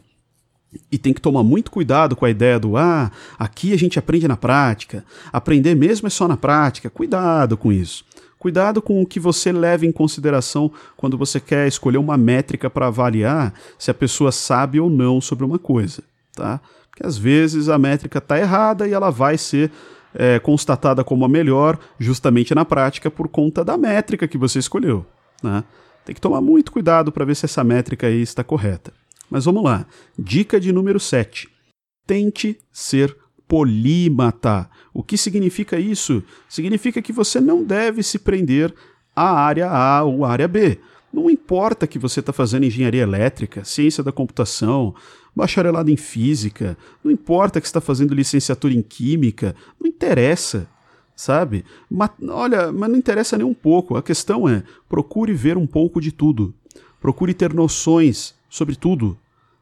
E 0.91 0.99
tem 0.99 1.11
que 1.11 1.21
tomar 1.21 1.41
muito 1.41 1.71
cuidado 1.71 2.15
com 2.15 2.25
a 2.25 2.29
ideia 2.29 2.59
do 2.59 2.77
ah, 2.77 3.11
aqui 3.39 3.73
a 3.73 3.77
gente 3.77 3.97
aprende 3.97 4.27
na 4.27 4.37
prática. 4.37 5.03
Aprender 5.31 5.73
mesmo 5.73 6.05
é 6.05 6.09
só 6.11 6.27
na 6.27 6.37
prática. 6.37 6.87
Cuidado 6.87 7.57
com 7.57 7.71
isso. 7.71 8.05
Cuidado 8.43 8.81
com 8.81 9.01
o 9.01 9.05
que 9.05 9.21
você 9.21 9.53
leva 9.53 9.85
em 9.85 9.91
consideração 9.93 10.69
quando 10.97 11.17
você 11.17 11.39
quer 11.39 11.65
escolher 11.65 11.97
uma 11.97 12.17
métrica 12.17 12.69
para 12.69 12.87
avaliar 12.87 13.53
se 13.79 13.89
a 13.89 13.93
pessoa 13.93 14.33
sabe 14.33 14.81
ou 14.81 14.89
não 14.89 15.21
sobre 15.21 15.45
uma 15.45 15.57
coisa, 15.57 16.03
tá? 16.35 16.59
Porque 16.89 17.07
às 17.07 17.17
vezes 17.17 17.69
a 17.69 17.77
métrica 17.77 18.17
está 18.17 18.37
errada 18.37 18.85
e 18.85 18.91
ela 18.91 19.09
vai 19.09 19.37
ser 19.37 19.71
é, 20.13 20.39
constatada 20.39 21.05
como 21.05 21.23
a 21.23 21.29
melhor 21.29 21.79
justamente 21.97 22.53
na 22.53 22.65
prática 22.65 23.09
por 23.09 23.29
conta 23.29 23.63
da 23.63 23.77
métrica 23.77 24.27
que 24.27 24.37
você 24.37 24.59
escolheu. 24.59 25.05
Né? 25.41 25.63
Tem 26.03 26.13
que 26.13 26.19
tomar 26.19 26.41
muito 26.41 26.69
cuidado 26.69 27.13
para 27.13 27.23
ver 27.23 27.37
se 27.37 27.45
essa 27.45 27.63
métrica 27.63 28.07
aí 28.07 28.21
está 28.21 28.43
correta. 28.43 28.91
Mas 29.29 29.45
vamos 29.45 29.63
lá. 29.63 29.85
Dica 30.19 30.59
de 30.59 30.73
número 30.73 30.99
7. 30.99 31.47
Tente 32.05 32.59
ser 32.73 33.15
polímata. 33.47 34.69
O 34.93 35.01
que 35.01 35.17
significa 35.17 35.79
isso? 35.79 36.23
Significa 36.47 37.01
que 37.01 37.11
você 37.11 37.41
não 37.41 37.63
deve 37.63 38.03
se 38.03 38.19
prender 38.19 38.73
à 39.15 39.31
área 39.31 39.69
A 39.69 40.03
ou 40.03 40.23
à 40.23 40.31
área 40.31 40.47
B. 40.47 40.79
Não 41.11 41.29
importa 41.29 41.87
que 41.87 41.99
você 41.99 42.19
está 42.19 42.33
fazendo 42.33 42.65
engenharia 42.65 43.03
elétrica, 43.03 43.63
ciência 43.63 44.03
da 44.03 44.11
computação, 44.11 44.95
bacharelado 45.35 45.89
em 45.89 45.97
física, 45.97 46.77
não 47.03 47.11
importa 47.11 47.59
que 47.59 47.67
está 47.67 47.81
fazendo 47.81 48.13
licenciatura 48.13 48.73
em 48.73 48.81
química, 48.81 49.55
não 49.79 49.87
interessa, 49.87 50.67
sabe? 51.15 51.65
Mas, 51.89 52.11
olha, 52.27 52.71
mas 52.71 52.89
não 52.89 52.97
interessa 52.97 53.37
nem 53.37 53.45
um 53.45 53.53
pouco. 53.53 53.95
A 53.95 54.03
questão 54.03 54.47
é: 54.47 54.63
procure 54.87 55.33
ver 55.33 55.57
um 55.57 55.67
pouco 55.67 55.99
de 55.99 56.11
tudo. 56.11 56.53
Procure 56.99 57.33
ter 57.33 57.53
noções 57.53 58.33
sobre 58.49 58.75
tudo. 58.75 59.17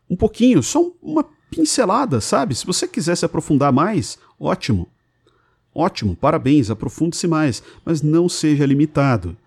Um 0.09 0.15
pouquinho, 0.15 0.61
só 0.61 0.91
uma 1.01 1.25
pincelada, 1.49 2.21
sabe? 2.21 2.53
Se 2.53 2.65
você 2.65 2.87
quiser 2.87 3.15
se 3.15 3.25
aprofundar 3.25 3.71
mais, 3.71 4.17
ótimo. 4.39 4.87
Ótimo, 5.73 6.15
parabéns, 6.15 6.69
aprofunde-se 6.69 7.27
mais, 7.27 7.63
mas 7.85 8.01
não 8.01 8.27
seja 8.27 8.65
limitado. 8.65 9.37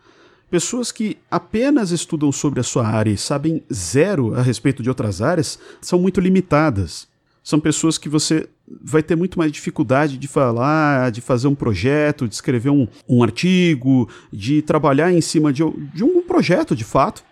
Pessoas 0.50 0.92
que 0.92 1.18
apenas 1.30 1.90
estudam 1.90 2.30
sobre 2.30 2.60
a 2.60 2.62
sua 2.62 2.86
área 2.86 3.10
e 3.10 3.18
sabem 3.18 3.62
zero 3.72 4.34
a 4.34 4.42
respeito 4.42 4.82
de 4.82 4.88
outras 4.88 5.20
áreas 5.20 5.58
são 5.80 5.98
muito 5.98 6.20
limitadas. 6.20 7.08
São 7.42 7.60
pessoas 7.60 7.98
que 7.98 8.08
você 8.08 8.48
vai 8.66 9.02
ter 9.02 9.16
muito 9.16 9.38
mais 9.38 9.52
dificuldade 9.52 10.16
de 10.16 10.26
falar, 10.26 11.10
de 11.10 11.20
fazer 11.20 11.46
um 11.46 11.54
projeto, 11.54 12.26
de 12.26 12.34
escrever 12.34 12.70
um, 12.70 12.88
um 13.06 13.22
artigo, 13.22 14.08
de 14.32 14.62
trabalhar 14.62 15.12
em 15.12 15.20
cima 15.20 15.52
de, 15.52 15.62
de 15.92 16.02
um 16.02 16.22
projeto 16.22 16.74
de 16.74 16.84
fato. 16.84 17.22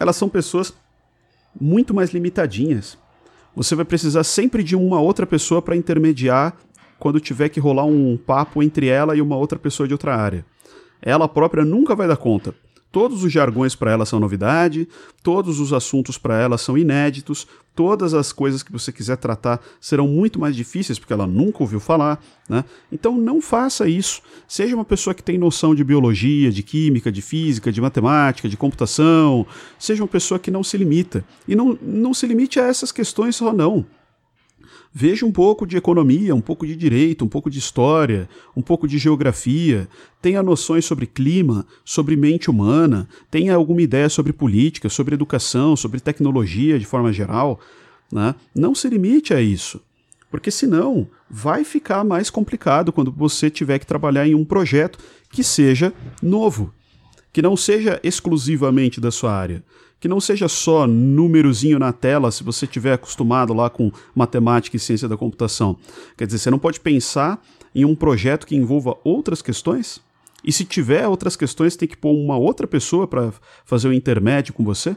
Elas 0.00 0.16
são 0.16 0.28
pessoas 0.28 0.72
muito 1.60 1.92
mais 1.92 2.10
limitadinhas. 2.10 2.96
Você 3.54 3.74
vai 3.74 3.84
precisar 3.84 4.22
sempre 4.22 4.62
de 4.62 4.76
uma 4.76 5.00
outra 5.00 5.26
pessoa 5.26 5.60
para 5.60 5.76
intermediar 5.76 6.56
quando 6.98 7.20
tiver 7.20 7.48
que 7.48 7.60
rolar 7.60 7.84
um 7.84 8.16
papo 8.16 8.62
entre 8.62 8.88
ela 8.88 9.16
e 9.16 9.22
uma 9.22 9.36
outra 9.36 9.58
pessoa 9.58 9.86
de 9.86 9.94
outra 9.94 10.16
área. 10.16 10.44
Ela 11.00 11.28
própria 11.28 11.64
nunca 11.64 11.94
vai 11.94 12.08
dar 12.08 12.16
conta. 12.16 12.54
Todos 12.90 13.22
os 13.22 13.30
jargões 13.30 13.74
para 13.74 13.90
ela 13.90 14.06
são 14.06 14.18
novidade, 14.18 14.88
todos 15.22 15.60
os 15.60 15.74
assuntos 15.74 16.16
para 16.16 16.40
ela 16.40 16.56
são 16.56 16.76
inéditos, 16.78 17.46
todas 17.74 18.14
as 18.14 18.32
coisas 18.32 18.62
que 18.62 18.72
você 18.72 18.90
quiser 18.90 19.18
tratar 19.18 19.60
serão 19.78 20.08
muito 20.08 20.40
mais 20.40 20.56
difíceis 20.56 20.98
porque 20.98 21.12
ela 21.12 21.26
nunca 21.26 21.62
ouviu 21.62 21.80
falar, 21.80 22.18
né? 22.48 22.64
Então 22.90 23.18
não 23.18 23.42
faça 23.42 23.86
isso. 23.86 24.22
Seja 24.48 24.74
uma 24.74 24.86
pessoa 24.86 25.12
que 25.12 25.22
tem 25.22 25.36
noção 25.36 25.74
de 25.74 25.84
biologia, 25.84 26.50
de 26.50 26.62
química, 26.62 27.12
de 27.12 27.20
física, 27.20 27.70
de 27.70 27.80
matemática, 27.80 28.48
de 28.48 28.56
computação, 28.56 29.46
seja 29.78 30.02
uma 30.02 30.08
pessoa 30.08 30.38
que 30.38 30.50
não 30.50 30.64
se 30.64 30.78
limita. 30.78 31.22
E 31.46 31.54
não, 31.54 31.78
não 31.82 32.14
se 32.14 32.26
limite 32.26 32.58
a 32.58 32.66
essas 32.66 32.90
questões 32.90 33.36
só 33.36 33.52
não. 33.52 33.84
Veja 35.00 35.24
um 35.24 35.30
pouco 35.30 35.64
de 35.64 35.76
economia, 35.76 36.34
um 36.34 36.40
pouco 36.40 36.66
de 36.66 36.74
direito, 36.74 37.24
um 37.24 37.28
pouco 37.28 37.48
de 37.48 37.60
história, 37.60 38.28
um 38.56 38.60
pouco 38.60 38.88
de 38.88 38.98
geografia, 38.98 39.88
tenha 40.20 40.42
noções 40.42 40.84
sobre 40.84 41.06
clima, 41.06 41.64
sobre 41.84 42.16
mente 42.16 42.50
humana, 42.50 43.08
tenha 43.30 43.54
alguma 43.54 43.80
ideia 43.80 44.08
sobre 44.08 44.32
política, 44.32 44.88
sobre 44.88 45.14
educação, 45.14 45.76
sobre 45.76 46.00
tecnologia 46.00 46.80
de 46.80 46.84
forma 46.84 47.12
geral. 47.12 47.60
Né? 48.12 48.34
Não 48.52 48.74
se 48.74 48.88
limite 48.88 49.32
a 49.32 49.40
isso, 49.40 49.80
porque 50.32 50.50
senão 50.50 51.06
vai 51.30 51.62
ficar 51.62 52.02
mais 52.02 52.28
complicado 52.28 52.92
quando 52.92 53.12
você 53.12 53.48
tiver 53.48 53.78
que 53.78 53.86
trabalhar 53.86 54.26
em 54.26 54.34
um 54.34 54.44
projeto 54.44 54.98
que 55.30 55.44
seja 55.44 55.92
novo, 56.20 56.74
que 57.32 57.40
não 57.40 57.56
seja 57.56 58.00
exclusivamente 58.02 59.00
da 59.00 59.12
sua 59.12 59.32
área 59.32 59.62
que 60.00 60.08
não 60.08 60.20
seja 60.20 60.48
só 60.48 60.86
númerozinho 60.86 61.78
na 61.78 61.92
tela 61.92 62.30
se 62.30 62.44
você 62.44 62.64
estiver 62.64 62.92
acostumado 62.92 63.52
lá 63.52 63.68
com 63.68 63.90
matemática 64.14 64.76
e 64.76 64.80
ciência 64.80 65.08
da 65.08 65.16
computação. 65.16 65.76
Quer 66.16 66.26
dizer, 66.26 66.38
você 66.38 66.50
não 66.50 66.58
pode 66.58 66.80
pensar 66.80 67.42
em 67.74 67.84
um 67.84 67.94
projeto 67.94 68.46
que 68.46 68.56
envolva 68.56 68.96
outras 69.02 69.42
questões? 69.42 70.00
E 70.44 70.52
se 70.52 70.64
tiver 70.64 71.06
outras 71.06 71.36
questões, 71.36 71.76
tem 71.76 71.88
que 71.88 71.96
pôr 71.96 72.12
uma 72.12 72.36
outra 72.36 72.66
pessoa 72.66 73.06
para 73.06 73.32
fazer 73.64 73.88
o 73.88 73.92
intermédio 73.92 74.54
com 74.54 74.64
você? 74.64 74.96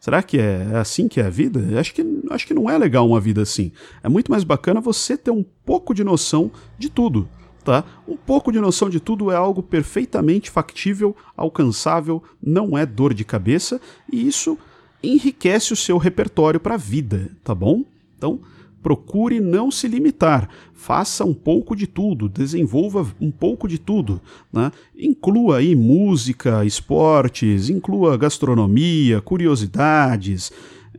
Será 0.00 0.22
que 0.22 0.38
é, 0.38 0.66
é 0.72 0.76
assim 0.76 1.06
que 1.06 1.20
é 1.20 1.26
a 1.26 1.30
vida? 1.30 1.78
Acho 1.78 1.92
que, 1.92 2.02
acho 2.30 2.46
que 2.46 2.54
não 2.54 2.70
é 2.70 2.78
legal 2.78 3.06
uma 3.06 3.20
vida 3.20 3.42
assim. 3.42 3.70
É 4.02 4.08
muito 4.08 4.30
mais 4.30 4.44
bacana 4.44 4.80
você 4.80 5.18
ter 5.18 5.30
um 5.30 5.44
pouco 5.64 5.92
de 5.92 6.02
noção 6.02 6.50
de 6.78 6.88
tudo 6.88 7.28
tá? 7.64 7.84
Um 8.06 8.16
pouco 8.16 8.50
de 8.50 8.60
noção 8.60 8.88
de 8.88 9.00
tudo 9.00 9.30
é 9.30 9.36
algo 9.36 9.62
perfeitamente 9.62 10.50
factível, 10.50 11.14
alcançável, 11.36 12.22
não 12.42 12.76
é 12.76 12.84
dor 12.84 13.14
de 13.14 13.24
cabeça 13.24 13.80
e 14.12 14.26
isso 14.26 14.58
enriquece 15.02 15.72
o 15.72 15.76
seu 15.76 15.98
repertório 15.98 16.60
para 16.60 16.74
a 16.74 16.78
vida, 16.78 17.30
tá 17.42 17.54
bom? 17.54 17.84
Então, 18.16 18.40
procure 18.82 19.40
não 19.40 19.70
se 19.70 19.86
limitar, 19.86 20.48
faça 20.72 21.24
um 21.24 21.34
pouco 21.34 21.76
de 21.76 21.86
tudo, 21.86 22.28
desenvolva 22.28 23.06
um 23.20 23.30
pouco 23.30 23.68
de 23.68 23.78
tudo, 23.78 24.20
né? 24.52 24.72
Inclua 24.96 25.58
aí 25.58 25.74
música, 25.74 26.64
esportes, 26.64 27.68
inclua 27.68 28.16
gastronomia, 28.16 29.20
curiosidades, 29.20 30.50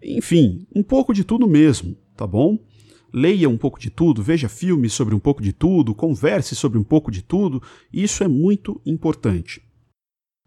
enfim, 0.01 0.65
um 0.75 0.83
pouco 0.83 1.13
de 1.13 1.23
tudo 1.23 1.47
mesmo, 1.47 1.95
tá 2.15 2.25
bom? 2.25 2.57
Leia 3.13 3.49
um 3.49 3.57
pouco 3.57 3.79
de 3.79 3.89
tudo, 3.89 4.23
veja 4.23 4.47
filmes 4.47 4.93
sobre 4.93 5.13
um 5.13 5.19
pouco 5.19 5.41
de 5.41 5.51
tudo, 5.53 5.95
converse 5.95 6.55
sobre 6.55 6.77
um 6.77 6.83
pouco 6.83 7.11
de 7.11 7.21
tudo, 7.21 7.61
isso 7.91 8.23
é 8.23 8.27
muito 8.27 8.79
importante. 8.85 9.61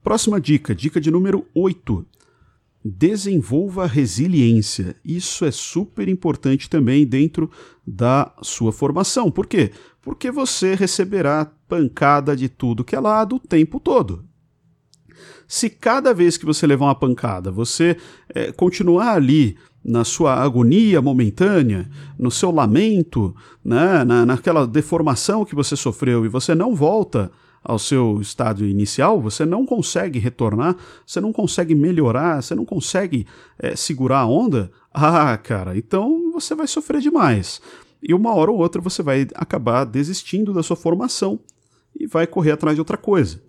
Próxima 0.03 0.41
dica, 0.41 0.75
dica 0.75 1.01
de 1.01 1.11
número 1.11 1.47
8. 1.55 2.07
Desenvolva 2.85 3.87
resiliência. 3.87 4.95
Isso 5.03 5.47
é 5.47 5.51
super 5.51 6.09
importante 6.09 6.69
também 6.69 7.07
dentro 7.07 7.51
da 7.87 8.35
sua 8.43 8.71
formação. 8.71 9.31
Por 9.31 9.47
quê? 9.47 9.71
Porque 10.03 10.31
você 10.31 10.75
receberá 10.75 11.47
pancada 11.67 12.37
de 12.37 12.51
tudo 12.51 12.85
que 12.85 12.95
é 12.95 13.01
lado 13.01 13.37
o 13.37 13.41
tempo 13.41 13.81
todo. 13.81 14.25
Se 15.55 15.71
cada 15.71 16.13
vez 16.13 16.37
que 16.37 16.45
você 16.45 16.67
levar 16.67 16.87
uma 16.87 16.97
pancada 16.97 17.49
você 17.49 17.97
é, 18.29 18.51
continuar 18.51 19.13
ali 19.13 19.57
na 19.85 20.03
sua 20.03 20.35
agonia 20.35 21.01
momentânea, 21.01 21.89
no 22.19 22.29
seu 22.29 22.51
lamento, 22.51 23.33
né, 23.65 24.03
na, 24.03 24.27
naquela 24.27 24.67
deformação 24.67 25.45
que 25.45 25.55
você 25.55 25.77
sofreu 25.77 26.27
e 26.27 26.29
você 26.29 26.57
não 26.57 26.75
volta 26.75 27.31
ao 27.63 27.79
seu 27.79 28.21
estado 28.21 28.67
inicial, 28.67 29.21
você 29.21 29.47
não 29.47 29.65
consegue 29.65 30.19
retornar, 30.19 30.75
você 31.07 31.21
não 31.21 31.33
consegue 31.33 31.73
melhorar, 31.73 32.43
você 32.43 32.57
não 32.57 32.65
consegue 32.65 33.25
é, 33.57 33.77
segurar 33.77 34.23
a 34.23 34.27
onda, 34.27 34.73
ah, 34.93 35.39
cara, 35.39 35.79
então 35.79 36.33
você 36.33 36.53
vai 36.57 36.67
sofrer 36.67 37.01
demais. 37.01 37.61
E 38.03 38.13
uma 38.13 38.35
hora 38.35 38.51
ou 38.51 38.59
outra 38.59 38.83
você 38.83 39.05
vai 39.05 39.29
acabar 39.37 39.85
desistindo 39.85 40.53
da 40.53 40.65
sua 40.65 40.75
formação 40.75 41.39
e 41.97 42.09
vai 42.09 42.27
correr 42.27 42.51
atrás 42.51 42.75
de 42.75 42.81
outra 42.81 42.97
coisa. 42.97 43.41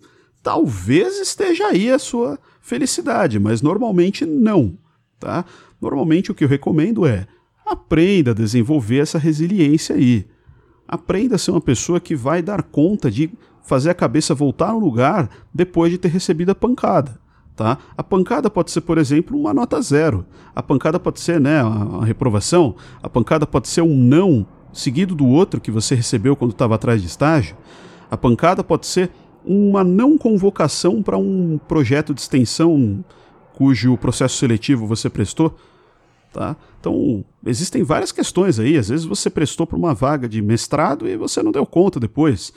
Talvez 0.46 1.18
esteja 1.18 1.66
aí 1.66 1.90
a 1.90 1.98
sua 1.98 2.38
felicidade, 2.60 3.36
mas 3.36 3.60
normalmente 3.62 4.24
não, 4.24 4.78
tá? 5.18 5.44
Normalmente 5.80 6.30
o 6.30 6.34
que 6.36 6.44
eu 6.44 6.48
recomendo 6.48 7.04
é 7.04 7.26
aprenda 7.66 8.30
a 8.30 8.34
desenvolver 8.34 8.98
essa 8.98 9.18
resiliência 9.18 9.96
aí. 9.96 10.24
Aprenda 10.86 11.34
a 11.34 11.38
ser 11.38 11.50
uma 11.50 11.60
pessoa 11.60 11.98
que 11.98 12.14
vai 12.14 12.42
dar 12.42 12.62
conta 12.62 13.10
de 13.10 13.28
fazer 13.60 13.90
a 13.90 13.94
cabeça 13.94 14.36
voltar 14.36 14.72
no 14.72 14.78
lugar 14.78 15.28
depois 15.52 15.90
de 15.90 15.98
ter 15.98 16.12
recebido 16.12 16.50
a 16.50 16.54
pancada. 16.54 17.18
Tá? 17.56 17.76
A 17.96 18.04
pancada 18.04 18.48
pode 18.48 18.70
ser, 18.70 18.82
por 18.82 18.98
exemplo, 18.98 19.36
uma 19.36 19.52
nota 19.52 19.82
zero. 19.82 20.24
A 20.54 20.62
pancada 20.62 21.00
pode 21.00 21.18
ser 21.18 21.40
né, 21.40 21.60
a 21.60 22.04
reprovação. 22.04 22.76
A 23.02 23.08
pancada 23.08 23.48
pode 23.48 23.66
ser 23.66 23.82
um 23.82 23.96
não 23.96 24.46
seguido 24.72 25.12
do 25.12 25.26
outro 25.26 25.60
que 25.60 25.72
você 25.72 25.96
recebeu 25.96 26.36
quando 26.36 26.52
estava 26.52 26.76
atrás 26.76 27.00
de 27.00 27.08
estágio. 27.08 27.56
A 28.08 28.16
pancada 28.16 28.62
pode 28.62 28.86
ser 28.86 29.10
uma 29.46 29.84
não 29.84 30.18
convocação 30.18 31.02
para 31.02 31.16
um 31.16 31.58
projeto 31.68 32.12
de 32.12 32.20
extensão 32.20 33.04
cujo 33.54 33.96
processo 33.96 34.36
seletivo 34.36 34.86
você 34.86 35.08
prestou. 35.08 35.56
Tá? 36.32 36.56
Então, 36.80 37.24
existem 37.46 37.82
várias 37.82 38.12
questões 38.12 38.58
aí. 38.58 38.76
Às 38.76 38.88
vezes 38.88 39.06
você 39.06 39.30
prestou 39.30 39.66
para 39.66 39.78
uma 39.78 39.94
vaga 39.94 40.28
de 40.28 40.42
mestrado 40.42 41.08
e 41.08 41.16
você 41.16 41.42
não 41.42 41.52
deu 41.52 41.64
conta 41.64 41.98
depois. 41.98 42.52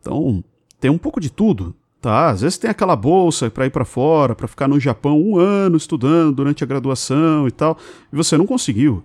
Então, 0.00 0.44
tem 0.78 0.90
um 0.90 0.98
pouco 0.98 1.20
de 1.20 1.30
tudo. 1.30 1.74
Tá? 2.02 2.30
Às 2.30 2.40
vezes 2.40 2.58
tem 2.58 2.68
aquela 2.68 2.96
bolsa 2.96 3.48
para 3.48 3.64
ir 3.64 3.70
para 3.70 3.84
fora, 3.84 4.34
para 4.34 4.48
ficar 4.48 4.66
no 4.66 4.80
Japão 4.80 5.18
um 5.18 5.38
ano 5.38 5.76
estudando 5.76 6.34
durante 6.34 6.64
a 6.64 6.66
graduação 6.66 7.46
e 7.46 7.52
tal, 7.52 7.78
e 8.12 8.16
você 8.16 8.36
não 8.36 8.44
conseguiu. 8.44 9.04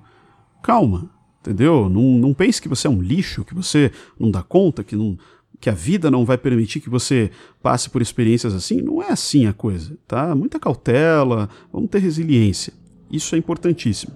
Calma, 0.64 1.08
entendeu? 1.40 1.88
Não, 1.88 2.02
não 2.02 2.34
pense 2.34 2.60
que 2.60 2.68
você 2.68 2.88
é 2.88 2.90
um 2.90 3.00
lixo, 3.00 3.46
que 3.46 3.54
você 3.54 3.92
não 4.20 4.32
dá 4.32 4.42
conta, 4.42 4.84
que 4.84 4.96
não, 4.96 5.16
que 5.60 5.70
a 5.70 5.74
vida 5.74 6.12
não 6.12 6.24
vai 6.24 6.38
permitir 6.38 6.80
que 6.80 6.90
você 6.90 7.32
passe 7.62 7.90
por 7.90 8.02
experiências 8.02 8.54
assim, 8.54 8.82
não 8.82 9.02
é 9.02 9.12
assim 9.12 9.48
a 9.48 9.54
coisa, 9.54 9.98
tá? 10.08 10.36
Muita 10.36 10.60
cautela, 10.60 11.50
vamos 11.72 11.90
ter 11.90 12.00
resiliência. 12.00 12.74
Isso 13.12 13.36
é 13.36 13.38
importantíssimo. 13.38 14.16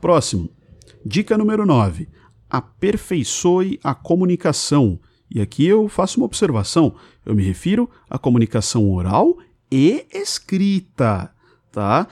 Próximo. 0.00 0.50
Dica 1.04 1.38
número 1.38 1.64
9. 1.64 2.08
Aperfeiçoe 2.50 3.78
a 3.82 3.94
comunicação. 3.94 4.98
E 5.30 5.40
aqui 5.40 5.66
eu 5.66 5.88
faço 5.88 6.18
uma 6.18 6.26
observação. 6.26 6.94
Eu 7.24 7.34
me 7.34 7.42
refiro 7.42 7.88
à 8.10 8.18
comunicação 8.18 8.90
oral 8.90 9.38
e 9.70 10.04
escrita, 10.12 11.32
tá? 11.70 12.06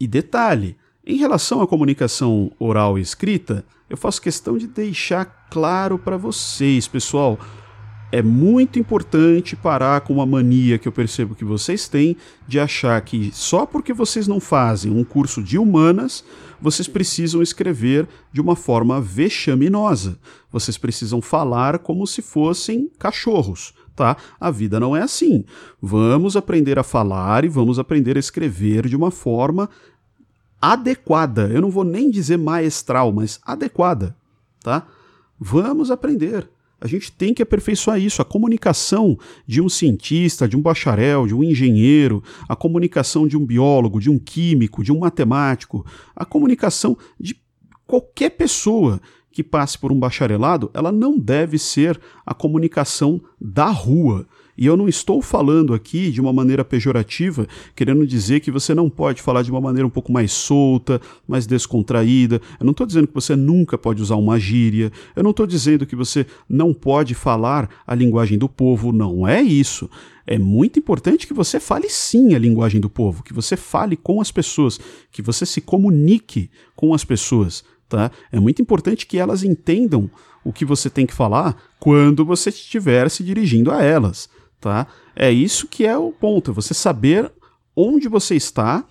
E 0.00 0.06
detalhe, 0.06 0.76
em 1.06 1.16
relação 1.16 1.62
à 1.62 1.66
comunicação 1.66 2.50
oral 2.58 2.98
e 2.98 3.02
escrita, 3.02 3.64
eu 3.88 3.96
faço 3.96 4.20
questão 4.20 4.58
de 4.58 4.66
deixar 4.66 5.24
claro 5.50 5.98
para 5.98 6.16
vocês, 6.16 6.88
pessoal, 6.88 7.38
é 8.10 8.22
muito 8.22 8.78
importante 8.78 9.56
parar 9.56 10.00
com 10.02 10.14
uma 10.14 10.26
mania 10.26 10.78
que 10.78 10.86
eu 10.86 10.92
percebo 10.92 11.34
que 11.34 11.44
vocês 11.44 11.88
têm 11.88 12.16
de 12.46 12.60
achar 12.60 13.00
que 13.00 13.30
só 13.32 13.66
porque 13.66 13.92
vocês 13.92 14.28
não 14.28 14.38
fazem 14.38 14.92
um 14.92 15.04
curso 15.04 15.42
de 15.42 15.58
humanas, 15.58 16.24
vocês 16.60 16.86
precisam 16.86 17.42
escrever 17.42 18.08
de 18.32 18.40
uma 18.40 18.54
forma 18.54 19.00
vexaminosa. 19.00 20.18
Vocês 20.50 20.78
precisam 20.78 21.20
falar 21.20 21.80
como 21.80 22.06
se 22.06 22.22
fossem 22.22 22.90
cachorros, 22.98 23.74
tá? 23.94 24.16
A 24.40 24.50
vida 24.50 24.78
não 24.78 24.96
é 24.96 25.02
assim. 25.02 25.44
Vamos 25.82 26.36
aprender 26.36 26.78
a 26.78 26.84
falar 26.84 27.44
e 27.44 27.48
vamos 27.48 27.78
aprender 27.78 28.16
a 28.16 28.20
escrever 28.20 28.86
de 28.86 28.96
uma 28.96 29.10
forma 29.10 29.68
adequada. 30.60 31.48
Eu 31.48 31.60
não 31.60 31.70
vou 31.70 31.84
nem 31.84 32.10
dizer 32.10 32.38
maestral, 32.38 33.12
mas 33.12 33.40
adequada, 33.44 34.16
tá? 34.62 34.86
Vamos 35.38 35.90
aprender. 35.90 36.48
A 36.80 36.86
gente 36.86 37.10
tem 37.10 37.32
que 37.32 37.42
aperfeiçoar 37.42 37.98
isso. 37.98 38.20
A 38.20 38.24
comunicação 38.24 39.18
de 39.46 39.60
um 39.60 39.68
cientista, 39.68 40.46
de 40.46 40.56
um 40.56 40.60
bacharel, 40.60 41.26
de 41.26 41.34
um 41.34 41.42
engenheiro, 41.42 42.22
a 42.48 42.54
comunicação 42.54 43.26
de 43.26 43.36
um 43.36 43.44
biólogo, 43.44 44.00
de 44.00 44.10
um 44.10 44.18
químico, 44.18 44.84
de 44.84 44.92
um 44.92 44.98
matemático, 44.98 45.86
a 46.14 46.24
comunicação 46.24 46.96
de 47.18 47.40
qualquer 47.86 48.30
pessoa 48.30 49.00
que 49.30 49.42
passe 49.42 49.78
por 49.78 49.92
um 49.92 49.98
bacharelado, 49.98 50.70
ela 50.72 50.90
não 50.90 51.18
deve 51.18 51.58
ser 51.58 52.00
a 52.24 52.32
comunicação 52.32 53.20
da 53.40 53.66
rua. 53.66 54.26
E 54.56 54.64
eu 54.64 54.76
não 54.76 54.88
estou 54.88 55.20
falando 55.20 55.74
aqui 55.74 56.10
de 56.10 56.20
uma 56.20 56.32
maneira 56.32 56.64
pejorativa, 56.64 57.46
querendo 57.74 58.06
dizer 58.06 58.40
que 58.40 58.50
você 58.50 58.74
não 58.74 58.88
pode 58.88 59.20
falar 59.20 59.42
de 59.42 59.50
uma 59.50 59.60
maneira 59.60 59.86
um 59.86 59.90
pouco 59.90 60.10
mais 60.10 60.32
solta, 60.32 61.00
mais 61.28 61.46
descontraída. 61.46 62.40
Eu 62.58 62.64
não 62.64 62.70
estou 62.70 62.86
dizendo 62.86 63.06
que 63.06 63.14
você 63.14 63.36
nunca 63.36 63.76
pode 63.76 64.00
usar 64.00 64.16
uma 64.16 64.38
gíria. 64.40 64.90
Eu 65.14 65.22
não 65.22 65.30
estou 65.30 65.46
dizendo 65.46 65.84
que 65.84 65.94
você 65.94 66.26
não 66.48 66.72
pode 66.72 67.14
falar 67.14 67.68
a 67.86 67.94
linguagem 67.94 68.38
do 68.38 68.48
povo. 68.48 68.92
Não 68.92 69.28
é 69.28 69.42
isso. 69.42 69.90
É 70.26 70.38
muito 70.38 70.78
importante 70.78 71.26
que 71.26 71.34
você 71.34 71.60
fale 71.60 71.88
sim 71.88 72.34
a 72.34 72.38
linguagem 72.38 72.80
do 72.80 72.90
povo, 72.90 73.22
que 73.22 73.32
você 73.32 73.56
fale 73.56 73.96
com 73.96 74.20
as 74.20 74.32
pessoas, 74.32 74.80
que 75.12 75.22
você 75.22 75.44
se 75.44 75.60
comunique 75.60 76.50
com 76.74 76.94
as 76.94 77.04
pessoas. 77.04 77.62
Tá? 77.88 78.10
É 78.32 78.40
muito 78.40 78.60
importante 78.60 79.06
que 79.06 79.18
elas 79.18 79.44
entendam 79.44 80.10
o 80.42 80.52
que 80.52 80.64
você 80.64 80.90
tem 80.90 81.06
que 81.06 81.14
falar 81.14 81.56
quando 81.78 82.24
você 82.24 82.50
estiver 82.50 83.08
se 83.10 83.22
dirigindo 83.22 83.70
a 83.70 83.82
elas 83.82 84.28
tá? 84.60 84.86
É 85.14 85.30
isso 85.30 85.66
que 85.66 85.86
é 85.86 85.96
o 85.96 86.12
ponto, 86.12 86.50
é 86.50 86.54
você 86.54 86.74
saber 86.74 87.30
onde 87.74 88.08
você 88.08 88.34
está 88.34 88.84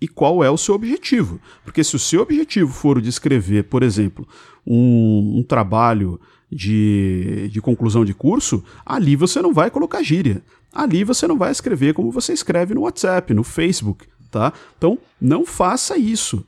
e 0.00 0.08
qual 0.08 0.42
é 0.42 0.50
o 0.50 0.58
seu 0.58 0.74
objetivo. 0.74 1.40
Porque 1.64 1.84
se 1.84 1.94
o 1.94 1.98
seu 1.98 2.22
objetivo 2.22 2.72
for 2.72 3.00
descrever, 3.00 3.64
por 3.64 3.82
exemplo, 3.82 4.26
um, 4.66 5.38
um 5.38 5.42
trabalho 5.44 6.20
de, 6.50 7.48
de 7.50 7.60
conclusão 7.60 8.04
de 8.04 8.12
curso, 8.12 8.64
ali 8.84 9.14
você 9.14 9.40
não 9.40 9.54
vai 9.54 9.70
colocar 9.70 10.02
gíria. 10.02 10.42
Ali 10.72 11.04
você 11.04 11.26
não 11.26 11.38
vai 11.38 11.52
escrever 11.52 11.94
como 11.94 12.10
você 12.10 12.32
escreve 12.32 12.74
no 12.74 12.82
WhatsApp, 12.82 13.32
no 13.32 13.44
Facebook, 13.44 14.06
tá? 14.30 14.52
Então, 14.76 14.98
não 15.20 15.46
faça 15.46 15.96
isso. 15.96 16.44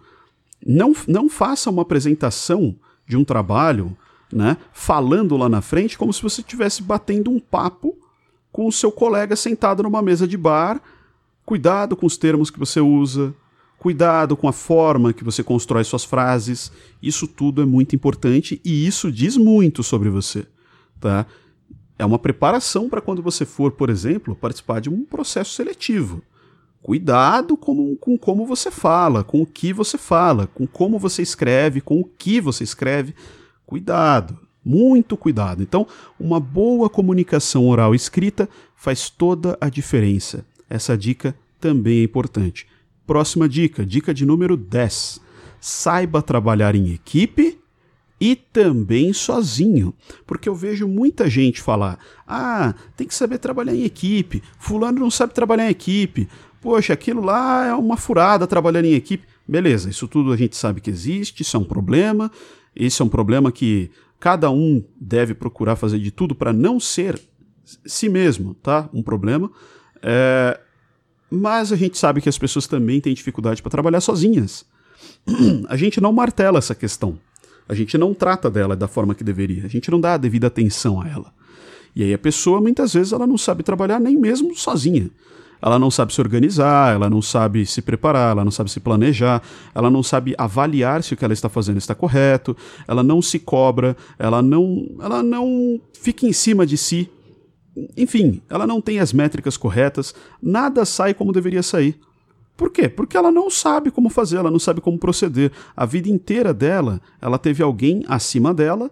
Não, 0.67 0.93
não 1.07 1.29
faça 1.29 1.71
uma 1.71 1.83
apresentação 1.83 2.75
de 3.07 3.17
um 3.17 3.25
trabalho, 3.25 3.97
né, 4.33 4.57
falando 4.73 5.37
lá 5.37 5.49
na 5.49 5.61
frente 5.61 5.97
como 5.97 6.13
se 6.13 6.23
você 6.23 6.41
estivesse 6.41 6.83
batendo 6.83 7.31
um 7.31 7.39
papo 7.39 7.97
com 8.55 8.69
o 8.69 8.73
seu 8.73 8.93
colega 8.93 9.35
sentado 9.35 9.83
numa 9.83 10.01
mesa 10.01 10.29
de 10.29 10.37
bar. 10.37 10.81
Cuidado 11.45 11.97
com 11.97 12.07
os 12.07 12.17
termos 12.17 12.51
que 12.51 12.59
você 12.59 12.79
usa, 12.81 13.35
cuidado 13.77 14.37
com 14.37 14.47
a 14.47 14.53
forma 14.53 15.13
que 15.13 15.25
você 15.25 15.43
constrói 15.43 15.83
suas 15.83 16.05
frases. 16.05 16.71
Isso 17.03 17.27
tudo 17.27 17.63
é 17.63 17.67
muito 17.67 17.97
importante 17.97 18.61
e 18.65 18.87
isso 18.87 19.11
diz 19.11 19.37
muito 19.37 19.83
sobre 19.83 20.09
você, 20.09 20.47
tá? 21.01 21.27
É 21.99 22.07
uma 22.07 22.17
preparação 22.17 22.89
para 22.89 23.01
quando 23.01 23.21
você 23.21 23.45
for, 23.45 23.73
por 23.73 23.91
exemplo, 23.91 24.37
participar 24.37 24.81
de 24.81 24.89
um 24.89 25.05
processo 25.05 25.53
seletivo. 25.53 26.23
Cuidado 26.81 27.57
com, 27.57 27.97
com 27.97 28.17
como 28.17 28.47
você 28.47 28.71
fala, 28.71 29.25
com 29.25 29.43
o 29.43 29.47
que 29.47 29.73
você 29.73 29.99
fala, 29.99 30.47
com 30.47 30.65
como 30.65 30.97
você 30.97 31.23
escreve, 31.23 31.81
com 31.81 32.01
o 32.01 32.05
que 32.05 32.41
você 32.41 32.63
escreve. 32.63 33.17
Cuidado. 33.67 34.39
Muito 34.65 35.17
cuidado. 35.17 35.63
Então, 35.63 35.87
uma 36.19 36.41
boa 36.41 36.89
comunicação 36.89 37.69
oral 37.69 37.95
escrita 37.95 38.49
faz 38.75 39.11
toda 39.11 39.59
a 39.61 39.69
diferença. 39.69 40.45
Essa 40.71 40.97
dica 40.97 41.37
também 41.61 42.01
é 42.01 42.05
importante. 42.05 42.67
Próxima 43.07 43.49
dica, 43.49 43.85
dica 43.85 44.15
de 44.15 44.25
número 44.25 44.57
10. 44.57 45.21
Saiba 45.61 46.23
trabalhar 46.23 46.75
em 46.75 46.93
equipe 46.93 47.59
e 48.21 48.35
também 48.35 49.13
sozinho. 49.13 49.95
Porque 50.27 50.49
eu 50.49 50.55
vejo 50.55 50.89
muita 50.89 51.29
gente 51.29 51.61
falar: 51.61 51.99
ah, 52.27 52.75
tem 52.97 53.07
que 53.07 53.15
saber 53.15 53.39
trabalhar 53.39 53.75
em 53.75 53.85
equipe, 53.85 54.43
Fulano 54.59 55.01
não 55.01 55.11
sabe 55.11 55.35
trabalhar 55.35 55.67
em 55.67 55.71
equipe, 55.71 56.29
poxa, 56.61 56.95
aquilo 56.95 57.23
lá 57.23 57.67
é 57.67 57.75
uma 57.75 57.97
furada 57.97 58.47
trabalhando 58.47 58.87
em 58.87 58.95
equipe. 58.95 59.27
Beleza, 59.47 59.91
isso 59.91 60.09
tudo 60.09 60.33
a 60.33 60.37
gente 60.37 60.57
sabe 60.57 60.81
que 60.81 60.89
existe, 60.89 61.43
isso 61.43 61.57
é 61.57 61.61
um 61.61 61.65
problema. 61.65 62.31
Esse 62.75 63.03
é 63.03 63.05
um 63.05 63.09
problema 63.09 63.53
que 63.53 63.91
Cada 64.25 64.51
um 64.51 64.83
deve 64.99 65.35
procurar 65.35 65.77
fazer 65.77 65.99
de 65.99 66.11
tudo 66.11 66.35
para 66.35 66.51
não 66.51 66.81
ser 66.81 67.21
si 67.85 68.09
mesmo, 68.09 68.55
tá? 68.55 68.89
Um 68.91 69.03
problema. 69.03 69.53
É, 70.01 70.59
mas 71.31 71.71
a 71.71 71.77
gente 71.77 71.99
sabe 71.99 72.23
que 72.23 72.29
as 72.31 72.39
pessoas 72.39 72.67
também 72.67 73.03
têm 73.03 73.13
dificuldade 73.13 73.61
para 73.61 73.71
trabalhar 73.71 74.01
sozinhas. 74.01 74.65
a 75.69 75.77
gente 75.77 76.01
não 76.01 76.11
martela 76.11 76.57
essa 76.57 76.75
questão. 76.75 77.19
A 77.69 77.75
gente 77.75 77.99
não 77.99 78.15
trata 78.15 78.51
dela 78.51 78.75
da 78.75 78.89
forma 78.89 79.15
que 79.15 79.23
deveria. 79.23 79.67
A 79.67 79.69
gente 79.69 79.91
não 79.91 80.01
dá 80.01 80.15
a 80.15 80.17
devida 80.17 80.47
atenção 80.47 81.03
a 81.03 81.07
ela. 81.07 81.31
E 81.95 82.03
aí 82.03 82.15
a 82.15 82.19
pessoa, 82.19 82.63
muitas 82.63 82.95
vezes, 82.95 83.13
ela 83.13 83.27
não 83.27 83.37
sabe 83.37 83.63
trabalhar 83.63 84.01
nem 84.01 84.17
mesmo 84.17 84.57
sozinha 84.57 85.11
ela 85.65 85.79
não 85.79 85.91
sabe 85.91 86.13
se 86.13 86.21
organizar, 86.21 86.95
ela 86.95 87.09
não 87.09 87.23
sabe 87.23 87.65
se 87.65 87.81
preparar, 87.81 88.33
ela 88.33 88.45
não 88.45 88.51
sabe 88.51 88.71
se 88.71 88.79
planejar, 88.79 89.43
ela 89.75 89.89
não 89.89 90.03
sabe 90.03 90.35
avaliar 90.37 91.03
se 91.03 91.15
o 91.15 91.17
que 91.17 91.25
ela 91.25 91.33
está 91.33 91.49
fazendo 91.49 91.79
está 91.79 91.95
correto, 91.95 92.55
ela 92.87 93.03
não 93.03 93.23
se 93.23 93.39
cobra, 93.39 93.97
ela 94.19 94.43
não, 94.43 94.87
ela 95.01 95.23
não 95.23 95.81
fica 95.99 96.27
em 96.27 96.35
cima 96.35 96.67
de 96.67 96.77
si. 96.77 97.11
Enfim, 97.97 98.43
ela 98.51 98.67
não 98.67 98.79
tem 98.79 99.01
as 99.01 99.15
métricas 99.15 99.57
corretas, 99.57 100.15
nada 100.43 100.85
sai 100.85 101.15
como 101.15 101.33
deveria 101.33 101.63
sair. 101.63 101.99
Por 102.59 102.71
quê? 102.71 102.87
Porque 102.87 103.17
ela 103.17 103.33
não 103.33 103.49
sabe 103.49 103.91
como 103.91 104.11
fazer, 104.11 104.37
ela 104.37 104.51
não 104.51 104.59
sabe 104.59 104.83
como 104.83 104.99
proceder. 104.99 105.51
A 105.75 105.87
vida 105.87 106.11
inteira 106.11 106.53
dela, 106.53 107.01
ela 107.23 107.39
teve 107.39 107.63
alguém 107.63 108.05
acima 108.07 108.53
dela 108.53 108.91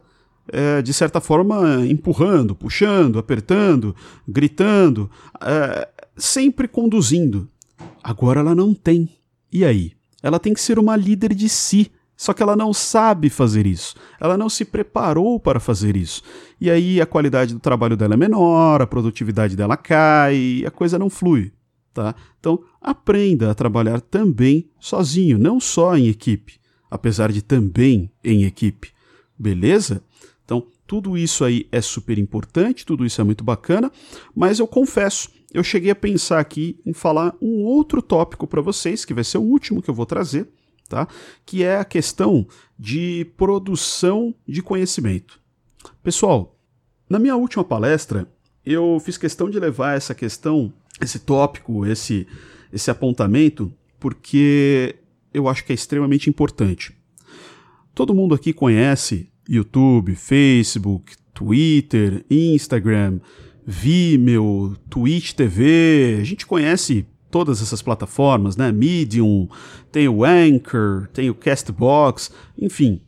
é, 0.48 0.82
de 0.82 0.92
certa 0.92 1.20
forma, 1.20 1.84
empurrando, 1.86 2.54
puxando, 2.54 3.18
apertando, 3.18 3.94
gritando. 4.26 5.10
É, 5.40 5.88
sempre 6.16 6.68
conduzindo. 6.68 7.48
Agora 8.02 8.40
ela 8.40 8.54
não 8.54 8.74
tem. 8.74 9.08
E 9.52 9.64
aí? 9.64 9.92
Ela 10.22 10.38
tem 10.38 10.54
que 10.54 10.60
ser 10.60 10.78
uma 10.78 10.96
líder 10.96 11.34
de 11.34 11.48
si. 11.48 11.90
Só 12.16 12.32
que 12.32 12.42
ela 12.42 12.54
não 12.54 12.72
sabe 12.72 13.28
fazer 13.28 13.66
isso. 13.66 13.96
Ela 14.20 14.36
não 14.36 14.48
se 14.48 14.64
preparou 14.64 15.40
para 15.40 15.58
fazer 15.58 15.96
isso. 15.96 16.22
E 16.60 16.70
aí 16.70 17.00
a 17.00 17.06
qualidade 17.06 17.52
do 17.52 17.58
trabalho 17.58 17.96
dela 17.96 18.14
é 18.14 18.16
menor, 18.16 18.80
a 18.80 18.86
produtividade 18.86 19.56
dela 19.56 19.76
cai, 19.76 20.62
a 20.64 20.70
coisa 20.70 20.98
não 20.98 21.10
flui. 21.10 21.52
Tá? 21.92 22.14
Então, 22.38 22.62
aprenda 22.80 23.50
a 23.50 23.54
trabalhar 23.54 24.00
também 24.00 24.70
sozinho, 24.78 25.38
não 25.38 25.60
só 25.60 25.96
em 25.96 26.08
equipe, 26.08 26.58
apesar 26.90 27.30
de 27.30 27.42
também 27.42 28.10
em 28.24 28.44
equipe. 28.44 28.92
Beleza? 29.38 30.02
Então, 30.44 30.66
tudo 30.86 31.18
isso 31.18 31.44
aí 31.44 31.66
é 31.70 31.80
super 31.80 32.18
importante, 32.18 32.86
tudo 32.86 33.04
isso 33.04 33.20
é 33.20 33.24
muito 33.24 33.44
bacana, 33.44 33.90
mas 34.34 34.58
eu 34.58 34.66
confesso, 34.66 35.28
eu 35.52 35.62
cheguei 35.62 35.90
a 35.90 35.94
pensar 35.94 36.40
aqui 36.40 36.80
em 36.84 36.92
falar 36.92 37.34
um 37.40 37.62
outro 37.62 38.00
tópico 38.00 38.46
para 38.46 38.60
vocês, 38.60 39.04
que 39.04 39.14
vai 39.14 39.24
ser 39.24 39.38
o 39.38 39.42
último 39.42 39.82
que 39.82 39.90
eu 39.90 39.94
vou 39.94 40.06
trazer, 40.06 40.48
tá? 40.88 41.06
Que 41.44 41.62
é 41.62 41.76
a 41.76 41.84
questão 41.84 42.46
de 42.78 43.26
produção 43.36 44.34
de 44.46 44.62
conhecimento. 44.62 45.40
Pessoal, 46.02 46.58
na 47.08 47.18
minha 47.18 47.36
última 47.36 47.62
palestra, 47.62 48.26
eu 48.64 48.98
fiz 49.04 49.18
questão 49.18 49.50
de 49.50 49.58
levar 49.58 49.96
essa 49.96 50.14
questão, 50.14 50.72
esse 51.00 51.18
tópico, 51.18 51.84
esse 51.86 52.26
esse 52.72 52.90
apontamento, 52.90 53.70
porque 54.00 54.96
eu 55.32 55.46
acho 55.46 55.64
que 55.64 55.72
é 55.72 55.74
extremamente 55.74 56.30
importante. 56.30 56.96
Todo 57.94 58.14
mundo 58.14 58.34
aqui 58.34 58.52
conhece 58.52 59.30
YouTube, 59.46 60.14
Facebook, 60.14 61.14
Twitter, 61.34 62.24
Instagram, 62.30 63.20
Vimeo, 63.66 64.76
Twitch 64.90 65.32
TV, 65.32 66.18
a 66.20 66.24
gente 66.24 66.46
conhece 66.46 67.06
todas 67.30 67.62
essas 67.62 67.80
plataformas, 67.80 68.56
né? 68.56 68.70
Medium, 68.70 69.48
tem 69.90 70.08
o 70.08 70.24
Anchor, 70.24 71.08
tem 71.12 71.30
o 71.30 71.34
Castbox, 71.34 72.30
enfim, 72.58 73.00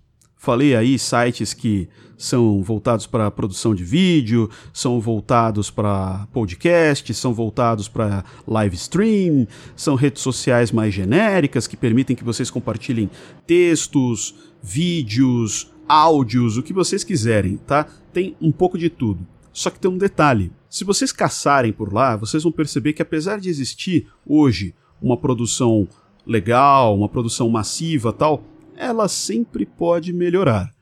Falei 0.45 0.77
aí 0.77 0.99
sites 0.99 1.55
que 1.55 1.89
são 2.19 2.63
voltados 2.63 3.07
para 3.07 3.31
produção 3.31 3.75
de 3.75 3.83
vídeo, 3.83 4.51
são 4.75 5.01
voltados 5.01 5.71
para 5.71 6.29
podcast, 6.35 7.15
são 7.15 7.33
voltados 7.33 7.89
para 7.89 8.23
live 8.47 8.77
stream, 8.77 9.49
são 9.75 9.95
redes 9.95 10.21
sociais 10.21 10.71
mais 10.71 10.93
genéricas 10.93 11.67
que 11.67 11.79
permitem 11.79 12.15
que 12.15 12.23
vocês 12.23 12.51
compartilhem 12.51 13.09
textos, 13.47 14.35
vídeos, 14.63 15.73
áudios, 15.89 16.59
o 16.59 16.63
que 16.63 16.75
vocês 16.75 17.03
quiserem, 17.03 17.57
tá? 17.57 17.87
Tem 18.13 18.37
um 18.39 18.53
pouco 18.53 18.77
de 18.77 18.91
tudo. 18.91 19.27
Só 19.55 19.71
que 19.71 19.79
tem 19.79 19.91
um 19.91 19.97
detalhe: 19.97 20.53
se 20.69 20.85
vocês 20.85 21.13
caçarem 21.13 21.73
por 21.73 21.95
lá, 21.95 22.17
vocês 22.17 22.43
vão 22.43 22.53
perceber 22.53 22.93
que 22.93 23.01
apesar 23.01 23.39
de 23.39 23.49
existir 23.49 24.09
hoje 24.27 24.75
uma 25.01 25.17
produção 25.17 25.89
legal, 26.27 26.95
uma 26.97 27.09
produção 27.09 27.49
massiva, 27.49 28.13
tal, 28.13 28.43
ela 28.77 29.07
sempre 29.07 29.65
pode 29.65 30.13
melhorar, 30.13 30.75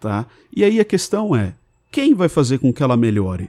tá? 0.00 0.26
E 0.54 0.64
aí 0.64 0.80
a 0.80 0.84
questão 0.84 1.36
é, 1.36 1.54
quem 1.92 2.12
vai 2.14 2.28
fazer 2.28 2.58
com 2.58 2.72
que 2.72 2.82
ela 2.82 2.96
melhore? 2.96 3.48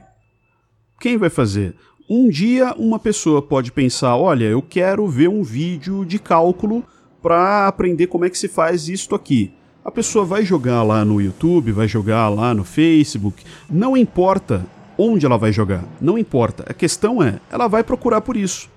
Quem 1.00 1.16
vai 1.16 1.28
fazer? 1.28 1.74
Um 2.08 2.28
dia 2.28 2.72
uma 2.74 2.98
pessoa 2.98 3.42
pode 3.42 3.72
pensar, 3.72 4.16
olha, 4.16 4.44
eu 4.44 4.62
quero 4.62 5.06
ver 5.08 5.28
um 5.28 5.42
vídeo 5.42 6.04
de 6.04 6.18
cálculo 6.18 6.84
para 7.20 7.66
aprender 7.66 8.06
como 8.06 8.24
é 8.24 8.30
que 8.30 8.38
se 8.38 8.48
faz 8.48 8.88
isto 8.88 9.14
aqui. 9.14 9.52
A 9.88 9.90
pessoa 9.90 10.22
vai 10.22 10.44
jogar 10.44 10.82
lá 10.82 11.02
no 11.02 11.18
YouTube, 11.18 11.72
vai 11.72 11.88
jogar 11.88 12.28
lá 12.28 12.52
no 12.52 12.62
Facebook, 12.62 13.42
não 13.70 13.96
importa 13.96 14.66
onde 14.98 15.24
ela 15.24 15.38
vai 15.38 15.50
jogar, 15.50 15.82
não 15.98 16.18
importa. 16.18 16.62
A 16.68 16.74
questão 16.74 17.22
é, 17.22 17.40
ela 17.50 17.68
vai 17.68 17.82
procurar 17.82 18.20
por 18.20 18.36
isso. 18.36 18.68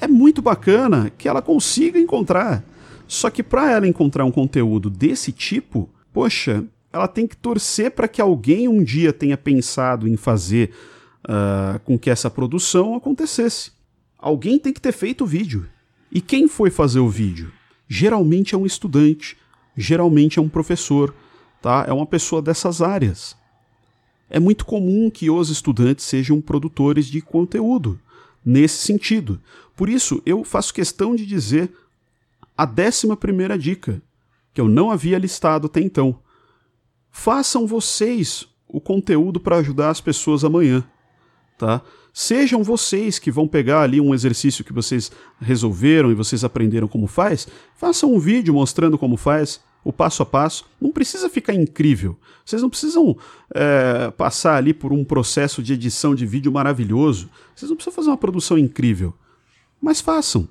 É 0.00 0.06
muito 0.06 0.40
bacana 0.40 1.10
que 1.18 1.28
ela 1.28 1.42
consiga 1.42 1.98
encontrar. 1.98 2.62
Só 3.08 3.30
que 3.30 3.42
para 3.42 3.72
ela 3.72 3.88
encontrar 3.88 4.24
um 4.24 4.30
conteúdo 4.30 4.88
desse 4.88 5.32
tipo, 5.32 5.90
poxa, 6.12 6.64
ela 6.92 7.08
tem 7.08 7.26
que 7.26 7.36
torcer 7.36 7.90
para 7.90 8.06
que 8.06 8.22
alguém 8.22 8.68
um 8.68 8.80
dia 8.80 9.12
tenha 9.12 9.36
pensado 9.36 10.06
em 10.06 10.16
fazer 10.16 10.70
uh, 11.24 11.80
com 11.80 11.98
que 11.98 12.08
essa 12.08 12.30
produção 12.30 12.94
acontecesse. 12.94 13.72
Alguém 14.16 14.60
tem 14.60 14.72
que 14.72 14.80
ter 14.80 14.92
feito 14.92 15.24
o 15.24 15.26
vídeo. 15.26 15.66
E 16.12 16.20
quem 16.20 16.46
foi 16.46 16.70
fazer 16.70 17.00
o 17.00 17.08
vídeo? 17.08 17.50
Geralmente 17.88 18.54
é 18.54 18.58
um 18.58 18.64
estudante, 18.64 19.36
geralmente 19.76 20.38
é 20.38 20.42
um 20.42 20.48
professor, 20.48 21.14
tá? 21.60 21.84
É 21.88 21.92
uma 21.92 22.06
pessoa 22.06 22.40
dessas 22.40 22.80
áreas. 22.82 23.36
É 24.28 24.40
muito 24.40 24.64
comum 24.64 25.10
que 25.10 25.30
os 25.30 25.50
estudantes 25.50 26.04
sejam 26.04 26.40
produtores 26.40 27.06
de 27.06 27.20
conteúdo 27.20 28.00
nesse 28.44 28.78
sentido. 28.78 29.40
Por 29.76 29.88
isso, 29.88 30.22
eu 30.24 30.44
faço 30.44 30.74
questão 30.74 31.14
de 31.14 31.26
dizer 31.26 31.72
a 32.56 32.64
décima 32.64 33.16
primeira 33.16 33.58
dica, 33.58 34.00
que 34.52 34.60
eu 34.60 34.68
não 34.68 34.90
havia 34.90 35.18
listado 35.18 35.66
até 35.66 35.80
então. 35.80 36.18
Façam 37.10 37.66
vocês 37.66 38.46
o 38.68 38.80
conteúdo 38.80 39.40
para 39.40 39.56
ajudar 39.56 39.90
as 39.90 40.00
pessoas 40.00 40.44
amanhã, 40.44 40.84
tá? 41.58 41.82
Sejam 42.12 42.62
vocês 42.62 43.18
que 43.18 43.30
vão 43.30 43.48
pegar 43.48 43.82
ali 43.82 44.00
um 44.00 44.14
exercício 44.14 44.64
que 44.64 44.72
vocês 44.72 45.10
resolveram 45.40 46.12
e 46.12 46.14
vocês 46.14 46.44
aprenderam 46.44 46.86
como 46.86 47.08
faz, 47.08 47.48
façam 47.76 48.14
um 48.14 48.20
vídeo 48.20 48.54
mostrando 48.54 48.96
como 48.96 49.16
faz, 49.16 49.60
o 49.82 49.92
passo 49.92 50.22
a 50.22 50.26
passo. 50.26 50.64
Não 50.80 50.92
precisa 50.92 51.28
ficar 51.28 51.54
incrível. 51.54 52.16
Vocês 52.44 52.62
não 52.62 52.70
precisam 52.70 53.16
é, 53.54 54.10
passar 54.12 54.56
ali 54.56 54.72
por 54.72 54.92
um 54.92 55.04
processo 55.04 55.62
de 55.62 55.72
edição 55.72 56.14
de 56.14 56.24
vídeo 56.24 56.52
maravilhoso. 56.52 57.28
Vocês 57.54 57.68
não 57.68 57.76
precisam 57.76 57.94
fazer 57.94 58.10
uma 58.10 58.16
produção 58.16 58.56
incrível. 58.56 59.12
Mas 59.80 60.00
façam. 60.00 60.48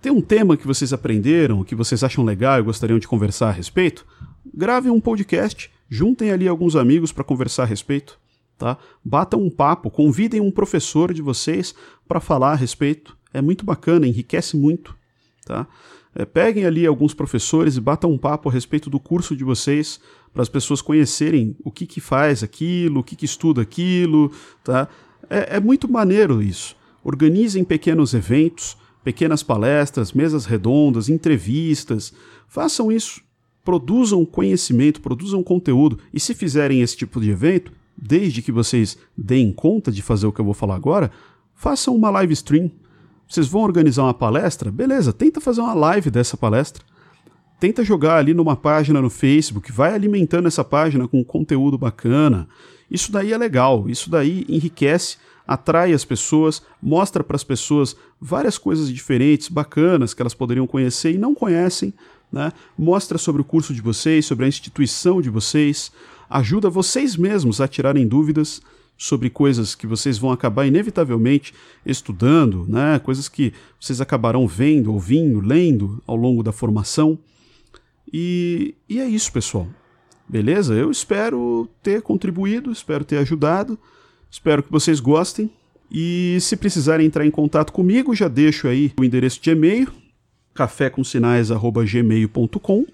Tem 0.00 0.12
um 0.12 0.20
tema 0.20 0.56
que 0.56 0.66
vocês 0.66 0.92
aprenderam, 0.92 1.64
que 1.64 1.74
vocês 1.74 2.04
acham 2.04 2.24
legal 2.24 2.60
e 2.60 2.62
gostariam 2.62 3.00
de 3.00 3.08
conversar 3.08 3.48
a 3.48 3.52
respeito? 3.52 4.06
Gravem 4.54 4.92
um 4.92 5.00
podcast, 5.00 5.70
juntem 5.88 6.30
ali 6.30 6.46
alguns 6.46 6.76
amigos 6.76 7.10
para 7.10 7.24
conversar 7.24 7.64
a 7.64 7.66
respeito, 7.66 8.18
tá? 8.58 8.76
Batam 9.04 9.40
um 9.40 9.50
papo, 9.50 9.90
convidem 9.90 10.40
um 10.40 10.50
professor 10.50 11.14
de 11.14 11.22
vocês 11.22 11.74
para 12.06 12.20
falar 12.20 12.52
a 12.52 12.56
respeito. 12.56 13.16
É 13.32 13.40
muito 13.40 13.64
bacana, 13.64 14.06
enriquece 14.06 14.56
muito, 14.56 14.94
tá? 15.46 15.66
É, 16.14 16.24
peguem 16.24 16.64
ali 16.66 16.84
alguns 16.84 17.14
professores 17.14 17.76
e 17.76 17.80
batam 17.80 18.10
um 18.10 18.18
papo 18.18 18.48
a 18.48 18.52
respeito 18.52 18.90
do 18.90 18.98
curso 18.98 19.36
de 19.36 19.44
vocês, 19.44 20.00
para 20.32 20.42
as 20.42 20.48
pessoas 20.48 20.82
conhecerem 20.82 21.56
o 21.64 21.70
que, 21.70 21.86
que 21.86 22.00
faz 22.00 22.42
aquilo, 22.42 23.00
o 23.00 23.04
que, 23.04 23.16
que 23.16 23.24
estuda 23.24 23.62
aquilo, 23.62 24.32
tá? 24.64 24.88
É, 25.30 25.56
é 25.56 25.60
muito 25.60 25.90
maneiro 25.90 26.42
isso. 26.42 26.76
Organizem 27.04 27.64
pequenos 27.64 28.14
eventos, 28.14 28.76
pequenas 29.04 29.42
palestras, 29.42 30.12
mesas 30.12 30.44
redondas, 30.44 31.08
entrevistas. 31.08 32.12
Façam 32.48 32.90
isso. 32.90 33.22
Produzam 33.64 34.24
conhecimento, 34.24 35.00
produzam 35.00 35.42
conteúdo. 35.42 35.98
E 36.12 36.18
se 36.18 36.34
fizerem 36.34 36.80
esse 36.82 36.96
tipo 36.96 37.20
de 37.20 37.30
evento, 37.30 37.72
desde 38.00 38.42
que 38.42 38.52
vocês 38.52 38.96
deem 39.16 39.52
conta 39.52 39.90
de 39.90 40.02
fazer 40.02 40.26
o 40.26 40.32
que 40.32 40.40
eu 40.40 40.44
vou 40.44 40.54
falar 40.54 40.76
agora, 40.76 41.10
façam 41.54 41.94
uma 41.96 42.10
live 42.10 42.32
stream. 42.32 42.70
Vocês 43.28 43.48
vão 43.48 43.62
organizar 43.62 44.04
uma 44.04 44.14
palestra? 44.14 44.70
Beleza, 44.70 45.12
tenta 45.12 45.40
fazer 45.40 45.60
uma 45.60 45.74
live 45.74 46.10
dessa 46.10 46.36
palestra. 46.36 46.82
Tenta 47.60 47.84
jogar 47.84 48.18
ali 48.18 48.32
numa 48.32 48.54
página 48.54 49.02
no 49.02 49.10
Facebook, 49.10 49.72
vai 49.72 49.92
alimentando 49.92 50.46
essa 50.46 50.62
página 50.62 51.08
com 51.08 51.24
conteúdo 51.24 51.76
bacana. 51.76 52.48
Isso 52.88 53.10
daí 53.10 53.32
é 53.32 53.36
legal, 53.36 53.88
isso 53.88 54.08
daí 54.08 54.46
enriquece 54.48 55.18
atrai 55.48 55.94
as 55.94 56.04
pessoas, 56.04 56.62
mostra 56.80 57.24
para 57.24 57.34
as 57.34 57.42
pessoas 57.42 57.96
várias 58.20 58.58
coisas 58.58 58.90
diferentes, 58.90 59.48
bacanas 59.48 60.12
que 60.12 60.20
elas 60.20 60.34
poderiam 60.34 60.66
conhecer 60.66 61.14
e 61.14 61.18
não 61.18 61.34
conhecem, 61.34 61.94
né? 62.30 62.52
Mostra 62.78 63.16
sobre 63.16 63.40
o 63.40 63.44
curso 63.44 63.72
de 63.72 63.80
vocês, 63.80 64.26
sobre 64.26 64.44
a 64.44 64.48
instituição 64.48 65.22
de 65.22 65.30
vocês, 65.30 65.90
ajuda 66.28 66.70
vocês 66.70 67.16
mesmos 67.16 67.60
a 67.60 67.68
tirarem 67.68 68.06
dúvidas 68.06 68.60
sobre 68.96 69.30
coisas 69.30 69.76
que 69.76 69.86
vocês 69.86 70.18
vão 70.18 70.32
acabar 70.32 70.66
inevitavelmente 70.66 71.54
estudando, 71.86 72.66
né? 72.68 72.98
Coisas 72.98 73.28
que 73.28 73.52
vocês 73.80 74.00
acabarão 74.00 74.48
vendo, 74.48 74.92
ouvindo, 74.92 75.40
lendo 75.40 76.02
ao 76.04 76.16
longo 76.16 76.42
da 76.42 76.50
formação. 76.50 77.16
E, 78.12 78.74
e 78.88 78.98
é 78.98 79.08
isso, 79.08 79.32
pessoal. 79.32 79.68
Beleza? 80.28 80.74
Eu 80.74 80.90
espero 80.90 81.68
ter 81.82 82.02
contribuído, 82.02 82.72
espero 82.72 83.04
ter 83.04 83.18
ajudado. 83.18 83.78
Espero 84.30 84.62
que 84.62 84.70
vocês 84.70 85.00
gostem. 85.00 85.50
E 85.90 86.36
se 86.40 86.54
precisarem 86.56 87.06
entrar 87.06 87.24
em 87.24 87.30
contato 87.30 87.72
comigo, 87.72 88.14
já 88.14 88.28
deixo 88.28 88.68
aí 88.68 88.92
o 89.00 89.04
endereço 89.04 89.40
de 89.40 89.48
e-mail, 89.50 89.90
cafécomsinais.gmail.com. 90.52 92.86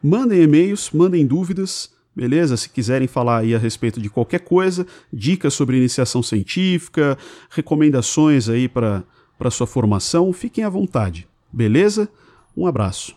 Mandem 0.00 0.42
e-mails, 0.42 0.92
mandem 0.92 1.26
dúvidas, 1.26 1.90
beleza? 2.18 2.56
Se 2.56 2.68
quiserem 2.68 3.06
falar 3.06 3.38
aí 3.38 3.54
a 3.54 3.58
respeito 3.58 4.00
de 4.00 4.10
qualquer 4.10 4.40
coisa, 4.40 4.84
dicas 5.12 5.54
sobre 5.54 5.76
iniciação 5.76 6.20
científica, 6.20 7.16
recomendações 7.48 8.48
aí 8.48 8.68
para 8.68 9.04
sua 9.52 9.68
formação, 9.68 10.32
fiquem 10.32 10.64
à 10.64 10.68
vontade, 10.68 11.28
beleza? 11.52 12.08
Um 12.56 12.66
abraço. 12.66 13.16